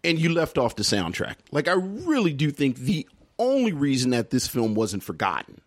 and 0.04 0.20
you 0.20 0.34
left 0.34 0.58
off 0.58 0.76
the 0.76 0.84
soundtrack. 0.84 1.36
Like, 1.52 1.70
I 1.70 1.74
really 1.74 2.34
do 2.34 2.52
think 2.52 2.78
the 2.78 3.08
only 3.38 3.72
reason 3.72 4.12
that 4.12 4.30
this 4.30 4.48
film 4.48 4.76
wasn't 4.76 5.04
forgotten 5.04 5.62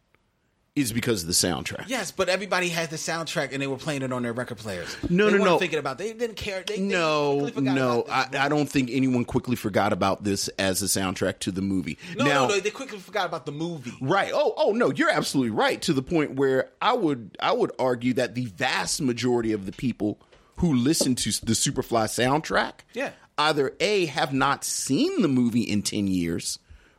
is 0.74 0.90
because 0.92 1.20
of 1.22 1.26
the 1.26 1.34
soundtrack. 1.34 1.84
Yes, 1.88 2.10
but 2.10 2.30
everybody 2.30 2.70
had 2.70 2.88
the 2.88 2.96
soundtrack 2.96 3.52
and 3.52 3.60
they 3.60 3.66
were 3.66 3.76
playing 3.76 4.00
it 4.00 4.10
on 4.12 4.22
their 4.22 4.32
record 4.32 4.56
players. 4.56 4.96
No, 5.10 5.28
they 5.28 5.36
no, 5.36 5.44
no. 5.44 5.58
Thinking 5.58 5.78
about 5.78 5.98
they 5.98 6.14
didn't 6.14 6.36
care. 6.36 6.64
They, 6.66 6.76
they 6.76 6.82
No, 6.82 7.48
forgot 7.48 7.74
no. 7.74 8.04
I, 8.08 8.26
I 8.38 8.48
don't 8.48 8.66
think 8.68 8.88
anyone 8.90 9.26
quickly 9.26 9.54
forgot 9.54 9.92
about 9.92 10.24
this 10.24 10.48
as 10.58 10.80
a 10.82 10.86
soundtrack 10.86 11.40
to 11.40 11.52
the 11.52 11.60
movie. 11.60 11.98
no, 12.16 12.24
now, 12.24 12.46
no, 12.46 12.54
no, 12.54 12.60
they 12.60 12.70
quickly 12.70 12.98
forgot 12.98 13.26
about 13.26 13.44
the 13.44 13.52
movie. 13.52 13.92
Right. 14.00 14.30
Oh, 14.32 14.54
oh 14.56 14.72
no, 14.72 14.90
you're 14.90 15.10
absolutely 15.10 15.50
right 15.50 15.80
to 15.82 15.92
the 15.92 16.02
point 16.02 16.36
where 16.36 16.70
I 16.80 16.94
would 16.94 17.36
I 17.40 17.52
would 17.52 17.72
argue 17.78 18.14
that 18.14 18.34
the 18.34 18.46
vast 18.46 19.02
majority 19.02 19.52
of 19.52 19.66
the 19.66 19.72
people 19.72 20.20
who 20.56 20.72
listen 20.74 21.14
to 21.16 21.30
the 21.44 21.52
Superfly 21.52 22.04
soundtrack 22.06 22.72
Yeah. 22.94 23.10
either 23.36 23.74
A 23.80 24.06
have 24.06 24.32
not 24.32 24.64
seen 24.64 25.20
the 25.20 25.28
movie 25.28 25.62
in 25.62 25.82
10 25.82 26.06
years 26.08 26.58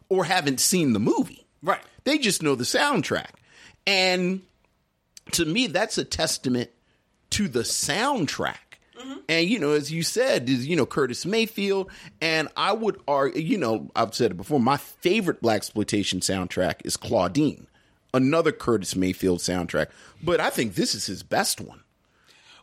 or 0.10 0.26
haven't 0.26 0.60
seen 0.60 0.94
the 0.94 1.00
movie. 1.00 1.48
Right. 1.64 1.82
They 2.04 2.20
just 2.20 2.44
know 2.44 2.54
the 2.56 2.66
soundtrack. 2.66 3.30
And 3.86 4.42
to 5.32 5.46
me 5.46 5.68
that's 5.68 5.98
a 5.98 6.06
testament 6.06 6.70
to 7.32 7.48
the 7.48 7.62
soundtrack. 7.62 8.58
Mm-hmm. 8.98 9.20
And 9.28 9.48
you 9.50 9.60
know, 9.60 9.72
as 9.72 9.92
you 9.92 10.04
said, 10.04 10.50
is 10.50 10.68
you 10.68 10.76
know 10.76 10.86
Curtis 10.86 11.26
Mayfield, 11.26 11.92
and 12.22 12.48
I 12.56 12.74
would 12.74 13.02
argue, 13.08 13.42
you 13.42 13.58
know, 13.58 13.90
I've 13.96 14.14
said 14.14 14.32
it 14.32 14.36
before. 14.36 14.60
My 14.60 14.78
favorite 14.78 15.42
black 15.42 15.58
exploitation 15.58 16.20
soundtrack 16.20 16.86
is 16.86 16.96
Claudine, 16.96 17.68
another 18.14 18.52
Curtis 18.52 18.96
Mayfield 18.96 19.40
soundtrack. 19.40 19.88
But 20.22 20.40
I 20.40 20.50
think 20.50 20.76
this 20.76 20.94
is 20.96 21.06
his 21.06 21.24
best 21.24 21.60
one. 21.60 21.82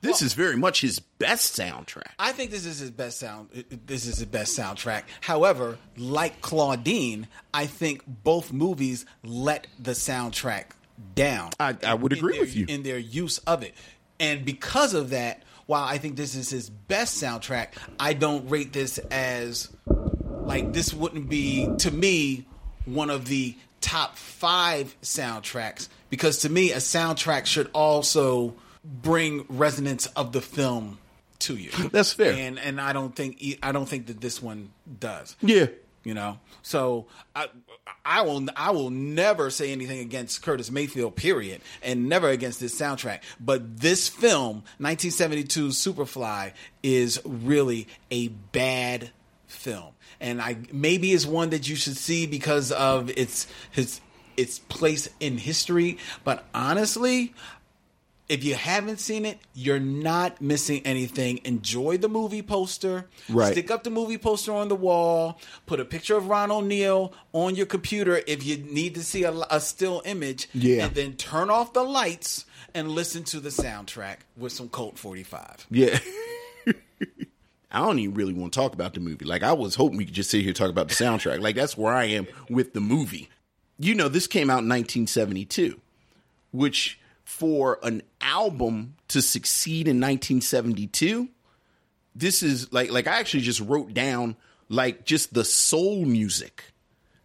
This 0.03 0.23
is 0.23 0.33
very 0.33 0.57
much 0.57 0.81
his 0.81 0.99
best 0.99 1.59
soundtrack. 1.59 2.13
I 2.19 2.33
think 2.33 2.51
this 2.51 2.65
is 2.65 2.79
his 2.79 2.91
best 2.91 3.19
sound. 3.19 3.51
This 3.85 4.07
is 4.07 4.19
his 4.19 4.27
best 4.27 4.59
soundtrack. 4.59 5.03
However, 5.21 5.77
like 5.99 6.41
Claudine, 6.41 7.27
I 7.53 7.67
think 7.67 8.03
both 8.07 8.51
movies 8.51 9.05
let 9.23 9.67
the 9.79 9.91
soundtrack 9.91 10.71
down. 11.15 11.51
I- 11.59 11.77
I 11.85 11.95
would 11.95 12.13
agree 12.13 12.35
their- 12.35 12.41
with 12.43 12.57
you. 12.57 12.67
in 12.69 12.83
their 12.83 12.99
use 12.99 13.39
of 13.39 13.63
it, 13.63 13.75
and 14.19 14.45
because 14.45 14.95
of 14.95 15.11
that, 15.11 15.43
while 15.67 15.85
I 15.85 15.99
think 15.99 16.17
this 16.17 16.35
is 16.35 16.51
his 16.51 16.69
best 16.71 17.23
soundtrack, 17.23 17.69
I 17.99 18.13
don't 18.13 18.49
rate 18.49 18.73
this 18.73 18.99
as 19.11 19.69
like 20.45 20.73
this 20.73 20.93
wouldn't 20.93 21.29
be 21.29 21.69
to 21.79 21.91
me 21.91 22.47
one 22.85 23.11
of 23.11 23.27
the 23.27 23.57
top 23.81 24.17
five 24.17 24.95
soundtracks 25.03 25.89
because 26.11 26.39
to 26.39 26.49
me 26.49 26.73
a 26.73 26.77
soundtrack 26.79 27.47
should 27.47 27.71
also 27.73 28.55
bring 28.85 29.45
resonance 29.49 30.07
of 30.07 30.33
the 30.33 30.41
film 30.41 30.99
to 31.41 31.55
you. 31.57 31.71
That's 31.93 32.13
fair. 32.13 32.33
and 32.33 32.59
and 32.59 32.81
I 32.81 32.93
don't 32.93 33.15
think 33.15 33.43
I 33.63 33.73
don't 33.73 33.89
think 33.89 34.07
that 34.09 34.21
this 34.21 34.43
one 34.43 34.73
does 34.99 35.37
Yeah. 35.41 35.67
You 36.05 36.15
know? 36.15 36.39
So 36.63 37.07
i 37.35 37.49
i 38.05 38.23
will 38.23 38.47
i 38.57 38.71
will 38.71 38.91
never 38.91 39.51
say 39.51 39.73
anything 39.73 40.01
against 40.01 40.43
curtis 40.43 40.71
mayfield 40.71 41.17
period 41.17 41.61
and 41.83 42.09
never 42.09 42.29
against 42.29 42.61
this 42.61 42.79
soundtrack. 42.79 43.21
But 43.39 43.81
this 43.81 44.09
film 44.09 44.63
1972 44.79 45.69
superfly 45.69 46.53
is 46.83 47.21
really 47.25 47.89
a 48.11 48.29
bad 48.29 49.11
film. 49.47 49.93
And 50.21 50.41
i 50.41 50.57
maybe 50.73 51.13
it's 51.13 51.27
one 51.27 51.51
that 51.51 51.69
you 51.69 51.77
should 51.77 51.97
see 51.97 52.27
because 52.27 52.73
of 52.73 53.11
its 53.11 53.47
his 53.71 54.01
its 54.37 54.59
place 54.59 55.09
in 55.19 55.37
history. 55.37 55.99
But 56.25 56.45
honestly 56.55 57.35
if 58.31 58.45
you 58.45 58.55
haven't 58.55 59.01
seen 59.01 59.27
it, 59.27 59.41
you're 59.55 59.81
not 59.81 60.41
missing 60.41 60.83
anything. 60.85 61.41
Enjoy 61.45 61.99
the 61.99 62.09
movie 62.09 62.43
poster. 62.43 63.09
Right. 63.29 63.51
Stick 63.51 63.73
up 63.73 63.83
the 63.83 63.91
movie 63.91 64.19
poster 64.19 64.53
on 64.53 64.69
the 64.69 64.77
wall. 64.77 65.41
Put 65.67 65.81
a 65.81 65.85
picture 65.85 66.17
of 66.17 66.29
Ron 66.29 66.53
O'Neal 66.53 67.13
on 67.33 67.57
your 67.57 67.67
computer 67.67 68.23
if 68.29 68.47
you 68.47 68.59
need 68.59 68.95
to 68.95 69.03
see 69.03 69.25
a, 69.25 69.33
a 69.51 69.61
still 69.61 70.01
image. 70.05 70.49
Yeah. 70.55 70.87
And 70.87 70.95
then 70.95 71.15
turn 71.15 71.51
off 71.51 71.73
the 71.73 71.83
lights 71.83 72.47
and 72.73 72.93
listen 72.93 73.25
to 73.25 73.41
the 73.41 73.49
soundtrack 73.49 74.19
with 74.37 74.53
some 74.53 74.69
Colt 74.69 74.97
45. 74.97 75.67
Yeah. 75.69 75.99
I 77.73 77.81
don't 77.81 77.99
even 77.99 78.15
really 78.15 78.33
want 78.33 78.53
to 78.53 78.61
talk 78.61 78.75
about 78.75 78.95
the 78.95 79.01
movie. 79.01 79.25
Like 79.25 79.43
I 79.43 79.55
was 79.55 79.75
hoping 79.75 79.99
we 79.99 80.05
could 80.05 80.15
just 80.15 80.31
sit 80.31 80.43
here 80.43 80.51
and 80.51 80.57
talk 80.57 80.71
about 80.71 80.87
the 80.87 80.95
soundtrack. 80.95 81.41
Like 81.41 81.57
that's 81.57 81.77
where 81.77 81.93
I 81.93 82.05
am 82.05 82.29
with 82.49 82.75
the 82.75 82.81
movie. 82.81 83.29
You 83.77 83.97
know, 83.97 84.09
this 84.09 84.29
came 84.29 84.51
out 84.51 84.63
in 84.63 84.69
1972, 84.69 85.81
which 86.53 87.00
for 87.31 87.79
an 87.85 88.03
album 88.21 88.97
to 89.07 89.23
succeed 89.23 89.87
in 89.87 89.97
1972, 89.97 91.29
this 92.15 92.43
is 92.43 92.73
like 92.73 92.91
like 92.91 93.07
I 93.07 93.21
actually 93.21 93.45
just 93.45 93.61
wrote 93.61 93.95
down 93.95 94.37
like 94.69 95.07
just 95.07 95.33
the 95.33 95.45
soul 95.45 96.05
music 96.05 96.65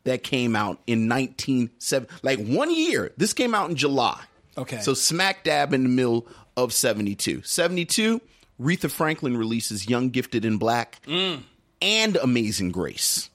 that 0.03 0.21
came 0.23 0.55
out 0.55 0.79
in 0.85 1.09
1970 1.09 2.13
like 2.21 2.39
one 2.39 2.73
year. 2.73 3.11
This 3.17 3.33
came 3.33 3.55
out 3.55 3.71
in 3.71 3.75
July. 3.75 4.21
Okay. 4.57 4.79
So 4.79 4.93
smack 4.93 5.43
dab 5.43 5.73
in 5.73 5.83
the 5.83 5.89
middle 5.89 6.27
of 6.55 6.71
72. 6.71 7.41
72, 7.41 8.21
Aretha 8.61 8.89
Franklin 8.89 9.35
releases 9.35 9.89
Young 9.89 10.11
Gifted 10.11 10.45
in 10.45 10.57
Black 10.57 11.01
mm. 11.07 11.41
and 11.81 12.15
Amazing 12.15 12.71
Grace. 12.71 13.31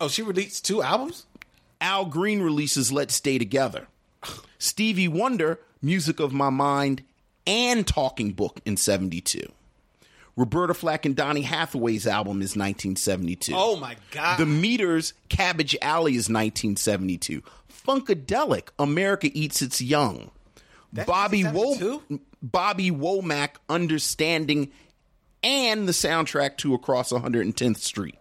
Oh, 0.00 0.08
she 0.08 0.22
released 0.22 0.64
two 0.64 0.82
albums? 0.82 1.26
Al 1.82 2.06
Green 2.06 2.40
releases 2.40 2.90
Let's 2.90 3.14
Stay 3.14 3.38
Together. 3.38 3.86
Stevie 4.58 5.06
Wonder, 5.06 5.60
Music 5.82 6.20
of 6.20 6.32
My 6.32 6.50
Mind 6.50 7.02
and 7.46 7.86
Talking 7.86 8.32
Book 8.32 8.60
in 8.64 8.76
72. 8.76 9.40
Roberta 10.36 10.72
Flack 10.74 11.04
and 11.04 11.16
Donny 11.16 11.42
Hathaway's 11.42 12.06
album 12.06 12.42
is 12.42 12.56
1972. 12.56 13.52
Oh 13.56 13.76
my 13.76 13.96
God. 14.12 14.38
The 14.38 14.46
Meters, 14.46 15.12
Cabbage 15.28 15.76
Alley 15.82 16.12
is 16.12 16.28
1972. 16.28 17.42
Funkadelic, 17.86 18.68
America 18.78 19.30
Eats 19.32 19.62
Its 19.62 19.80
Young. 19.82 20.30
Bobby 20.92 21.44
Wo- 21.44 22.02
Bobby 22.40 22.90
Womack, 22.90 23.56
Understanding, 23.68 24.70
and 25.42 25.88
the 25.88 25.92
soundtrack 25.92 26.56
to 26.58 26.72
Across 26.74 27.10
110th 27.12 27.78
Street. 27.78 28.14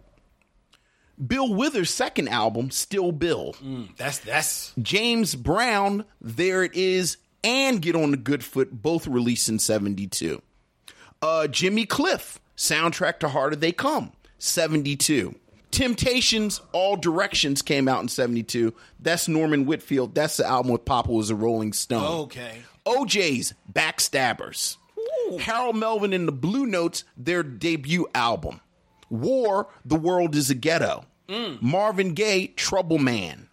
Bill 1.26 1.54
Withers' 1.54 1.90
second 1.92 2.28
album, 2.30 2.70
Still 2.72 3.12
Bill. 3.12 3.56
Mm, 3.64 3.96
that's 3.98 4.20
that's 4.20 4.74
James 4.82 5.36
Brown, 5.36 6.06
There 6.22 6.64
It 6.64 6.76
Is, 6.76 7.18
and 7.48 7.82
Get 7.82 7.96
on 7.96 8.12
the 8.12 8.18
Good 8.18 8.44
Foot, 8.44 8.82
both 8.82 9.08
released 9.08 9.48
in 9.50 9.58
72. 9.60 10.42
Uh, 11.22 11.48
Jimmy 11.48 11.86
Cliff, 11.86 12.40
soundtrack 12.56 13.20
to 13.20 13.30
Harder 13.30 13.56
They 13.56 13.72
Come, 13.72 14.12
72. 14.38 15.34
Temptations, 15.72 16.62
All 16.72 16.96
Directions 16.98 17.62
came 17.62 17.88
out 17.88 18.02
in 18.02 18.08
72. 18.08 18.74
That's 19.00 19.28
Norman 19.28 19.66
Whitfield. 19.66 20.14
That's 20.16 20.38
the 20.38 20.46
album 20.46 20.72
with 20.72 20.86
Papa 20.86 21.12
was 21.12 21.30
a 21.30 21.36
Rolling 21.36 21.74
Stone. 21.74 22.22
okay. 22.24 22.62
O'Jays 22.86 23.54
Backstabbers. 23.72 24.78
Harold 25.42 25.76
Melvin 25.76 26.14
and 26.14 26.26
the 26.28 26.32
Blue 26.32 26.66
Notes, 26.66 27.04
their 27.18 27.44
debut 27.44 28.08
album. 28.16 28.62
War, 29.10 29.68
The 29.86 29.96
World 29.98 30.36
is 30.36 30.50
a 30.50 30.56
Ghetto. 30.56 31.06
Marvin 31.62 32.14
Gaye, 32.14 32.48
Trouble 32.48 32.98
Man. 32.98 33.50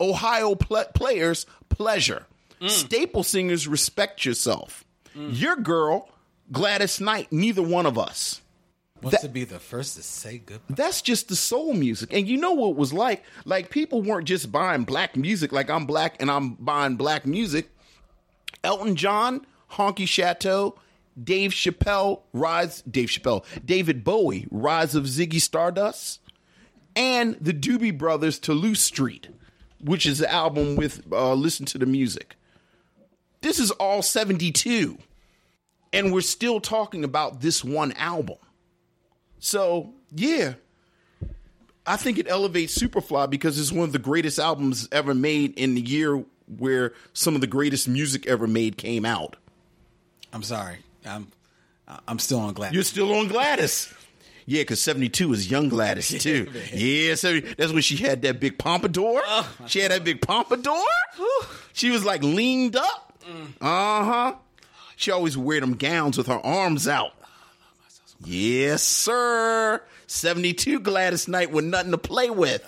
Ohio 0.00 0.56
pl- 0.56 0.86
Players, 0.94 1.46
Pleasure. 1.68 2.26
Staple 2.68 3.22
Singers, 3.22 3.66
Respect 3.68 4.24
Yourself. 4.24 4.84
Your 5.14 5.56
Girl, 5.56 6.08
Gladys 6.50 7.00
Knight, 7.00 7.30
Neither 7.32 7.62
One 7.62 7.86
of 7.86 7.98
Us. 7.98 8.40
Wants 9.02 9.20
to 9.20 9.28
be 9.28 9.44
the 9.44 9.58
first 9.58 9.96
to 9.96 10.02
say 10.02 10.38
goodbye. 10.38 10.74
That's 10.74 11.02
just 11.02 11.28
the 11.28 11.36
soul 11.36 11.74
music. 11.74 12.12
And 12.12 12.26
you 12.26 12.38
know 12.38 12.52
what 12.54 12.70
it 12.70 12.76
was 12.76 12.92
like? 12.92 13.22
Like 13.44 13.68
people 13.68 14.00
weren't 14.00 14.26
just 14.26 14.50
buying 14.50 14.84
black 14.84 15.14
music 15.14 15.52
like 15.52 15.68
I'm 15.68 15.84
black 15.84 16.16
and 16.20 16.30
I'm 16.30 16.54
buying 16.54 16.96
black 16.96 17.26
music. 17.26 17.70
Elton 18.62 18.96
John, 18.96 19.46
Honky 19.72 20.08
Chateau, 20.08 20.78
Dave 21.22 21.50
Chappelle, 21.50 22.22
Rise 22.32 22.82
Dave 22.82 23.08
Chappelle, 23.08 23.44
David 23.64 24.04
Bowie, 24.04 24.46
Rise 24.50 24.94
of 24.94 25.04
Ziggy 25.04 25.40
Stardust, 25.40 26.20
and 26.96 27.36
the 27.40 27.52
Doobie 27.52 27.96
Brothers 27.96 28.38
Toulouse 28.38 28.80
Street, 28.80 29.28
which 29.80 30.06
is 30.06 30.18
the 30.18 30.32
album 30.32 30.76
with 30.76 31.04
uh, 31.12 31.34
Listen 31.34 31.66
to 31.66 31.78
the 31.78 31.86
Music. 31.86 32.36
This 33.44 33.58
is 33.58 33.70
all 33.72 34.00
72. 34.00 34.96
And 35.92 36.14
we're 36.14 36.22
still 36.22 36.60
talking 36.60 37.04
about 37.04 37.42
this 37.42 37.62
one 37.62 37.92
album. 37.92 38.38
So, 39.38 39.92
yeah. 40.14 40.54
I 41.86 41.98
think 41.98 42.16
it 42.16 42.26
elevates 42.26 42.76
Superfly 42.76 43.28
because 43.28 43.60
it's 43.60 43.70
one 43.70 43.84
of 43.84 43.92
the 43.92 43.98
greatest 43.98 44.38
albums 44.38 44.88
ever 44.90 45.12
made 45.12 45.58
in 45.58 45.74
the 45.74 45.82
year 45.82 46.24
where 46.56 46.94
some 47.12 47.34
of 47.34 47.42
the 47.42 47.46
greatest 47.46 47.86
music 47.86 48.26
ever 48.26 48.46
made 48.46 48.78
came 48.78 49.04
out. 49.04 49.36
I'm 50.32 50.42
sorry. 50.42 50.78
I'm 51.04 51.28
I'm 52.08 52.18
still 52.18 52.40
on 52.40 52.54
Gladys. 52.54 52.74
You're 52.74 52.82
still 52.82 53.12
on 53.12 53.28
Gladys. 53.28 53.92
Yeah, 54.46 54.62
because 54.62 54.80
72 54.80 55.34
is 55.34 55.50
young 55.50 55.68
Gladys, 55.68 56.08
too. 56.22 56.50
Yeah, 56.72 57.14
so 57.14 57.40
that's 57.40 57.72
when 57.72 57.82
she 57.82 57.98
had 57.98 58.22
that 58.22 58.40
big 58.40 58.56
pompadour. 58.56 59.20
Oh. 59.22 59.54
she 59.66 59.80
had 59.80 59.90
that 59.90 60.02
big 60.02 60.22
pompadour. 60.22 60.82
She 61.74 61.90
was 61.90 62.06
like 62.06 62.22
leaned 62.22 62.76
up. 62.76 63.03
Uh 63.60 64.04
huh. 64.04 64.34
She 64.96 65.10
always 65.10 65.36
wear 65.36 65.60
them 65.60 65.74
gowns 65.74 66.16
with 66.16 66.26
her 66.28 66.38
arms 66.44 66.86
out. 66.86 67.12
Yes, 68.24 68.82
sir. 68.82 69.82
72 70.06 70.80
Gladys 70.80 71.28
Knight 71.28 71.50
with 71.50 71.64
nothing 71.64 71.90
to 71.90 71.98
play 71.98 72.30
with. 72.30 72.64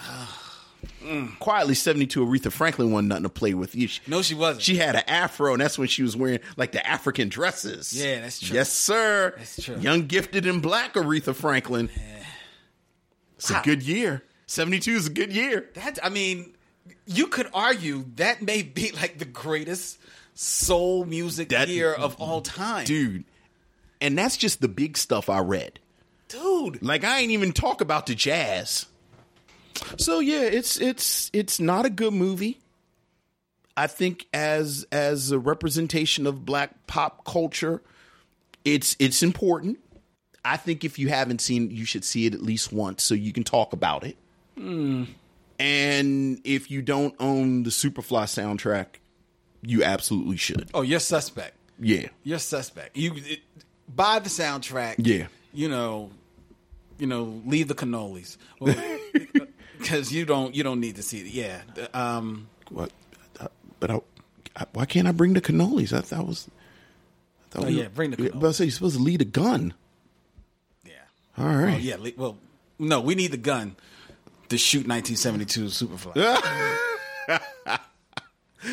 Quietly, 1.39 1.75
72 1.75 2.25
Aretha 2.27 2.51
Franklin 2.51 2.91
wasn't 2.91 3.09
nothing 3.09 3.23
to 3.23 3.29
play 3.29 3.55
with. 3.55 3.77
No, 4.09 4.23
she 4.23 4.35
wasn't. 4.35 4.63
She 4.63 4.77
had 4.77 4.97
an 4.97 5.05
afro, 5.07 5.53
and 5.53 5.61
that's 5.61 5.79
when 5.79 5.87
she 5.87 6.03
was 6.03 6.17
wearing 6.17 6.41
like 6.57 6.73
the 6.73 6.85
African 6.85 7.29
dresses. 7.29 7.93
Yeah, 7.93 8.23
that's 8.23 8.41
true. 8.41 8.57
Yes, 8.57 8.73
sir. 8.73 9.35
That's 9.37 9.63
true. 9.63 9.77
Young, 9.77 10.07
gifted, 10.07 10.47
and 10.47 10.61
black 10.61 10.95
Aretha 10.95 11.35
Franklin. 11.35 11.91
It's 13.37 13.51
a 13.51 13.61
good 13.63 13.83
year. 13.83 14.25
72 14.47 14.91
is 14.91 15.07
a 15.07 15.11
good 15.11 15.33
year. 15.33 15.69
That 15.75 15.99
I 16.03 16.09
mean, 16.09 16.55
you 17.07 17.29
could 17.29 17.49
argue 17.55 18.05
that 18.17 18.43
may 18.43 18.63
be 18.63 18.91
like 18.93 19.19
the 19.19 19.25
greatest 19.25 19.99
soul 20.37 21.05
music 21.05 21.49
That- 21.49 21.69
year 21.69 21.93
of 21.93 22.15
all 22.21 22.43
time, 22.43 22.85
Dude. 22.85 23.25
And 24.01 24.17
that's 24.17 24.37
just 24.37 24.61
the 24.61 24.69
big 24.69 24.97
stuff 24.99 25.29
I 25.31 25.39
read. 25.41 25.81
Dude, 26.29 26.83
Like 26.83 27.03
I 27.03 27.21
ain't 27.21 27.33
even 27.33 27.53
talk 27.53 27.81
about 27.81 28.07
the 28.07 28.15
jazz. 28.15 28.87
So 29.97 30.21
yeah, 30.21 30.43
it's 30.43 30.79
it's 30.81 31.31
it's 31.33 31.59
not 31.59 31.85
a 31.87 31.91
good 31.91 32.13
movie. 32.13 32.59
I 33.77 33.87
think 33.87 34.27
as 34.33 34.87
as 34.93 35.31
a 35.31 35.39
representation 35.39 36.27
of 36.27 36.45
black 36.45 36.87
pop 36.87 37.25
culture, 37.25 37.83
it's 38.65 38.97
it's 38.99 39.23
important. 39.23 39.79
I 40.45 40.57
think 40.57 40.85
if 40.85 40.99
you 40.99 41.09
haven't 41.09 41.41
seen 41.41 41.67
it, 41.67 41.73
you 41.73 41.85
should 41.85 42.05
see 42.05 42.27
it 42.27 42.35
at 42.35 42.43
least 42.43 42.73
once 42.73 43.03
so 43.03 43.15
you 43.15 43.33
can 43.33 43.45
talk 43.45 43.73
about 43.73 44.05
it. 44.05 44.17
Hmm. 44.57 45.05
And 45.59 46.41
if 46.45 46.71
you 46.71 46.83
don't 46.83 47.15
own 47.19 47.63
the 47.65 47.71
Superfly 47.71 48.25
soundtrack, 48.25 48.87
you 49.63 49.83
absolutely 49.85 50.37
should. 50.37 50.69
Oh, 50.75 50.83
you're 50.83 51.01
suspect. 51.01 51.55
Yeah. 51.79 52.09
You're 52.23 52.39
suspect. 52.39 52.97
You 52.97 53.13
it, 53.17 53.41
buy 53.95 54.19
the 54.19 54.29
soundtrack. 54.29 54.95
Yeah. 54.99 55.27
You 55.53 55.69
know, 55.69 56.11
you 56.99 57.07
know, 57.07 57.43
leave 57.47 57.69
the 57.69 57.75
cannolis 57.75 58.37
because 59.79 60.13
you 60.13 60.25
don't 60.25 60.55
you 60.55 60.63
don't 60.63 60.81
need 60.81 60.97
to 60.97 61.03
see 61.03 61.21
it. 61.21 61.27
Yeah. 61.27 61.63
Um. 61.95 62.49
What? 62.71 62.93
But 63.79 63.91
I, 63.91 64.01
I- 64.57 64.67
why 64.73 64.87
can't 64.87 65.07
I 65.07 65.13
bring 65.13 65.35
the 65.35 65.41
cannolis? 65.43 65.93
I 65.93 66.01
thought 66.01 66.27
was. 66.27 66.49
I 66.49 67.49
thought 67.59 67.65
Oh, 67.67 67.69
yeah, 67.69 67.89
bring 67.89 68.11
the 68.11 68.31
But 68.35 68.49
I 68.49 68.51
say 68.53 68.65
you're 68.65 68.71
supposed 68.73 68.97
to 68.97 69.03
lead 69.03 69.21
a 69.23 69.27
gun. 69.27 69.75
Yeah. 70.85 70.93
All 71.39 71.45
right. 71.47 71.75
Oh, 71.75 71.79
yeah. 71.79 71.97
Well, 72.17 72.39
no, 72.79 73.01
we 73.01 73.15
need 73.15 73.31
the 73.33 73.37
gun 73.37 73.77
to 74.49 74.59
shoot 74.59 74.87
1972 74.87 75.67
Superfly. 75.67 76.17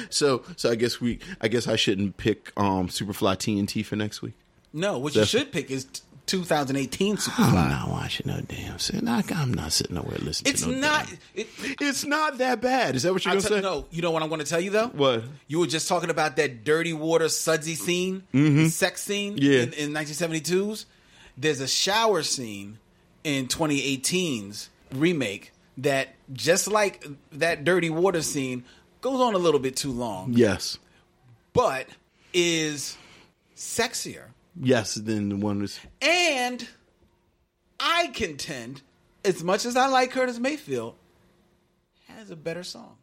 So, 0.10 0.44
so 0.56 0.70
I 0.72 0.76
guess 0.76 1.00
we, 1.02 1.20
I 1.42 1.48
guess 1.48 1.68
I 1.68 1.76
shouldn't 1.76 2.18
pick 2.18 2.52
um 2.58 2.88
Superfly 2.88 3.36
TNT 3.38 3.86
for 3.86 3.96
next 3.96 4.22
week. 4.22 4.34
No, 4.74 4.98
what 4.98 5.16
you 5.16 5.26
should 5.26 5.52
pick 5.52 5.70
is 5.70 5.86
t- 5.86 6.02
2018 6.26 7.12
I'm 7.12 7.18
Superfly. 7.18 7.54
not 7.70 7.90
watching 7.90 8.28
no 8.28 8.42
damn. 8.42 8.78
shit. 8.78 9.08
I'm 9.08 9.54
not 9.54 9.72
sitting 9.72 9.96
nowhere 9.96 10.18
listening. 10.20 10.54
It's 10.54 10.64
to 10.64 10.70
no 10.72 10.80
not. 10.80 11.14
It, 11.36 11.48
It's 11.82 12.06
not 12.06 12.38
that 12.40 12.62
bad. 12.62 12.96
Is 12.96 13.04
that 13.04 13.14
what 13.14 13.24
you're 13.26 13.34
gonna 13.36 13.42
tell- 13.42 13.58
say? 13.58 13.62
no, 13.62 13.86
you 13.92 14.02
know 14.02 14.12
what 14.12 14.24
I'm 14.24 14.30
to 14.40 14.46
tell 14.46 14.60
you 14.62 14.72
though. 14.72 14.88
What? 14.88 15.24
You 15.48 15.60
were 15.60 15.68
just 15.68 15.88
talking 15.88 16.10
about 16.10 16.38
that 16.38 16.64
dirty 16.64 16.94
water 16.94 17.30
sudsy 17.30 17.76
scene, 17.76 18.24
the 18.32 18.70
sex 18.70 19.02
scene 19.04 19.36
Mm-hmm. 19.36 19.44
Yeah. 19.44 19.60
in, 19.64 19.74
in 19.74 19.92
1972's. 19.94 20.86
There's 21.38 21.60
a 21.62 21.68
shower 21.68 22.24
scene 22.24 22.78
in 23.24 23.48
2018's 23.48 24.70
remake 24.94 25.52
that, 25.78 26.10
just 26.32 26.68
like 26.68 27.06
that 27.34 27.64
dirty 27.64 27.90
water 27.90 28.22
scene, 28.22 28.64
goes 29.04 29.22
on 29.22 29.36
a 29.36 29.38
little 29.38 29.60
bit 29.60 29.76
too 29.76 29.92
long, 29.92 30.34
Yes. 30.34 30.80
but 31.54 31.88
is 32.34 32.98
sexier. 33.56 34.24
Yes. 34.60 34.96
Then 34.96 35.30
the 35.30 35.36
one 35.36 35.62
was. 35.62 35.80
And 36.02 36.68
I 37.80 38.08
contend, 38.14 38.82
as 39.24 39.44
much 39.44 39.66
as 39.66 39.76
I 39.76 39.88
like 39.88 40.10
Curtis 40.12 40.40
Mayfield, 40.40 40.96
has 42.08 42.32
a 42.32 42.36
better 42.36 42.64
song. 42.64 42.96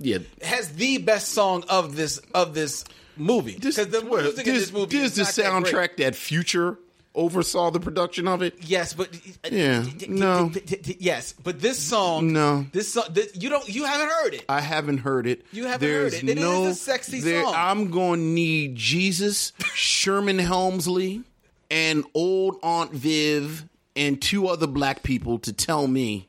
Yeah. 0.00 0.18
Has 0.42 0.72
the 0.74 0.98
best 0.98 1.28
song 1.30 1.64
of 1.68 1.96
this 1.96 2.18
of 2.34 2.52
this 2.54 2.84
movie. 3.16 3.54
Because 3.54 3.76
the 3.76 4.02
music 4.02 4.46
in 4.46 4.54
this, 4.54 4.64
this 4.64 4.72
movie 4.72 4.98
this 4.98 5.16
is 5.18 5.34
the 5.36 5.42
not 5.42 5.64
that 5.64 5.72
great. 5.72 5.74
soundtrack 5.74 5.96
that 5.98 6.14
Future 6.14 6.78
oversaw 7.18 7.70
the 7.70 7.80
production 7.80 8.26
of 8.28 8.40
it. 8.40 8.54
Yes, 8.62 8.94
but 8.94 9.08
uh, 9.44 9.48
Yeah, 9.50 9.84
no. 10.08 10.50
yes, 10.98 11.34
but 11.42 11.60
this 11.60 11.78
song, 11.78 12.32
No. 12.32 12.64
this 12.72 12.92
song, 12.94 13.04
this, 13.10 13.30
you 13.34 13.50
don't, 13.50 13.68
you 13.68 13.84
haven't 13.84 14.08
heard 14.08 14.34
it. 14.34 14.44
I 14.48 14.60
haven't 14.60 14.98
heard 14.98 15.26
it. 15.26 15.44
You 15.52 15.64
haven't 15.66 15.80
There's 15.86 16.14
heard 16.14 16.22
it. 16.24 16.30
It 16.30 16.38
is 16.38 16.42
no, 16.44 16.66
a 16.66 16.74
sexy 16.74 17.20
there- 17.20 17.42
song. 17.42 17.52
I'm 17.56 17.90
going 17.90 18.20
to 18.20 18.24
need 18.26 18.76
Jesus, 18.76 19.52
Sherman 19.74 20.38
Hemsley, 20.38 21.24
and 21.70 22.04
old 22.14 22.56
Aunt 22.62 22.92
Viv, 22.92 23.64
and 23.96 24.22
two 24.22 24.46
other 24.48 24.66
black 24.68 25.02
people 25.02 25.38
to 25.40 25.52
tell 25.52 25.86
me 25.88 26.28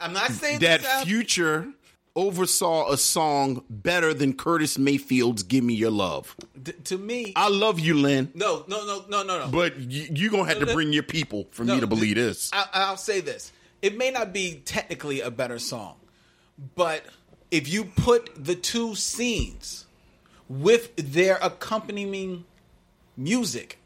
I'm 0.00 0.12
not 0.14 0.30
saying 0.30 0.60
that 0.60 0.80
Future 1.04 1.68
oversaw 2.20 2.90
a 2.92 2.96
song 2.98 3.64
better 3.70 4.12
than 4.12 4.34
Curtis 4.34 4.76
Mayfield's 4.78 5.42
"Give 5.42 5.64
Me 5.64 5.74
Your 5.74 5.90
Love." 5.90 6.36
d- 6.62 6.72
to 6.84 6.98
me. 6.98 7.32
I 7.34 7.48
love 7.48 7.80
you, 7.80 7.94
Len, 7.98 8.30
no, 8.34 8.64
no, 8.68 8.84
no, 8.84 9.04
no, 9.08 9.22
no, 9.22 9.38
no. 9.46 9.48
but 9.50 9.78
you, 9.78 10.06
you 10.12 10.30
gonna 10.30 10.44
have 10.46 10.60
to 10.60 10.66
bring 10.74 10.92
your 10.92 11.02
people 11.02 11.48
for 11.50 11.64
No, 11.64 11.74
me 11.74 11.80
to 11.80 11.86
believe 11.86 12.16
th- 12.16 12.26
this. 12.26 12.50
I, 12.52 12.66
I'll 12.72 12.96
say 12.96 13.20
this: 13.20 13.50
it 13.82 13.96
may 13.96 14.10
not 14.10 14.32
be 14.32 14.60
technically 14.64 15.20
a 15.22 15.30
better 15.30 15.58
song, 15.58 15.96
but 16.76 17.02
if 17.50 17.68
you 17.68 17.84
put 17.84 18.30
the 18.36 18.54
two 18.54 18.94
scenes 18.94 19.86
with 20.48 20.94
their 20.96 21.36
accompanying 21.42 22.44
music 23.16 23.78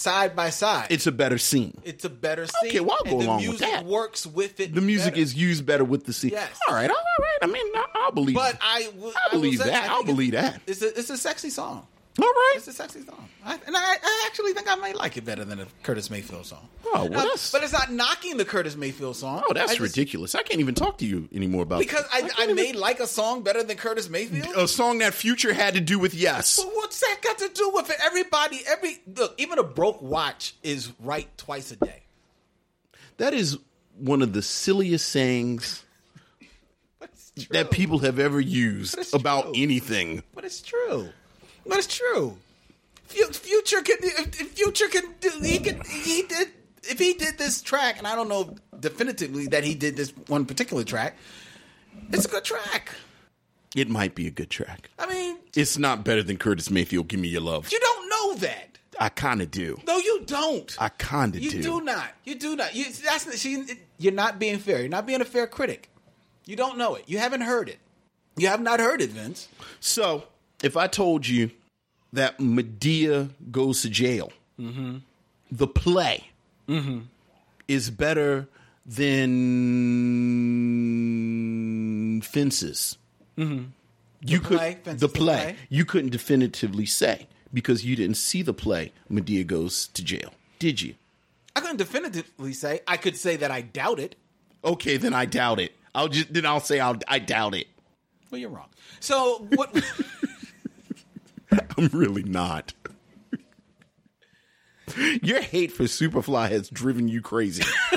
side 0.00 0.34
by 0.34 0.50
side, 0.50 0.86
It's 0.90 1.06
a 1.06 1.12
better 1.12 1.36
scene. 1.38 1.76
it's 1.84 2.04
a 2.04 2.08
better 2.10 2.46
scene. 2.46 2.70
Okay, 2.70 2.80
well, 2.80 2.96
I'll 2.98 3.02
and 3.04 3.10
go 3.12 3.18
the 3.20 3.26
along 3.26 3.36
with 3.48 3.60
music 3.60 3.84
works 3.84 4.26
with 4.26 4.58
it. 4.60 4.74
The 4.74 4.80
music 4.80 5.12
better. 5.12 5.22
is 5.22 5.34
used 5.34 5.66
better 5.66 5.84
with 5.84 6.06
the 6.06 6.12
scene. 6.12 6.30
Yes. 6.30 6.50
All 6.68 6.74
right, 6.74 6.88
all 6.90 6.96
right. 6.96 7.38
I 7.42 7.46
mean, 7.46 7.66
I- 7.74 7.86
I'll 7.94 8.12
believe. 8.12 8.34
But 8.34 8.56
I, 8.62 8.88
will- 8.96 9.12
I 9.12 9.30
believe 9.30 9.58
say, 9.58 9.66
that. 9.66 9.90
I 9.90 9.94
I'll 9.94 10.04
believe 10.04 10.32
that. 10.32 10.60
It's 10.66 10.82
a, 10.82 10.98
it's 10.98 11.10
a 11.10 11.16
sexy 11.18 11.50
song. 11.50 11.86
All 12.18 12.24
right. 12.24 12.52
It's 12.56 12.66
a 12.68 12.72
sexy 12.72 13.02
song, 13.02 13.28
I, 13.44 13.54
and 13.66 13.76
I, 13.76 13.96
I 14.02 14.24
actually 14.26 14.52
think 14.52 14.70
I 14.70 14.74
might 14.74 14.96
like 14.96 15.16
it 15.16 15.24
better 15.24 15.44
than 15.44 15.60
a 15.60 15.66
Curtis 15.82 16.10
Mayfield 16.10 16.44
song. 16.44 16.68
Oh, 16.86 17.08
well, 17.10 17.30
but 17.52 17.62
it's 17.62 17.72
not 17.72 17.92
knocking 17.92 18.36
the 18.36 18.44
Curtis 18.44 18.76
Mayfield 18.76 19.16
song. 19.16 19.42
Oh, 19.48 19.52
that's 19.54 19.70
I 19.72 19.74
just- 19.76 19.80
ridiculous. 19.96 20.34
I 20.34 20.42
can't 20.42 20.60
even 20.60 20.74
talk 20.74 20.98
to 20.98 21.06
you 21.06 21.28
anymore 21.32 21.62
about 21.62 21.78
Because 21.78 22.04
I, 22.12 22.22
can't 22.22 22.38
I, 22.38 22.42
even- 22.44 22.56
may 22.56 22.72
like 22.72 22.98
a 23.00 23.06
song 23.06 23.42
better 23.42 23.62
than 23.62 23.76
Curtis 23.76 24.08
Mayfield. 24.10 24.54
a 24.56 24.66
song 24.66 24.98
that 24.98 25.14
Future 25.14 25.52
had 25.52 25.74
to 25.74 25.80
do 25.80 25.98
with 25.98 26.12
yes. 26.14 26.56
But 26.62 26.72
what's 26.74 26.98
that 27.00 27.18
got 27.22 27.38
to 27.38 27.48
do 27.54 27.70
with 27.74 27.88
it? 27.90 27.96
Everybody, 28.04 28.60
every 28.66 28.98
look, 29.16 29.34
even 29.38 29.58
a 29.58 29.62
broke 29.64 30.02
watch 30.02 30.54
is 30.62 30.90
right 31.00 31.28
twice 31.38 31.70
a 31.70 31.76
day. 31.76 32.02
That 33.18 33.34
is 33.34 33.56
one 33.98 34.20
of 34.22 34.32
the 34.32 34.42
silliest 34.42 35.08
sayings 35.10 35.84
that 37.50 37.70
people 37.70 38.00
have 38.00 38.18
ever 38.18 38.40
used 38.40 39.14
about 39.14 39.44
true. 39.44 39.52
anything. 39.56 40.22
But 40.34 40.44
it's 40.44 40.60
true. 40.60 41.08
But 41.66 41.78
it's 41.78 41.86
true. 41.96 42.36
Fu- 43.06 43.32
Future 43.32 43.82
can. 43.82 43.98
Future 44.30 44.88
can 44.88 45.14
do. 45.20 45.30
He 45.42 45.58
can. 45.58 45.80
He 45.82 46.22
did. 46.22 46.48
If 46.82 46.98
he 46.98 47.12
did 47.12 47.36
this 47.38 47.60
track, 47.60 47.98
and 47.98 48.06
I 48.06 48.14
don't 48.14 48.28
know 48.28 48.56
definitively 48.78 49.46
that 49.48 49.64
he 49.64 49.74
did 49.74 49.96
this 49.96 50.10
one 50.28 50.46
particular 50.46 50.82
track, 50.84 51.16
it's 52.10 52.24
a 52.24 52.28
good 52.28 52.44
track. 52.44 52.90
It 53.76 53.88
might 53.88 54.14
be 54.14 54.26
a 54.26 54.30
good 54.30 54.50
track. 54.50 54.90
I 54.98 55.06
mean, 55.06 55.36
It's 55.54 55.78
not 55.78 56.04
better 56.04 56.22
than 56.22 56.38
Curtis 56.38 56.70
Mayfield. 56.70 57.06
Give 57.08 57.20
me 57.20 57.28
your 57.28 57.42
love. 57.42 57.70
you 57.70 57.78
don't 57.78 58.08
know 58.08 58.34
that. 58.46 58.78
I 58.98 59.08
kind 59.10 59.40
of 59.40 59.50
do. 59.50 59.78
No, 59.86 59.98
you 59.98 60.22
don't. 60.26 60.74
I 60.80 60.88
kind 60.88 61.34
of 61.36 61.40
do. 61.40 61.44
You 61.46 61.50
do. 61.52 61.62
do 61.62 61.80
not. 61.82 62.08
You 62.24 62.34
do 62.34 62.56
not. 62.56 62.74
You, 62.74 62.86
that's 63.04 63.38
she, 63.38 63.64
you're 63.98 64.12
not 64.12 64.38
being 64.38 64.58
fair. 64.58 64.80
You're 64.80 64.88
not 64.88 65.06
being 65.06 65.20
a 65.20 65.24
fair 65.24 65.46
critic. 65.46 65.88
You 66.46 66.56
don't 66.56 66.76
know 66.78 66.96
it. 66.96 67.04
You 67.06 67.18
haven't 67.18 67.42
heard 67.42 67.68
it. 67.68 67.78
You 68.36 68.48
have 68.48 68.60
not 68.60 68.80
heard 68.80 69.00
it, 69.00 69.10
Vince. 69.10 69.48
So, 69.78 70.24
if 70.62 70.76
I 70.76 70.86
told 70.86 71.26
you 71.26 71.50
that 72.12 72.38
Madea 72.38 73.30
goes 73.50 73.82
to 73.82 73.88
jail, 73.90 74.32
Mm-hmm. 74.58 74.98
the 75.50 75.66
play 75.66 76.28
is 77.66 77.90
better 77.90 78.46
than 81.30 82.20
Fences. 82.22 82.96
You 83.36 84.38
could 84.40 84.58
play, 84.58 84.78
Fences, 84.84 85.00
the 85.00 85.06
the 85.06 85.08
play. 85.08 85.36
play. 85.42 85.56
You 85.70 85.84
couldn't 85.84 86.10
definitively 86.10 86.84
say 86.86 87.26
because 87.54 87.84
you 87.84 87.96
didn't 87.96 88.16
see 88.16 88.42
the 88.42 88.52
play. 88.52 88.92
Madea 89.10 89.46
goes 89.46 89.88
to 89.88 90.04
jail, 90.04 90.32
did 90.58 90.82
you? 90.82 90.94
I 91.56 91.60
couldn't 91.60 91.78
definitively 91.78 92.52
say. 92.52 92.80
I 92.86 92.96
could 92.96 93.16
say 93.16 93.36
that 93.36 93.50
I 93.50 93.62
doubt 93.62 93.98
it. 93.98 94.16
Okay, 94.64 94.96
then 94.98 95.14
I 95.14 95.24
doubt 95.24 95.58
it. 95.58 95.72
I'll 95.94 96.08
just 96.08 96.32
then 96.32 96.44
I'll 96.46 96.60
say 96.60 96.78
I'll, 96.80 96.98
I 97.08 97.18
doubt 97.18 97.54
it. 97.54 97.66
Well, 98.30 98.40
you're 98.40 98.50
wrong. 98.50 98.68
So 99.00 99.46
what? 99.54 99.74
I'm 101.78 101.88
really 101.92 102.22
not. 102.22 102.72
Your 105.22 105.40
hate 105.40 105.72
for 105.72 105.84
Superfly 105.84 106.50
has 106.50 106.68
driven 106.68 107.08
you 107.08 107.20
crazy. 107.22 107.64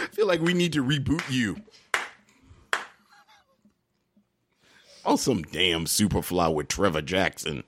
I 0.00 0.06
feel 0.12 0.26
like 0.26 0.40
we 0.40 0.54
need 0.54 0.72
to 0.72 0.84
reboot 0.84 1.22
you. 1.30 1.56
Oh, 5.04 5.16
some 5.16 5.42
damn 5.42 5.84
Superfly 5.86 6.52
with 6.52 6.68
Trevor 6.68 7.02
Jackson. 7.02 7.62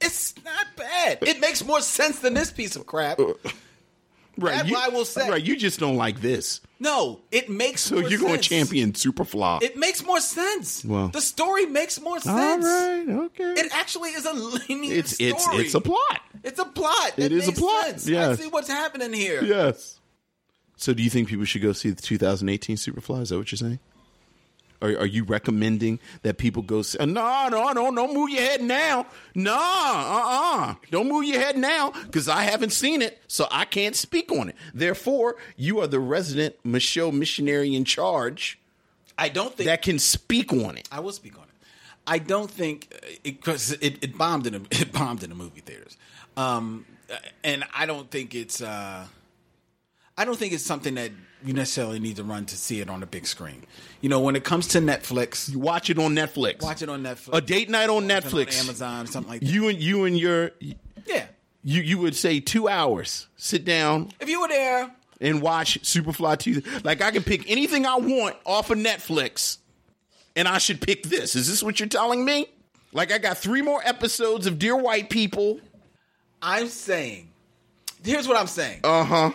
it's 0.00 0.34
not 0.44 0.66
bad. 0.76 1.18
It 1.22 1.40
makes 1.40 1.64
more 1.64 1.80
sense 1.80 2.20
than 2.20 2.34
this 2.34 2.50
piece 2.50 2.76
of 2.76 2.86
crap. 2.86 3.18
Uh, 3.20 3.34
Right, 4.38 4.56
That's 4.56 4.68
you, 4.68 4.74
what 4.74 4.90
I 4.90 4.94
will 4.94 5.04
say. 5.04 5.28
Right, 5.28 5.44
you 5.44 5.56
just 5.56 5.78
don't 5.78 5.96
like 5.96 6.20
this. 6.20 6.60
No, 6.80 7.20
it 7.30 7.50
makes. 7.50 7.82
So 7.82 7.98
you're 7.98 8.18
going 8.18 8.34
sense. 8.42 8.48
champion 8.48 8.92
Superfly. 8.92 9.62
It 9.62 9.76
makes 9.76 10.04
more 10.04 10.20
sense. 10.20 10.84
Well. 10.84 11.08
the 11.08 11.20
story 11.20 11.66
makes 11.66 12.00
more 12.00 12.14
All 12.14 12.20
sense. 12.20 12.64
right, 12.64 13.04
okay. 13.26 13.52
It 13.60 13.72
actually 13.74 14.10
is 14.10 14.24
a 14.24 14.32
linear 14.32 14.94
it's 14.94 15.14
story. 15.14 15.30
it's 15.30 15.48
it's 15.48 15.74
a 15.74 15.80
plot. 15.80 16.20
It's 16.42 16.58
a 16.58 16.64
plot. 16.64 17.12
It 17.18 17.26
It 17.26 17.32
is 17.32 17.46
a 17.48 17.52
plot, 17.52 17.84
Sense. 17.84 18.08
yes. 18.08 18.38
I 18.38 18.42
see 18.42 18.48
what's 18.48 18.68
happening 18.68 19.12
here. 19.12 19.44
Yes. 19.44 20.00
So, 20.76 20.92
do 20.92 21.02
you 21.02 21.10
think 21.10 21.28
people 21.28 21.44
should 21.44 21.62
go 21.62 21.72
see 21.72 21.90
the 21.90 22.02
2018 22.02 22.76
Superfly? 22.76 23.22
Is 23.22 23.28
that 23.28 23.36
what 23.38 23.52
you're 23.52 23.58
saying? 23.58 23.78
Are, 24.82 24.98
are 24.98 25.06
you 25.06 25.24
recommending 25.24 26.00
that 26.22 26.38
people 26.38 26.62
go? 26.62 26.80
Uh, 26.80 27.06
no, 27.06 27.48
no, 27.48 27.72
no, 27.72 27.94
don't 27.94 28.14
move 28.14 28.30
your 28.30 28.42
head 28.42 28.62
now. 28.62 29.06
No, 29.34 29.54
uh, 29.54 30.22
uh 30.24 30.74
don't 30.90 31.08
move 31.08 31.24
your 31.24 31.40
head 31.40 31.56
now 31.56 31.90
because 31.90 32.28
I 32.28 32.42
haven't 32.42 32.72
seen 32.72 33.00
it, 33.00 33.22
so 33.28 33.46
I 33.50 33.64
can't 33.64 33.96
speak 33.96 34.30
on 34.30 34.50
it. 34.50 34.56
Therefore, 34.74 35.36
you 35.56 35.80
are 35.80 35.86
the 35.86 36.00
resident 36.00 36.56
Micheaux 36.64 37.12
missionary 37.12 37.74
in 37.74 37.84
charge 37.84 38.58
I 39.18 39.28
don't 39.28 39.54
think 39.54 39.66
that 39.68 39.82
can 39.82 39.98
speak 39.98 40.52
on 40.52 40.76
it. 40.76 40.88
I 40.90 41.00
will 41.00 41.12
speak 41.12 41.36
on 41.36 41.44
it. 41.44 41.48
I 42.06 42.18
don't 42.18 42.50
think 42.50 42.92
because 43.22 43.72
it, 43.72 43.82
it, 43.82 44.04
it 44.04 44.18
bombed 44.18 44.46
in 44.46 44.54
a, 44.54 44.60
it 44.70 44.92
bombed 44.92 45.22
in 45.22 45.30
the 45.30 45.36
movie 45.36 45.60
theaters, 45.60 45.96
um, 46.36 46.84
and 47.44 47.64
I 47.74 47.86
don't 47.86 48.10
think 48.10 48.34
it's 48.34 48.60
uh, 48.60 49.06
I 50.16 50.24
don't 50.24 50.36
think 50.36 50.52
it's 50.52 50.64
something 50.64 50.94
that 50.96 51.12
you 51.44 51.52
necessarily 51.52 51.98
need 51.98 52.16
to 52.16 52.24
run 52.24 52.46
to 52.46 52.56
see 52.56 52.80
it 52.80 52.88
on 52.90 53.02
a 53.02 53.06
big 53.06 53.26
screen. 53.26 53.64
You 54.00 54.08
know, 54.08 54.20
when 54.20 54.36
it 54.36 54.44
comes 54.44 54.68
to 54.68 54.78
Netflix, 54.78 55.50
You 55.50 55.58
watch 55.58 55.90
it 55.90 55.98
on 55.98 56.14
Netflix. 56.14 56.62
watch 56.62 56.82
it 56.82 56.88
on 56.88 57.02
Netflix, 57.02 57.30
a 57.36 57.40
date 57.40 57.68
night 57.70 57.88
on 57.90 58.08
Netflix. 58.08 58.58
on 58.60 58.66
Amazon, 58.66 59.06
something 59.06 59.30
like 59.30 59.40
that. 59.40 59.46
You 59.48 59.68
and 59.68 59.80
you 59.80 60.04
and 60.04 60.18
your 60.18 60.52
yeah, 61.06 61.26
you 61.64 61.82
you 61.82 61.98
would 61.98 62.14
say 62.16 62.40
two 62.40 62.68
hours. 62.68 63.26
Sit 63.36 63.64
down, 63.64 64.10
if 64.20 64.28
you 64.28 64.40
were 64.40 64.48
there, 64.48 64.90
and 65.20 65.40
watch 65.42 65.80
Superfly 65.82 66.38
2. 66.38 66.62
Like 66.84 67.00
I 67.02 67.10
can 67.10 67.22
pick 67.22 67.50
anything 67.50 67.86
I 67.86 67.96
want 67.96 68.36
off 68.44 68.70
of 68.70 68.78
Netflix 68.78 69.58
and 70.34 70.48
I 70.48 70.58
should 70.58 70.80
pick 70.80 71.04
this. 71.04 71.36
Is 71.36 71.48
this 71.48 71.62
what 71.62 71.78
you're 71.80 71.88
telling 71.88 72.24
me? 72.24 72.46
Like 72.92 73.12
I 73.12 73.18
got 73.18 73.38
three 73.38 73.62
more 73.62 73.80
episodes 73.84 74.46
of 74.46 74.58
Dear 74.58 74.76
White 74.76 75.10
People. 75.10 75.60
I'm 76.42 76.66
saying, 76.66 77.28
here's 78.04 78.26
what 78.26 78.36
I'm 78.36 78.46
saying. 78.48 78.80
Uh 78.84 79.04
huh. 79.04 79.30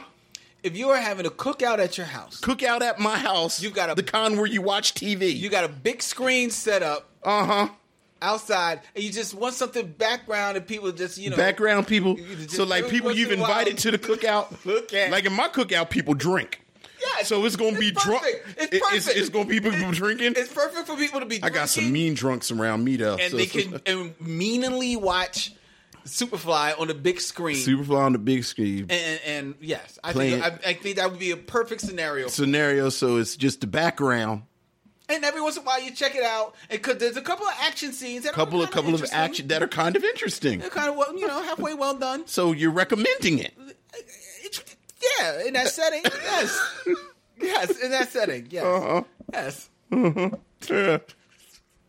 If 0.67 0.77
you 0.77 0.89
are 0.89 0.97
having 0.97 1.25
a 1.25 1.29
cookout 1.29 1.79
at 1.79 1.97
your 1.97 2.07
house, 2.07 2.39
Cookout 2.41 2.81
at 2.81 2.99
my 2.99 3.17
house. 3.17 3.61
you've 3.61 3.73
got 3.73 3.89
a- 3.89 3.95
the 3.95 4.03
con 4.03 4.37
where 4.37 4.45
you 4.45 4.61
watch 4.61 4.93
TV. 4.93 5.35
you 5.35 5.49
got 5.49 5.63
a 5.63 5.69
big 5.69 6.01
screen 6.03 6.49
set 6.51 6.83
up 6.83 7.09
uh 7.23 7.45
huh. 7.45 7.67
outside, 8.21 8.81
and 8.95 9.03
you 9.03 9.11
just 9.11 9.33
want 9.33 9.53
something 9.55 9.87
background, 9.87 10.57
and 10.57 10.67
people 10.67 10.91
just 10.91 11.17
you 11.17 11.29
know 11.29 11.37
Background 11.37 11.87
people. 11.87 12.17
So 12.49 12.63
like 12.63 12.89
people 12.89 13.11
you've 13.11 13.31
invited 13.31 13.77
to 13.79 13.91
the 13.91 13.97
cookout. 13.97 14.65
Look 14.65 14.93
at- 14.93 15.11
like 15.11 15.25
in 15.25 15.33
my 15.33 15.47
cookout, 15.47 15.89
people 15.89 16.13
drink. 16.13 16.61
Yeah, 16.99 17.23
So 17.23 17.45
it's 17.45 17.55
gonna 17.55 17.77
be 17.77 17.91
drunk. 17.91 18.23
It's 18.57 18.79
perfect. 18.79 19.17
It's, 19.17 19.29
gonna 19.29 19.45
be 19.45 19.59
people 19.59 19.91
drinking. 19.91 20.33
It's 20.35 20.51
perfect 20.51 20.87
for 20.87 20.95
people 20.95 21.19
to 21.19 21.27
be. 21.27 21.39
I 21.43 21.49
got 21.49 21.69
some 21.69 21.91
mean 21.91 22.15
drunks 22.15 22.49
around 22.51 22.83
me 22.83 22.95
though. 22.97 23.15
and 23.17 23.31
so- 23.31 23.37
they 23.37 23.45
so- 23.45 23.61
can 23.61 23.81
and 23.85 24.15
meaningly 24.19 24.95
watch 24.95 25.53
Superfly 26.07 26.79
on 26.79 26.87
the 26.87 26.93
big 26.93 27.19
screen. 27.21 27.55
Superfly 27.57 27.97
on 27.99 28.13
the 28.13 28.19
big 28.19 28.43
screen 28.43 28.87
and, 28.89 29.19
and 29.25 29.55
yes, 29.61 29.99
I 30.03 30.13
Playing- 30.13 30.41
think 30.41 30.65
I, 30.65 30.69
I 30.69 30.73
think 30.73 30.95
that 30.97 31.09
would 31.11 31.19
be 31.19 31.31
a 31.31 31.37
perfect 31.37 31.81
scenario. 31.81 32.27
scenario. 32.27 32.89
So 32.89 33.17
it's 33.17 33.35
just 33.35 33.61
the 33.61 33.67
background. 33.67 34.43
and 35.09 35.23
every 35.23 35.39
once 35.41 35.55
in 35.57 35.63
a 35.63 35.65
while, 35.65 35.81
you 35.81 35.91
check 35.91 36.15
it 36.15 36.23
out, 36.23 36.53
and 36.69 36.81
cause 36.81 36.97
there's 36.97 37.15
a 37.17 37.21
couple 37.21 37.45
of 37.47 37.53
action 37.61 37.93
scenes. 37.93 38.23
That 38.25 38.33
Couple 38.33 38.59
are 38.61 38.65
of 38.65 38.71
couple 38.71 38.93
of 38.93 39.05
action 39.11 39.47
that 39.49 39.61
are 39.63 39.67
kind 39.67 39.95
of 39.95 40.03
interesting. 40.03 40.59
They're 40.59 40.69
kind 40.69 40.89
of 40.89 40.97
well, 40.97 41.17
you 41.17 41.27
know, 41.27 41.41
halfway 41.43 41.73
well 41.73 41.93
done. 41.93 42.27
So 42.27 42.51
you're 42.51 42.71
recommending 42.71 43.39
it. 43.39 43.53
It's, 44.43 44.63
yeah, 45.19 45.45
in 45.45 45.53
that 45.53 45.67
setting, 45.69 46.01
yes, 46.03 46.85
yes, 47.39 47.79
in 47.83 47.91
that 47.91 48.09
setting, 48.11 48.47
yes, 48.49 48.63
Uh-huh. 48.65 49.03
yes, 49.33 49.69
Yeah. 50.69 50.97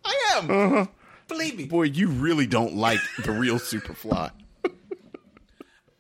I 0.05 0.33
am. 0.37 0.51
Uh-huh. 0.51 0.87
Believe 1.29 1.57
me, 1.57 1.67
Boy, 1.67 1.85
you 1.85 2.09
really 2.09 2.47
don't 2.47 2.75
like 2.75 3.01
the 3.25 3.33
real 3.33 3.57
Superfly. 3.57 4.31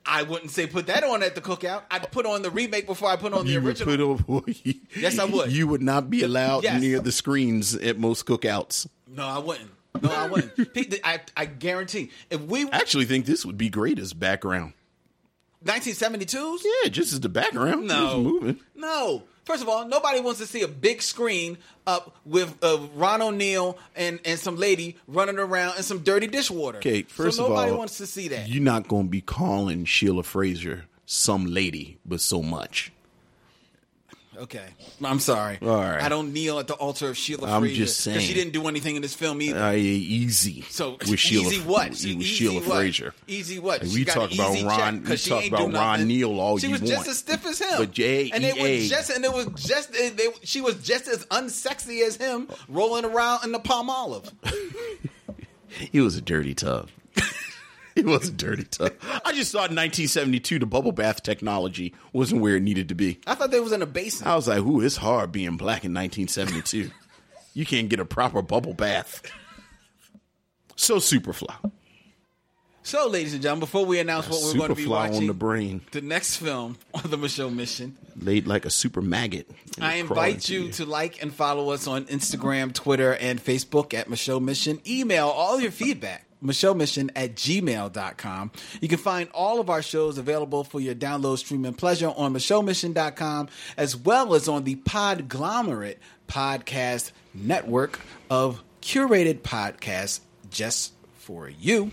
I 0.06 0.22
wouldn't 0.22 0.50
say 0.50 0.66
put 0.66 0.86
that 0.86 1.04
on 1.04 1.22
at 1.22 1.34
the 1.34 1.42
cookout. 1.42 1.82
I'd 1.90 2.10
put 2.10 2.24
on 2.24 2.40
the 2.40 2.50
remake 2.50 2.86
before 2.86 3.10
I 3.10 3.16
put 3.16 3.34
on 3.34 3.44
the 3.44 3.52
You 3.52 3.60
would 3.60 3.78
original. 3.80 4.16
put 4.16 4.30
over. 4.30 4.50
Yes, 4.96 5.18
I 5.18 5.24
would. 5.24 5.52
You 5.52 5.66
would 5.68 5.82
not 5.82 6.08
be 6.08 6.22
allowed 6.22 6.64
Yes. 6.64 6.80
near 6.80 6.98
the 7.00 7.12
screens 7.12 7.74
at 7.74 7.98
most 7.98 8.24
cookouts. 8.24 8.86
no, 9.06 9.24
I 9.26 9.38
wouldn't. 9.38 9.70
No, 10.00 10.10
I 10.10 10.26
wouldn't. 10.28 10.52
I, 11.04 11.20
I 11.36 11.44
guarantee. 11.46 12.10
If 12.30 12.40
we 12.42 12.64
I 12.70 12.76
actually 12.76 13.04
think 13.04 13.26
this 13.26 13.44
would 13.44 13.58
be 13.58 13.68
great 13.68 13.98
as 13.98 14.12
background. 14.14 14.72
1972s, 15.64 16.60
Yeah, 16.84 16.88
just 16.88 17.12
as 17.12 17.20
the 17.20 17.28
background. 17.28 17.86
No. 17.88 18.20
Moving. 18.22 18.60
No. 18.76 19.24
First 19.48 19.62
of 19.62 19.70
all, 19.70 19.88
nobody 19.88 20.20
wants 20.20 20.40
to 20.40 20.46
see 20.46 20.60
a 20.60 20.68
big 20.68 21.00
screen 21.00 21.56
up 21.86 22.14
with 22.26 22.54
uh, 22.62 22.80
Ron 22.94 23.22
O'Neal 23.22 23.78
and, 23.96 24.20
and 24.26 24.38
some 24.38 24.56
lady 24.56 24.98
running 25.06 25.38
around 25.38 25.78
in 25.78 25.84
some 25.84 26.00
dirty 26.00 26.26
dishwater. 26.26 26.76
Okay, 26.76 27.00
first 27.04 27.38
so 27.38 27.46
of 27.46 27.52
all, 27.52 27.56
nobody 27.56 27.74
wants 27.74 27.96
to 27.96 28.06
see 28.06 28.28
that. 28.28 28.46
You're 28.46 28.62
not 28.62 28.88
going 28.88 29.04
to 29.04 29.10
be 29.10 29.22
calling 29.22 29.86
Sheila 29.86 30.22
Frazier 30.22 30.84
some 31.06 31.46
lady, 31.46 31.96
but 32.04 32.20
so 32.20 32.42
much. 32.42 32.92
Okay, 34.38 34.64
I'm 35.02 35.18
sorry. 35.18 35.58
All 35.60 35.68
right. 35.68 36.00
I 36.02 36.08
don't 36.08 36.32
kneel 36.32 36.58
at 36.60 36.68
the 36.68 36.74
altar 36.74 37.08
of 37.08 37.16
Sheila 37.16 37.48
I'm 37.50 37.66
just 37.68 37.96
'cause 37.98 38.04
saying. 38.14 38.20
she 38.20 38.34
didn't 38.34 38.52
do 38.52 38.68
anything 38.68 38.94
in 38.94 39.02
this 39.02 39.14
film 39.14 39.42
either. 39.42 39.58
Uh, 39.60 39.72
easy. 39.72 40.64
so 40.70 40.92
with 41.08 41.18
Sheila, 41.18 41.46
easy 41.50 41.60
what? 41.62 41.90
With 41.90 42.04
easy 42.04 42.22
Sheila 42.22 42.54
what? 42.60 42.64
Frazier. 42.76 43.14
Easy 43.26 43.58
what? 43.58 43.82
Like, 43.82 43.92
we 43.92 44.04
got 44.04 44.14
talk 44.14 44.30
an 44.30 44.38
about 44.38 44.54
easy 44.56 44.64
Ron- 44.66 44.78
check 44.78 45.02
we 45.02 45.08
'cause 45.08 45.20
she 45.20 45.30
talk 45.30 45.42
ain't 45.42 45.52
about 45.54 45.58
do 45.70 45.76
Ron 45.76 45.92
nothing. 45.92 46.06
Neal 46.08 46.40
all 46.40 46.58
She 46.58 46.66
you 46.66 46.72
was 46.72 46.80
just 46.82 46.94
want. 46.96 47.08
as 47.08 47.18
stiff 47.18 47.44
as 47.46 47.58
him. 47.58 47.78
But 47.78 47.92
J- 47.92 48.30
and 48.30 48.44
it 48.44 48.56
was 48.60 48.88
just 48.88 49.10
and 49.10 49.24
it 49.24 49.32
was 49.32 49.46
just 49.66 49.92
they, 49.92 50.28
she 50.44 50.60
was 50.60 50.76
just 50.76 51.08
as 51.08 51.24
unsexy 51.26 52.06
as 52.06 52.14
him 52.16 52.48
rolling 52.68 53.04
around 53.04 53.44
in 53.44 53.50
the 53.52 53.58
palm 53.58 53.90
olive. 53.90 54.30
He 55.92 56.00
was 56.00 56.16
a 56.16 56.22
dirty 56.22 56.54
tub. 56.54 56.88
He 57.98 58.04
was 58.04 58.28
a 58.28 58.32
dirty 58.32 58.62
tub. 58.62 58.92
I 59.24 59.32
just 59.32 59.50
thought 59.50 59.70
in 59.70 59.76
1972 59.76 60.60
the 60.60 60.66
bubble 60.66 60.92
bath 60.92 61.24
technology 61.24 61.92
wasn't 62.12 62.42
where 62.42 62.54
it 62.54 62.62
needed 62.62 62.88
to 62.90 62.94
be. 62.94 63.18
I 63.26 63.34
thought 63.34 63.50
they 63.50 63.58
was 63.58 63.72
in 63.72 63.82
a 63.82 63.86
basin. 63.86 64.28
I 64.28 64.36
was 64.36 64.46
like, 64.46 64.60
"Ooh, 64.60 64.80
it's 64.80 64.96
hard 64.98 65.32
being 65.32 65.56
black 65.56 65.84
in 65.84 65.92
1972. 65.92 66.92
you 67.54 67.66
can't 67.66 67.88
get 67.88 67.98
a 67.98 68.04
proper 68.04 68.40
bubble 68.40 68.72
bath." 68.72 69.22
So 70.76 70.98
Superfly, 70.98 71.72
So, 72.84 73.08
ladies 73.08 73.32
and 73.32 73.42
gentlemen, 73.42 73.60
before 73.60 73.84
we 73.84 73.98
announce 73.98 74.28
what 74.28 74.40
we're 74.44 74.54
going 74.58 74.68
to 74.68 74.76
be 74.76 74.86
watching, 74.86 75.16
on 75.16 75.26
the 75.26 75.34
brain, 75.34 75.80
the 75.90 76.00
next 76.00 76.36
film 76.36 76.78
on 76.94 77.10
the 77.10 77.18
Micheaux 77.18 77.52
Mission, 77.52 77.98
laid 78.16 78.46
like 78.46 78.64
a 78.64 78.70
super 78.70 79.02
maggot. 79.02 79.50
I 79.80 79.94
invite 79.96 80.34
into 80.34 80.54
you 80.66 80.72
to 80.74 80.86
like 80.86 81.20
and 81.20 81.34
follow 81.34 81.70
us 81.70 81.88
on 81.88 82.04
Instagram, 82.04 82.72
Twitter, 82.72 83.16
and 83.16 83.44
Facebook 83.44 83.92
at 83.92 84.08
Micheaux 84.08 84.40
Mission. 84.40 84.80
Email 84.86 85.26
all 85.26 85.60
your 85.60 85.72
feedback. 85.72 86.26
Micheaux 86.42 86.76
Mission 86.76 87.10
at 87.16 87.34
gmail.com. 87.34 88.50
You 88.80 88.88
can 88.88 88.98
find 88.98 89.28
all 89.32 89.60
of 89.60 89.70
our 89.70 89.82
shows 89.82 90.18
available 90.18 90.64
for 90.64 90.80
your 90.80 90.94
download, 90.94 91.38
stream, 91.38 91.64
and 91.64 91.76
pleasure 91.76 92.12
on 92.16 92.34
MicheauxMission.com, 92.34 93.48
as 93.76 93.96
well 93.96 94.34
as 94.34 94.48
on 94.48 94.64
the 94.64 94.76
Podglomerate 94.76 95.96
podcast 96.28 97.12
network 97.34 98.00
of 98.30 98.62
curated 98.82 99.40
podcasts 99.40 100.20
just 100.50 100.92
for 101.16 101.48
you. 101.48 101.90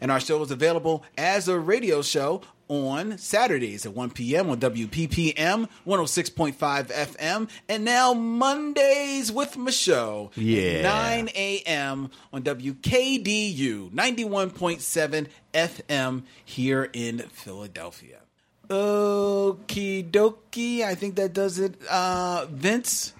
And 0.00 0.10
our 0.10 0.20
show 0.20 0.42
is 0.42 0.50
available 0.50 1.04
as 1.18 1.48
a 1.48 1.58
radio 1.58 2.02
show 2.02 2.42
on 2.70 3.18
Saturdays 3.18 3.84
at 3.84 3.92
1 3.94 4.10
p.m. 4.10 4.48
on 4.48 4.60
WPPM 4.60 5.68
106.5 5.84 6.54
FM, 6.86 7.50
and 7.68 7.84
now 7.84 8.14
Mondays 8.14 9.32
with 9.32 9.56
Michelle 9.58 10.30
Yeah. 10.36 10.78
at 10.78 10.82
9 10.84 11.28
a.m. 11.34 12.10
on 12.32 12.42
WKDU 12.44 13.90
91.7 13.90 15.26
FM 15.52 16.22
here 16.44 16.88
in 16.92 17.18
Philadelphia. 17.18 18.18
Okie 18.68 20.08
dokie, 20.08 20.82
I 20.82 20.94
think 20.94 21.16
that 21.16 21.32
does 21.32 21.58
it. 21.58 21.74
Uh, 21.90 22.46
Vince, 22.50 23.12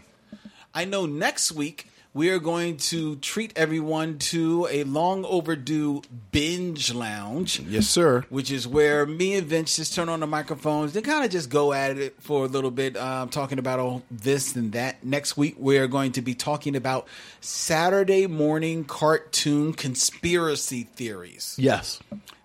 I 0.72 0.84
know 0.84 1.07
next 1.07 1.51
week 1.51 1.88
we 2.12 2.30
are 2.30 2.38
going 2.40 2.76
to 2.76 3.16
treat 3.16 3.52
everyone 3.56 4.18
to 4.18 4.66
a 4.70 4.82
long 4.84 5.24
overdue 5.24 6.02
binge 6.32 6.92
lounge 6.92 7.61
Yes, 7.61 7.86
sir. 7.86 8.24
which 8.30 8.50
is 8.50 8.66
where 8.66 9.06
me 9.06 9.34
and 9.34 9.46
Vince 9.46 9.76
just 9.76 9.94
turn 9.94 10.08
on 10.08 10.18
the 10.20 10.26
microphones 10.26 10.96
and 10.96 11.04
kind 11.04 11.24
of 11.24 11.30
just 11.30 11.50
go 11.50 11.72
at 11.72 11.96
it 11.98 12.16
for 12.20 12.44
a 12.44 12.48
little 12.48 12.70
bit, 12.72 12.96
um, 12.96 13.28
talking 13.28 13.58
about 13.61 13.78
all 13.78 14.02
this 14.11 14.56
and 14.56 14.72
that. 14.72 15.04
Next 15.04 15.36
week, 15.36 15.54
we're 15.58 15.86
going 15.86 16.12
to 16.12 16.22
be 16.22 16.34
talking 16.34 16.74
about 16.74 17.06
Saturday 17.40 18.26
morning 18.26 18.84
cartoon 18.84 19.72
conspiracy 19.72 20.84
theories. 20.94 21.54
Yes. 21.58 22.00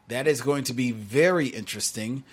That 0.09 0.28
is 0.28 0.41
going 0.41 0.66
to 0.66 0.74
be 0.74 0.91
very 0.91 1.47
interesting. 1.47 2.24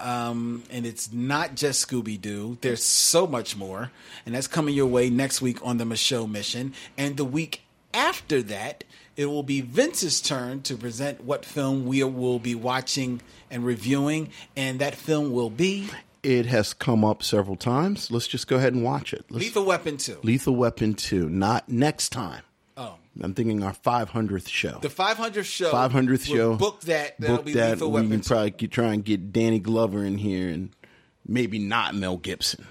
Um, 0.00 0.64
and 0.70 0.86
it's 0.86 1.12
not 1.12 1.54
just 1.54 1.86
Scooby 1.86 2.20
Doo. 2.20 2.58
There's 2.60 2.84
so 2.84 3.26
much 3.26 3.56
more. 3.56 3.90
And 4.26 4.34
that's 4.34 4.46
coming 4.46 4.74
your 4.74 4.86
way 4.86 5.10
next 5.10 5.40
week 5.42 5.58
on 5.64 5.78
the 5.78 5.84
Micheaux 5.84 6.30
Mission. 6.30 6.74
And 6.96 7.16
the 7.16 7.24
week 7.24 7.62
after 7.92 8.42
that, 8.42 8.84
it 9.16 9.26
will 9.26 9.42
be 9.42 9.60
Vince's 9.60 10.20
turn 10.20 10.62
to 10.62 10.76
present 10.76 11.22
what 11.22 11.44
film 11.44 11.86
we 11.86 12.02
will 12.04 12.38
be 12.38 12.54
watching 12.54 13.20
and 13.50 13.64
reviewing. 13.64 14.30
And 14.56 14.80
that 14.80 14.94
film 14.94 15.32
will 15.32 15.50
be 15.50 15.88
It 16.22 16.46
has 16.46 16.72
come 16.72 17.04
up 17.04 17.22
several 17.22 17.56
times. 17.56 18.10
Let's 18.10 18.28
just 18.28 18.46
go 18.46 18.56
ahead 18.56 18.72
and 18.72 18.82
watch 18.82 19.12
it. 19.12 19.24
Let's, 19.30 19.44
Lethal 19.44 19.64
Weapon 19.64 19.96
2. 19.96 20.20
Lethal 20.22 20.56
Weapon 20.56 20.94
2, 20.94 21.28
not 21.28 21.68
next 21.68 22.10
time. 22.10 22.42
I'm 23.22 23.34
thinking 23.34 23.62
our 23.62 23.72
500th 23.74 24.48
show. 24.48 24.78
The 24.80 24.88
500th 24.88 25.44
show. 25.44 25.72
500th 25.72 26.06
we'll 26.06 26.18
show. 26.36 26.56
Book 26.56 26.80
that. 26.82 27.18
That'll 27.18 27.36
Book 27.36 27.46
be 27.46 27.52
that. 27.54 27.72
Lethal 27.72 27.88
we 27.90 27.94
Weapon 28.02 28.10
can 28.10 28.20
probably 28.22 28.68
try 28.68 28.92
and 28.92 29.04
get 29.04 29.32
Danny 29.32 29.58
Glover 29.58 30.04
in 30.04 30.18
here 30.18 30.48
and 30.48 30.70
maybe 31.26 31.58
not 31.58 31.94
Mel 31.94 32.16
Gibson, 32.16 32.66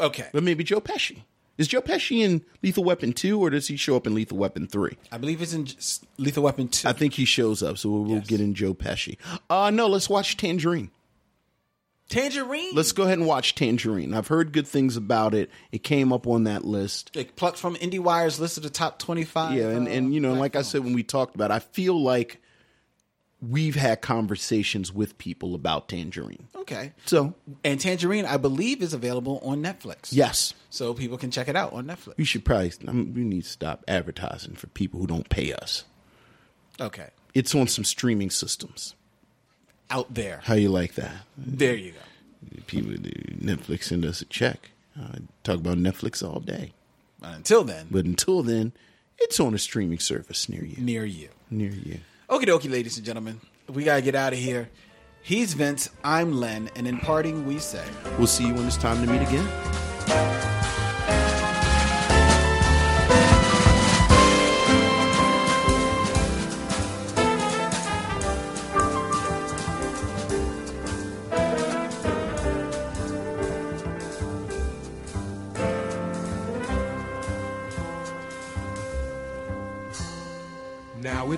Okay. 0.00 0.28
but 0.32 0.42
maybe 0.42 0.64
Joe 0.64 0.80
Pesci. 0.80 1.22
Is 1.58 1.68
Joe 1.68 1.82
Pesci 1.82 2.20
in 2.20 2.42
Lethal 2.62 2.82
Weapon 2.82 3.12
2 3.12 3.38
or 3.38 3.50
does 3.50 3.68
he 3.68 3.76
show 3.76 3.94
up 3.94 4.06
in 4.06 4.14
Lethal 4.14 4.38
Weapon 4.38 4.66
3? 4.66 4.96
I 5.12 5.18
believe 5.18 5.40
it's 5.42 5.52
in 5.52 5.68
Lethal 6.18 6.42
Weapon 6.44 6.66
2. 6.68 6.88
I 6.88 6.92
think 6.94 7.12
he 7.14 7.24
shows 7.24 7.62
up, 7.62 7.76
so 7.78 7.90
we'll, 7.90 8.02
we'll 8.04 8.16
Yes. 8.18 8.26
get 8.26 8.40
in 8.40 8.54
Joe 8.54 8.74
Pesci. 8.74 9.16
Uh, 9.50 9.70
no, 9.70 9.86
let's 9.86 10.08
watch 10.08 10.36
Tangerine. 10.38 10.90
Tangerine. 12.12 12.74
Let's 12.74 12.92
go 12.92 13.04
ahead 13.04 13.18
and 13.18 13.26
watch 13.26 13.54
Tangerine. 13.54 14.14
I've 14.14 14.28
heard 14.28 14.52
good 14.52 14.66
things 14.66 14.96
about 14.96 15.34
it. 15.34 15.50
It 15.72 15.82
came 15.82 16.12
up 16.12 16.26
on 16.26 16.44
that 16.44 16.64
list. 16.64 17.10
Like 17.16 17.36
plucked 17.36 17.58
from 17.58 17.74
IndieWire's 17.76 18.38
list 18.38 18.56
of 18.58 18.62
the 18.62 18.70
top 18.70 18.98
25. 18.98 19.56
Yeah, 19.56 19.68
and, 19.68 19.88
uh, 19.88 19.90
and 19.90 20.14
you 20.14 20.20
know, 20.20 20.34
like 20.34 20.54
I 20.54 20.62
said 20.62 20.84
when 20.84 20.92
we 20.92 21.02
talked 21.02 21.34
about 21.34 21.50
it, 21.50 21.54
I 21.54 21.58
feel 21.60 22.00
like 22.00 22.40
we've 23.40 23.74
had 23.74 24.00
conversations 24.02 24.92
with 24.92 25.18
people 25.18 25.54
about 25.54 25.88
Tangerine. 25.88 26.46
Okay. 26.54 26.92
So, 27.06 27.34
And 27.64 27.80
Tangerine, 27.80 28.24
I 28.24 28.36
believe, 28.36 28.82
is 28.82 28.94
available 28.94 29.40
on 29.42 29.62
Netflix. 29.62 30.10
yes, 30.12 30.54
So 30.70 30.94
people 30.94 31.18
can 31.18 31.30
check 31.32 31.48
it 31.48 31.56
out 31.56 31.72
on 31.72 31.86
Netflix. 31.86 32.14
You 32.18 32.24
should 32.24 32.44
probably, 32.44 32.72
I 32.86 32.92
mean, 32.92 33.14
we 33.14 33.24
need 33.24 33.42
to 33.42 33.48
stop 33.48 33.84
advertising 33.88 34.54
for 34.54 34.68
people 34.68 35.00
who 35.00 35.08
don't 35.08 35.28
pay 35.28 35.52
us. 35.52 35.84
Okay. 36.80 37.08
It's 37.34 37.54
on 37.54 37.66
some 37.66 37.84
streaming 37.84 38.30
systems. 38.30 38.94
Out 39.90 40.14
there. 40.14 40.40
How 40.44 40.54
you 40.54 40.68
like 40.70 40.94
that? 40.94 41.12
There 41.36 41.74
you 41.76 41.92
go. 41.92 41.98
People, 42.66 42.92
do 42.92 43.10
Netflix 43.40 43.84
send 43.84 44.04
us 44.04 44.20
a 44.20 44.24
check. 44.24 44.70
I 44.98 45.18
talk 45.44 45.56
about 45.56 45.78
Netflix 45.78 46.26
all 46.26 46.40
day. 46.40 46.72
Until 47.22 47.62
then, 47.64 47.86
But 47.90 48.04
until 48.04 48.42
then, 48.42 48.72
It's 49.18 49.38
on 49.38 49.54
a 49.54 49.58
streaming 49.58 50.00
service 50.00 50.48
near 50.48 50.64
you. 50.64 50.76
near 50.82 51.04
you. 51.04 51.28
Near 51.50 51.70
you. 51.70 52.00
Okie 52.28 52.44
dokie, 52.46 52.70
ladies 52.70 52.96
and 52.96 53.06
gentlemen. 53.06 53.40
We 53.68 53.84
gotta 53.84 54.02
get 54.02 54.14
out 54.16 54.32
of 54.32 54.38
here. 54.38 54.68
He's 55.22 55.54
Vince, 55.54 55.88
I'm 56.02 56.32
Len, 56.40 56.68
and 56.74 56.88
in 56.88 56.98
parting 56.98 57.46
we 57.46 57.58
say 57.60 57.84
We'll 58.18 58.26
see 58.26 58.46
you 58.48 58.54
when 58.54 58.66
it's 58.66 58.76
time 58.76 59.04
to 59.06 59.12
meet 59.12 59.22
again. 59.22 59.46